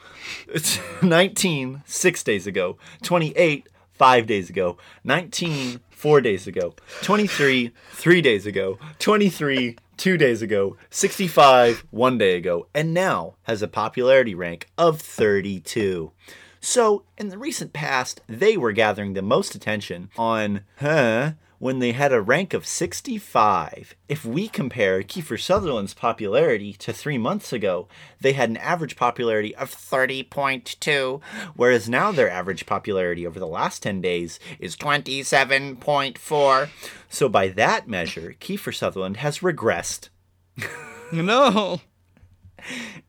19 1.04 1.84
6 1.86 2.24
days 2.24 2.48
ago, 2.48 2.78
28 3.04 3.68
5 3.94 4.26
days 4.26 4.50
ago, 4.50 4.78
19 5.04 5.80
4 5.92 6.22
days 6.22 6.48
ago, 6.48 6.74
23 7.04 7.72
3 7.92 8.22
days 8.22 8.46
ago, 8.48 8.80
23 8.98 9.78
2 9.98 10.18
days 10.18 10.42
ago, 10.42 10.76
65 10.90 11.86
1 11.92 12.18
day 12.18 12.36
ago, 12.36 12.68
and 12.74 12.94
now 12.94 13.36
has 13.44 13.62
a 13.62 13.68
popularity 13.68 14.34
rank 14.34 14.68
of 14.78 15.00
32. 15.00 16.12
So, 16.60 17.04
in 17.16 17.30
the 17.30 17.38
recent 17.38 17.74
past, 17.74 18.22
they 18.28 18.58
were 18.58 18.72
gathering 18.72 19.14
the 19.14 19.22
most 19.22 19.54
attention 19.54 20.10
on, 20.18 20.62
huh, 20.80 21.34
when 21.60 21.80
they 21.80 21.92
had 21.92 22.12
a 22.12 22.22
rank 22.22 22.54
of 22.54 22.66
65. 22.66 23.96
If 24.08 24.26
we 24.26 24.48
compare 24.48 25.02
Kiefer 25.02 25.40
Sutherland's 25.40 25.94
popularity 25.94 26.74
to 26.74 26.94
three 26.94 27.18
months 27.18 27.54
ago, 27.54 27.88
they 28.20 28.34
had 28.34 28.50
an 28.50 28.58
average 28.58 28.96
popularity 28.96 29.56
of 29.56 29.74
30.2, 29.74 31.22
whereas 31.56 31.90
now 31.90 32.12
their 32.12 32.30
average 32.30 32.66
popularity 32.66 33.26
over 33.26 33.40
the 33.40 33.48
last 33.48 33.84
10 33.84 34.02
days 34.02 34.40
is 34.60 34.76
27.4. 34.76 36.70
So, 37.10 37.30
by 37.30 37.48
that 37.50 37.88
measure, 37.88 38.36
Kiefer 38.40 38.76
Sutherland 38.76 39.18
has 39.18 39.40
regressed 39.40 40.10
No. 41.12 41.82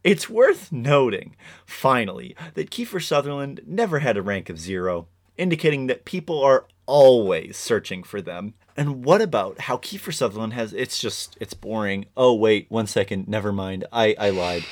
It's 0.05 0.29
worth 0.29 0.71
noting, 0.71 1.35
finally, 1.65 2.37
that 2.55 2.71
Kiefer 2.71 3.03
Sutherland 3.03 3.61
never 3.67 4.01
had 4.01 4.17
a 4.17 4.23
rank 4.23 4.51
of 4.51 4.61
zero, 4.61 5.09
indicating 5.37 5.87
that 5.87 6.05
people 6.05 6.43
are 6.43 6.67
always 6.87 7.57
searching 7.57 8.03
for 8.03 8.21
them. 8.23 8.55
And 8.77 9.05
what 9.05 9.21
about 9.21 9.61
how 9.63 9.77
Kiefer 9.79 10.13
Sutherland 10.13 10.53
has 10.53 10.73
it's 10.73 11.01
just 11.01 11.37
it's 11.41 11.55
boring. 11.55 12.07
Oh 12.17 12.35
wait, 12.35 12.67
one 12.71 12.87
second, 12.87 13.29
never 13.29 13.53
mind. 13.53 13.85
I, 13.93 14.15
I 14.19 14.31
lied. 14.31 14.65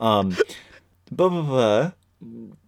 Um 0.00 0.36
blah, 1.10 1.28
blah, 1.28 1.42
blah. 1.42 1.92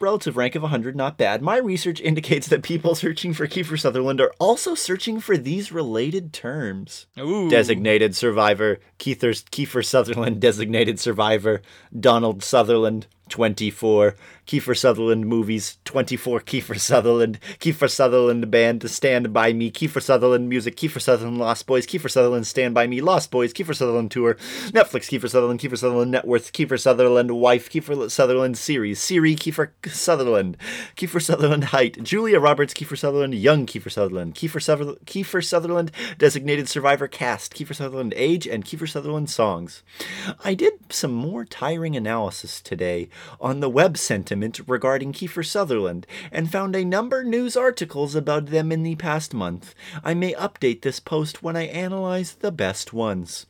Relative 0.00 0.38
rank 0.38 0.54
of 0.54 0.62
100, 0.62 0.96
not 0.96 1.18
bad. 1.18 1.42
My 1.42 1.58
research 1.58 2.00
indicates 2.00 2.48
that 2.48 2.62
people 2.62 2.94
searching 2.94 3.34
for 3.34 3.46
Kiefer 3.46 3.78
Sutherland 3.78 4.18
are 4.20 4.32
also 4.38 4.74
searching 4.74 5.20
for 5.20 5.36
these 5.36 5.70
related 5.70 6.32
terms 6.32 7.06
Ooh. 7.20 7.50
designated 7.50 8.16
survivor, 8.16 8.78
Kiefer, 8.98 9.30
Kiefer 9.50 9.84
Sutherland, 9.84 10.40
designated 10.40 10.98
survivor, 10.98 11.60
Donald 11.98 12.42
Sutherland, 12.42 13.06
24, 13.32 14.14
Kiefer 14.46 14.76
Sutherland 14.76 15.26
movies, 15.26 15.78
24, 15.86 16.40
Kiefer 16.40 16.78
Sutherland, 16.78 17.38
Kiefer 17.60 17.90
Sutherland 17.90 18.50
band, 18.50 18.88
Stand 18.90 19.32
By 19.32 19.54
Me, 19.54 19.70
Kiefer 19.70 20.02
Sutherland 20.02 20.50
music, 20.50 20.76
Kiefer 20.76 21.00
Sutherland 21.00 21.38
Lost 21.38 21.66
Boys, 21.66 21.86
Kiefer 21.86 22.10
Sutherland 22.10 22.46
Stand 22.46 22.74
By 22.74 22.86
Me, 22.86 23.00
Lost 23.00 23.30
Boys, 23.30 23.54
Kiefer 23.54 23.74
Sutherland 23.74 24.10
tour, 24.10 24.34
Netflix, 24.68 25.08
Kiefer 25.08 25.30
Sutherland, 25.30 25.60
Kiefer 25.60 25.78
Sutherland 25.78 26.10
net 26.10 26.26
worth, 26.26 26.52
Kiefer 26.52 26.78
Sutherland 26.78 27.30
wife, 27.30 27.70
Kiefer 27.70 28.10
Sutherland 28.10 28.58
series, 28.58 29.00
Siri, 29.00 29.34
Kiefer 29.34 29.70
Sutherland, 29.86 30.58
Kiefer 30.96 31.22
Sutherland 31.22 31.64
height, 31.64 32.02
Julia 32.02 32.38
Roberts, 32.38 32.74
Kiefer 32.74 32.98
Sutherland, 32.98 33.34
young 33.34 33.64
Kiefer 33.64 33.90
Sutherland, 33.90 34.34
Kiefer, 34.34 34.60
Suther- 34.62 34.98
Kiefer 35.06 35.42
Sutherland 35.42 35.90
designated 36.18 36.68
survivor 36.68 37.08
cast, 37.08 37.54
Kiefer 37.54 37.74
Sutherland 37.74 38.12
age, 38.14 38.46
and 38.46 38.66
Kiefer 38.66 38.88
Sutherland 38.88 39.30
songs. 39.30 39.82
I 40.44 40.52
did 40.52 40.74
some 40.92 41.12
more 41.12 41.46
tiring 41.46 41.96
analysis 41.96 42.60
today 42.60 43.08
on 43.40 43.60
the 43.60 43.68
web 43.68 43.96
sentiment 43.96 44.60
regarding 44.66 45.12
Kiefer 45.12 45.46
Sutherland 45.46 46.06
and 46.30 46.50
found 46.50 46.74
a 46.74 46.84
number 46.84 47.24
news 47.24 47.56
articles 47.56 48.14
about 48.14 48.46
them 48.46 48.72
in 48.72 48.82
the 48.82 48.96
past 48.96 49.34
month. 49.34 49.74
I 50.02 50.14
may 50.14 50.34
update 50.34 50.82
this 50.82 51.00
post 51.00 51.42
when 51.42 51.56
I 51.56 51.66
analyze 51.66 52.34
the 52.34 52.52
best 52.52 52.92
ones. 52.92 53.46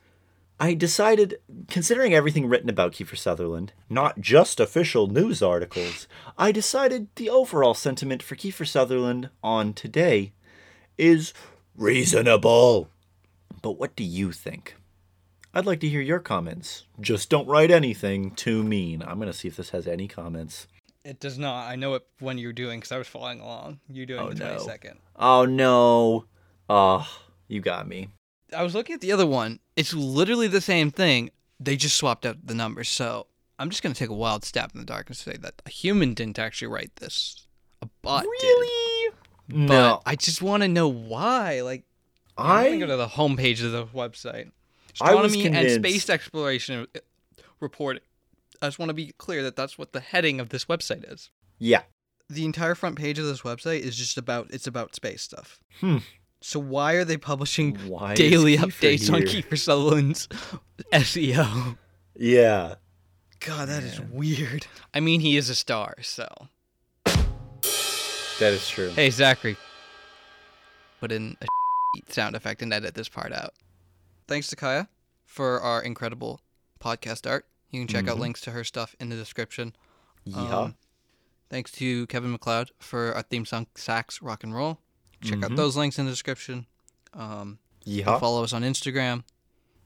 I 0.61 0.75
decided, 0.75 1.41
considering 1.69 2.15
everything 2.15 2.49
written 2.49 2.71
about 2.71 2.93
Kiefer 2.93 3.19
Sutherland, 3.19 3.73
not 3.91 4.21
just 4.21 4.61
official 4.61 5.09
news 5.09 5.43
articles, 5.43 6.07
I 6.39 6.53
decided 6.53 7.09
the 7.17 7.31
overall 7.31 7.75
sentiment 7.75 8.23
for 8.23 8.37
Kiefer 8.37 8.67
Sutherland 8.67 9.31
on 9.43 9.73
today 9.73 10.33
is 10.97 11.35
reasonable. 11.77 12.89
But 13.61 13.73
what 13.73 13.97
do 13.97 14.05
you 14.05 14.31
think? 14.31 14.77
I'd 15.55 15.67
like 15.67 15.81
to 15.81 15.89
hear 15.89 16.01
your 16.01 16.19
comments. 16.19 16.85
Just 17.01 17.29
don't 17.29 17.47
write 17.47 17.71
anything 17.71 18.31
too 18.33 18.63
mean. 18.63 19.03
I'm 19.03 19.19
going 19.19 19.31
to 19.31 19.37
see 19.37 19.49
if 19.49 19.57
this 19.57 19.71
has 19.71 19.87
any 19.87 20.09
comments. 20.09 20.67
It 21.05 21.21
does 21.21 21.39
not. 21.39 21.69
I 21.69 21.77
know 21.77 21.95
it 21.95 22.07
when 22.21 22.39
you're 22.39 22.53
doing 22.53 22.79
because 22.81 22.93
I 22.93 22.99
was 22.99 23.09
following 23.09 23.41
along. 23.41 23.81
You're 23.91 24.07
doing 24.07 24.21
Oh, 24.21 24.31
the 24.31 24.37
no. 24.37 24.57
22nd. 24.57 24.97
Oh 25.17 25.45
no. 25.45 26.25
Oh, 26.71 27.07
you 27.49 27.61
got 27.61 27.87
me. 27.89 28.09
I 28.57 28.63
was 28.63 28.75
looking 28.75 28.95
at 28.95 29.01
the 29.01 29.13
other 29.13 29.27
one. 29.27 29.59
It's 29.77 29.93
literally 29.93 30.47
the 30.47 30.61
same 30.61 30.91
thing. 30.91 31.31
They 31.59 31.77
just 31.77 31.97
swapped 31.97 32.25
out 32.25 32.47
the 32.47 32.55
numbers. 32.55 32.89
So 32.89 33.27
I'm 33.59 33.69
just 33.69 33.83
gonna 33.83 33.95
take 33.97 34.11
a 34.11 34.15
wild 34.15 34.45
stab 34.45 34.71
in 34.75 34.81
the 34.81 34.87
dark 34.87 35.09
and 35.09 35.17
say 35.17 35.37
that 35.39 35.61
a 35.67 35.71
human 35.71 36.15
didn't 36.15 36.39
actually 36.39 36.69
write 36.69 36.97
this 36.97 37.47
A 37.83 37.89
bot 38.03 38.23
did. 38.23 38.29
really? 38.29 39.15
But 39.49 39.57
No, 39.59 40.03
I 40.07 40.15
just 40.17 40.41
want 40.41 40.63
to 40.63 40.69
know 40.69 40.87
why. 40.89 41.63
Like, 41.63 41.85
I'm 42.39 42.79
gonna 42.79 42.79
go 42.79 42.87
to 42.87 42.97
the 42.97 43.09
homepage 43.09 43.63
of 43.65 43.73
the 43.73 43.87
website. 43.87 44.53
I 45.01 45.15
was 45.15 45.35
Astronomy 45.35 45.57
and 45.59 45.71
space 45.71 46.11
exploration 46.11 46.87
uh, 46.95 46.99
report. 47.61 48.01
I 48.61 48.67
just 48.67 48.79
want 48.79 48.91
to 48.91 48.95
be 48.95 49.13
clear 49.19 49.43
that 49.43 49.57
that's 49.57 49.77
what 49.79 49.93
the 49.93 50.01
heading 50.01 50.39
of 50.41 50.51
this 50.51 50.67
website 50.67 51.11
is. 51.11 51.31
yeah. 51.59 51.83
The 52.29 52.45
entire 52.47 52.75
front 52.75 52.97
page 52.97 53.19
of 53.19 53.27
this 53.27 53.43
website 53.43 53.81
is 53.81 53.95
just 53.95 54.17
about 54.17 54.47
it's 54.51 54.67
about 54.67 54.95
space 54.95 55.21
stuff. 55.21 55.61
Hmm. 55.81 55.99
So 56.41 56.59
why 56.59 56.95
are 56.95 57.05
they 57.05 57.19
publishing 57.19 57.75
Why 57.87 58.15
daily 58.15 58.57
updates 58.57 59.13
on 59.13 59.27
here? 59.27 59.43
Kiefer 59.43 59.59
Sutherland's 59.59 60.29
SEO? 60.93 61.77
Yeah, 62.17 62.77
God, 63.41 63.69
that 63.69 63.83
is 63.83 63.99
Man. 63.99 64.11
weird. 64.13 64.67
I 64.95 65.01
mean, 65.01 65.21
he 65.21 65.37
is 65.37 65.51
a 65.51 65.55
star, 65.55 65.97
so. 66.01 66.27
that 67.05 68.53
is 68.53 68.67
true. 68.69 68.91
Hey, 68.91 69.11
Zachary. 69.11 69.57
Put 71.01 71.13
in 71.13 71.37
a 71.43 71.47
sound 72.13 72.35
effect 72.35 72.63
and 72.63 72.73
edit 72.73 72.95
this 72.95 73.09
part 73.11 73.33
out. 73.33 73.53
Thanks 74.33 74.47
to 74.49 74.57
Kaya 74.57 74.89
for 75.27 75.61
our 75.61 75.83
incredible 75.83 76.41
podcast 76.81 77.29
art. 77.29 77.45
You 77.69 77.81
can 77.83 77.87
check 77.87 78.09
out 78.09 78.17
Mhm. 78.17 78.21
links 78.21 78.41
to 78.41 78.53
her 78.53 78.65
stuff 78.65 78.97
in 78.99 79.11
the 79.11 79.15
description. 79.15 79.77
Yeah. 80.25 80.39
Um, 80.59 80.77
thanks 81.51 81.71
to 81.73 82.07
Kevin 82.07 82.33
MacLeod 82.33 82.71
for 82.79 83.13
our 83.13 83.21
theme 83.21 83.45
song, 83.45 83.67
Sax 83.75 84.23
Rock 84.23 84.43
and 84.43 84.55
Roll. 84.55 84.79
Check 85.23 85.43
out 85.45 85.51
Mhm. 85.51 85.57
those 85.57 85.77
links 85.77 85.99
in 85.99 86.07
the 86.07 86.11
description. 86.11 86.67
Um, 87.13 87.59
yeah. 87.85 88.19
follow 88.19 88.43
us 88.43 88.55
on 88.55 88.63
Instagram. 88.63 89.25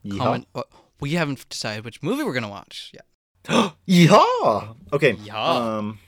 Yeah. 0.05 0.19
Comment. 0.23 0.47
uh, 0.55 0.63
we 1.01 1.15
haven't 1.15 1.49
decided 1.49 1.85
which 1.85 2.01
movie 2.01 2.23
we're 2.23 2.33
going 2.33 2.45
to 2.45 2.49
watch 2.49 2.93
yet. 2.95 3.05
yeah. 3.85 4.75
Okay. 4.93 5.15
Yeah. 5.25 5.43
Um, 5.79 5.99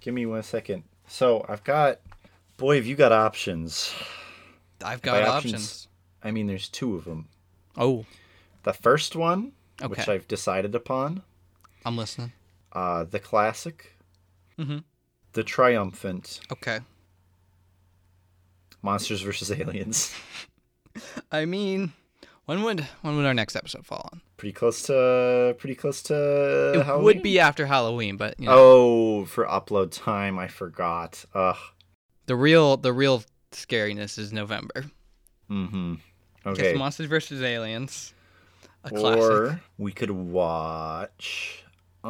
give 0.00 0.14
me 0.14 0.24
one 0.24 0.42
second. 0.42 0.84
So 1.06 1.44
I've 1.50 1.64
got, 1.64 2.00
boy, 2.56 2.76
have 2.76 2.86
you 2.86 2.96
got 2.96 3.12
options? 3.12 3.92
I've 4.82 5.02
got 5.02 5.20
options. 5.24 5.54
options- 5.54 5.88
I 6.22 6.30
mean, 6.30 6.46
there's 6.46 6.70
two 6.70 6.96
of 6.96 7.04
them. 7.04 7.28
Oh, 7.76 8.04
The 8.62 8.72
first 8.72 9.14
one, 9.16 9.52
which. 9.86 10.08
I've 10.08 10.26
decided 10.28 10.74
upon, 10.74 11.22
I'm 11.84 11.96
listening. 11.96 12.32
uh, 12.72 13.04
the 13.04 13.18
classic, 13.20 13.96
Mm-hmm. 14.58 14.78
the 15.32 15.42
triumphant, 15.44 16.40
Okay. 16.52 16.80
Monsters 18.82 19.22
versus 19.22 19.50
Aliens. 19.50 20.14
I 21.32 21.44
mean, 21.46 21.92
when 22.44 22.62
would 22.62 22.80
when 23.02 23.16
would 23.16 23.24
our 23.26 23.34
next 23.34 23.56
episode 23.56 23.86
fall 23.86 24.08
on? 24.12 24.20
Pretty 24.36 24.52
close 24.52 24.82
to, 24.82 25.54
pretty 25.58 25.74
close 25.74 26.02
to. 26.04 26.72
It 26.78 26.84
Halloween? 26.84 27.04
would 27.04 27.22
be 27.22 27.40
after 27.40 27.66
Halloween, 27.66 28.16
but 28.16 28.38
you 28.38 28.46
know, 28.46 28.52
Oh, 28.56 29.24
for 29.24 29.46
upload 29.46 29.90
time, 29.90 30.38
I 30.38 30.48
forgot. 30.48 31.24
Ugh. 31.34 31.56
the 32.26 32.36
real 32.36 32.76
the 32.76 32.92
real 32.92 33.22
scariness 33.52 34.18
is 34.18 34.32
November. 34.32 34.84
Mm-hmm. 35.50 35.94
Okay. 36.46 36.74
Monsters 36.74 37.06
vs. 37.06 37.42
Aliens, 37.42 38.12
a 38.84 38.90
classic. 38.90 39.22
Or 39.22 39.60
we 39.78 39.92
could 39.92 40.10
watch 40.10 41.64
uh, 42.02 42.08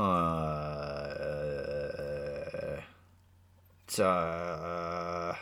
uh, 3.98 5.34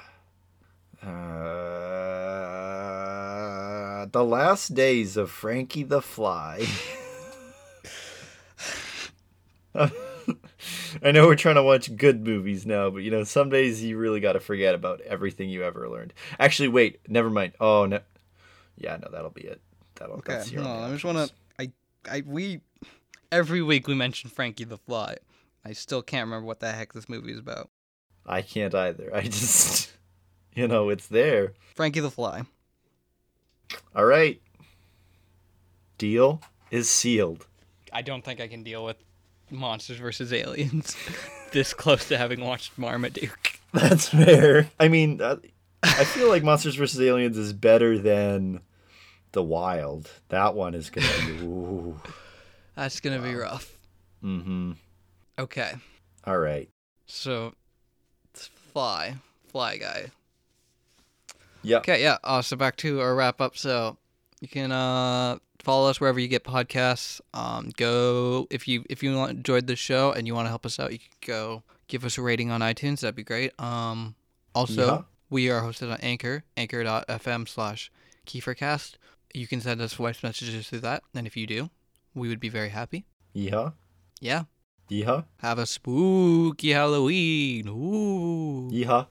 uh, 1.03 1.05
the 4.07 4.24
last 4.24 4.74
days 4.74 5.16
of 5.16 5.30
Frankie 5.30 5.84
the 5.84 6.03
Fly. 6.03 6.66
I 9.74 9.90
know 11.12 11.26
we're 11.26 11.34
trying 11.34 11.55
to 11.55 11.62
watch 11.62 11.97
good 11.97 12.26
movies 12.26 12.66
now, 12.66 12.90
but 12.90 12.99
you 12.99 13.11
know, 13.11 13.24
some 13.24 13.49
days 13.49 13.82
you 13.82 13.97
really 13.97 14.20
got 14.20 14.34
to 14.34 14.40
forget 14.40 14.74
about 14.74 15.01
everything 15.01 15.49
you 15.49 15.64
ever 15.64 15.88
learned. 15.88 16.12
Actually, 16.38 16.68
wait, 16.68 17.01
never 17.09 17.30
mind. 17.30 17.55
Oh 17.59 17.86
no, 17.86 18.01
yeah, 18.77 18.97
no, 18.97 19.09
that'll 19.11 19.31
be 19.31 19.43
it. 19.43 19.61
That'll. 19.97 20.16
Okay, 20.16 20.35
that's 20.35 20.51
your 20.51 20.62
hold 20.62 20.77
on. 20.77 20.83
only 20.83 20.91
I 20.91 20.95
just 20.95 21.05
want 21.05 21.18
to. 21.18 21.35
I 21.59 21.73
I 22.11 22.23
we 22.27 22.61
every 23.31 23.62
week 23.62 23.89
we 23.89 23.95
mention 23.95 24.31
Frankie 24.31 24.64
the 24.64 24.79
Fly. 24.79 25.16
I 25.64 25.73
still 25.73 26.03
can't 26.03 26.27
remember 26.27 26.47
what 26.47 26.61
the 26.61 26.73
heck 26.73 26.93
this 26.93 27.09
movie 27.09 27.33
is 27.33 27.39
about. 27.39 27.70
I 28.27 28.43
can't 28.43 28.75
either. 28.75 29.11
I 29.14 29.23
just, 29.23 29.93
you 30.55 30.68
know, 30.68 30.89
it's 30.89 31.07
there. 31.07 31.55
Frankie 31.75 32.01
the 32.01 32.11
Fly. 32.11 32.43
All 33.95 34.05
right. 34.05 34.41
Deal 35.99 36.41
is 36.70 36.91
sealed. 36.91 37.47
I 37.93 38.03
don't 38.03 38.25
think 38.25 38.41
I 38.41 38.49
can 38.49 38.62
deal 38.62 38.85
with 38.85 38.97
Monsters 39.51 39.99
versus 39.99 40.33
Aliens 40.33 40.97
this 41.53 41.75
close 41.75 42.09
to 42.09 42.18
having 42.18 42.41
watched 42.41 42.79
Marmaduke. 42.79 43.61
That's 43.73 44.09
fair. 44.09 44.70
I 44.81 44.89
mean, 44.89 45.20
uh, 45.20 45.37
I 45.83 46.05
feel 46.05 46.28
like 46.28 46.43
Monsters 46.45 46.76
vs. 46.76 47.01
Aliens 47.01 47.37
is 47.37 47.53
better 47.53 47.99
than 47.99 48.61
The 49.33 49.43
Wild. 49.43 50.11
That 50.28 50.55
one 50.55 50.74
is 50.74 50.91
gonna 50.91 51.07
be. 51.26 51.33
Ooh. 51.45 52.01
That's 52.76 53.01
gonna 53.01 53.20
be 53.20 53.35
rough. 53.35 53.76
Mm-hmm. 54.24 54.72
Okay, 55.39 55.72
All 56.24 56.39
right. 56.39 56.68
so 57.07 57.55
Fly, 58.35 59.16
Fly 59.49 59.76
guy. 59.76 60.07
Yep. 61.62 61.80
Okay, 61.83 62.03
yeah. 62.03 62.18
Uh, 62.24 62.43
so 62.43 62.57
back 62.57 62.76
to 62.78 63.01
our 63.01 63.14
wrap 63.14 63.41
up. 63.41 63.57
So 63.57 63.97
you 64.41 64.49
can 64.49 64.72
uh, 64.72 65.39
follow 65.62 65.89
us 65.91 66.01
wherever 66.01 66.18
you 66.18 66.28
get 66.28 66.45
podcasts. 66.45 67.20
Um, 67.35 67.70
go 67.76 68.47
if 68.51 68.66
you 68.66 68.85
if 68.89 69.03
you 69.03 69.16
enjoyed 69.24 69.66
the 69.66 69.76
show 69.76 70.12
and 70.12 70.26
you 70.26 70.35
want 70.35 70.47
to 70.47 70.51
help 70.51 70.64
us 70.66 70.78
out, 70.80 70.93
you 70.93 70.99
can 70.99 71.09
go 71.26 71.62
give 71.89 72.05
us 72.05 72.16
a 72.18 72.22
rating 72.22 72.51
on 72.51 72.61
iTunes. 72.61 73.01
That'd 73.01 73.14
be 73.16 73.24
great. 73.24 73.53
Um, 73.61 74.14
also, 74.55 74.87
Yeah. 74.87 75.03
We 75.33 75.51
are 75.51 75.62
hosted 75.62 75.91
on 75.91 75.99
Anchor, 76.03 76.45
anchor.fm 76.59 77.49
slash 77.49 77.91
Kiefercast. 78.26 78.97
You 79.35 79.47
can 79.47 79.62
send 79.62 79.80
us 79.80 79.95
voice 79.95 80.22
messages 80.22 80.68
through 80.68 80.80
that, 80.80 81.03
and 81.14 81.26
if 81.26 81.37
you 81.39 81.47
do, 81.47 81.70
we 82.14 82.28
would 82.28 82.39
be 82.39 82.51
very 82.51 82.68
happy. 82.68 83.07
Yeah. 83.33 83.70
Yeah. 84.20 84.45
Yeehaw. 84.91 85.24
Have 85.39 85.59
a 85.59 85.64
spooky 85.64 86.72
Halloween. 86.72 87.66
Ooh. 87.68 88.68
Yeehaw. 88.70 89.07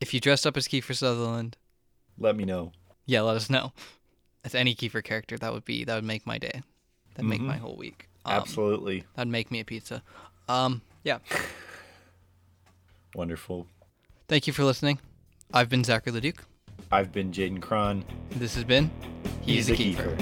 If 0.00 0.12
you 0.12 0.18
dressed 0.20 0.44
up 0.46 0.56
as 0.56 0.66
Kiefer 0.66 0.96
Sutherland, 0.96 1.56
Let 2.18 2.34
me 2.34 2.44
know. 2.44 2.72
yeah, 3.06 3.20
let 3.20 3.36
us 3.36 3.48
know. 3.48 3.72
As 4.44 4.56
any 4.56 4.74
Kiefer 4.74 5.04
character, 5.04 5.38
that 5.38 5.52
would 5.52 5.64
be 5.64 5.84
that 5.84 5.94
would 5.94 6.04
make 6.04 6.26
my 6.26 6.38
day. 6.38 6.62
That'd 7.14 7.28
make 7.30 7.40
Mhm. 7.42 7.46
my 7.46 7.58
whole 7.58 7.76
week. 7.76 8.08
Um, 8.24 8.32
Absolutely. 8.32 9.04
That'd 9.14 9.30
make 9.30 9.50
me 9.52 9.60
a 9.60 9.64
pizza. 9.64 10.02
Um, 10.48 10.82
yeah. 11.04 11.18
Wonderful. 13.14 13.66
Thank 14.30 14.46
you 14.46 14.52
for 14.52 14.62
listening. 14.62 15.00
I've 15.52 15.68
been 15.68 15.82
Zachary 15.82 16.12
Leduc. 16.12 16.44
I've 16.92 17.10
been 17.10 17.32
Jaden 17.32 17.60
Cron. 17.60 18.04
This 18.30 18.54
has 18.54 18.62
been 18.62 18.88
He's, 19.40 19.68
a 19.68 19.74
keeper. 19.74 20.16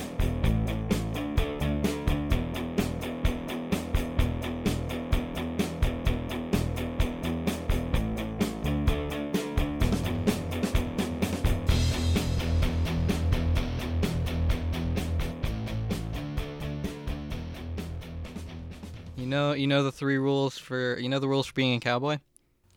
You 19.19 19.27
know, 19.27 19.53
you 19.53 19.67
know 19.67 19.83
the 19.83 19.93
three 19.93 20.17
rules 20.17 20.57
for 20.57 20.99
you 20.99 21.11
know 21.11 21.19
the 21.19 21.29
rules 21.29 21.47
for 21.47 21.53
being 21.53 21.77
a 21.77 21.81
cowboy. 21.81 22.21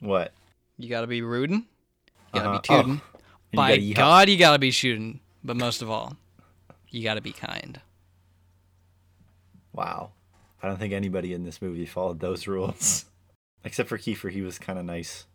What? 0.01 0.33
You 0.83 0.89
gotta 0.89 1.07
be 1.07 1.21
rooting, 1.21 1.65
you 2.33 2.39
gotta 2.41 2.49
Uh-huh. 2.49 2.59
be 2.61 2.67
tooting. 2.67 2.91
And 2.91 3.01
you 3.51 3.57
By 3.57 3.77
gotta. 3.77 3.93
God, 3.93 4.29
you 4.29 4.37
gotta 4.37 4.59
be 4.59 4.71
shooting. 4.71 5.19
But 5.43 5.57
most 5.57 5.81
of 5.81 5.89
all, 5.89 6.15
you 6.89 7.03
gotta 7.03 7.21
be 7.21 7.31
kind. 7.33 7.79
Wow. 9.73 10.11
I 10.61 10.67
don't 10.67 10.77
think 10.77 10.93
anybody 10.93 11.33
in 11.33 11.43
this 11.43 11.61
movie 11.61 11.85
followed 11.85 12.19
those 12.19 12.47
rules. 12.47 13.05
Except 13.63 13.89
for 13.89 13.97
Kiefer, 13.97 14.31
he 14.31 14.41
was 14.41 14.59
kind 14.59 14.77
of 14.79 14.85
nice. 14.85 15.25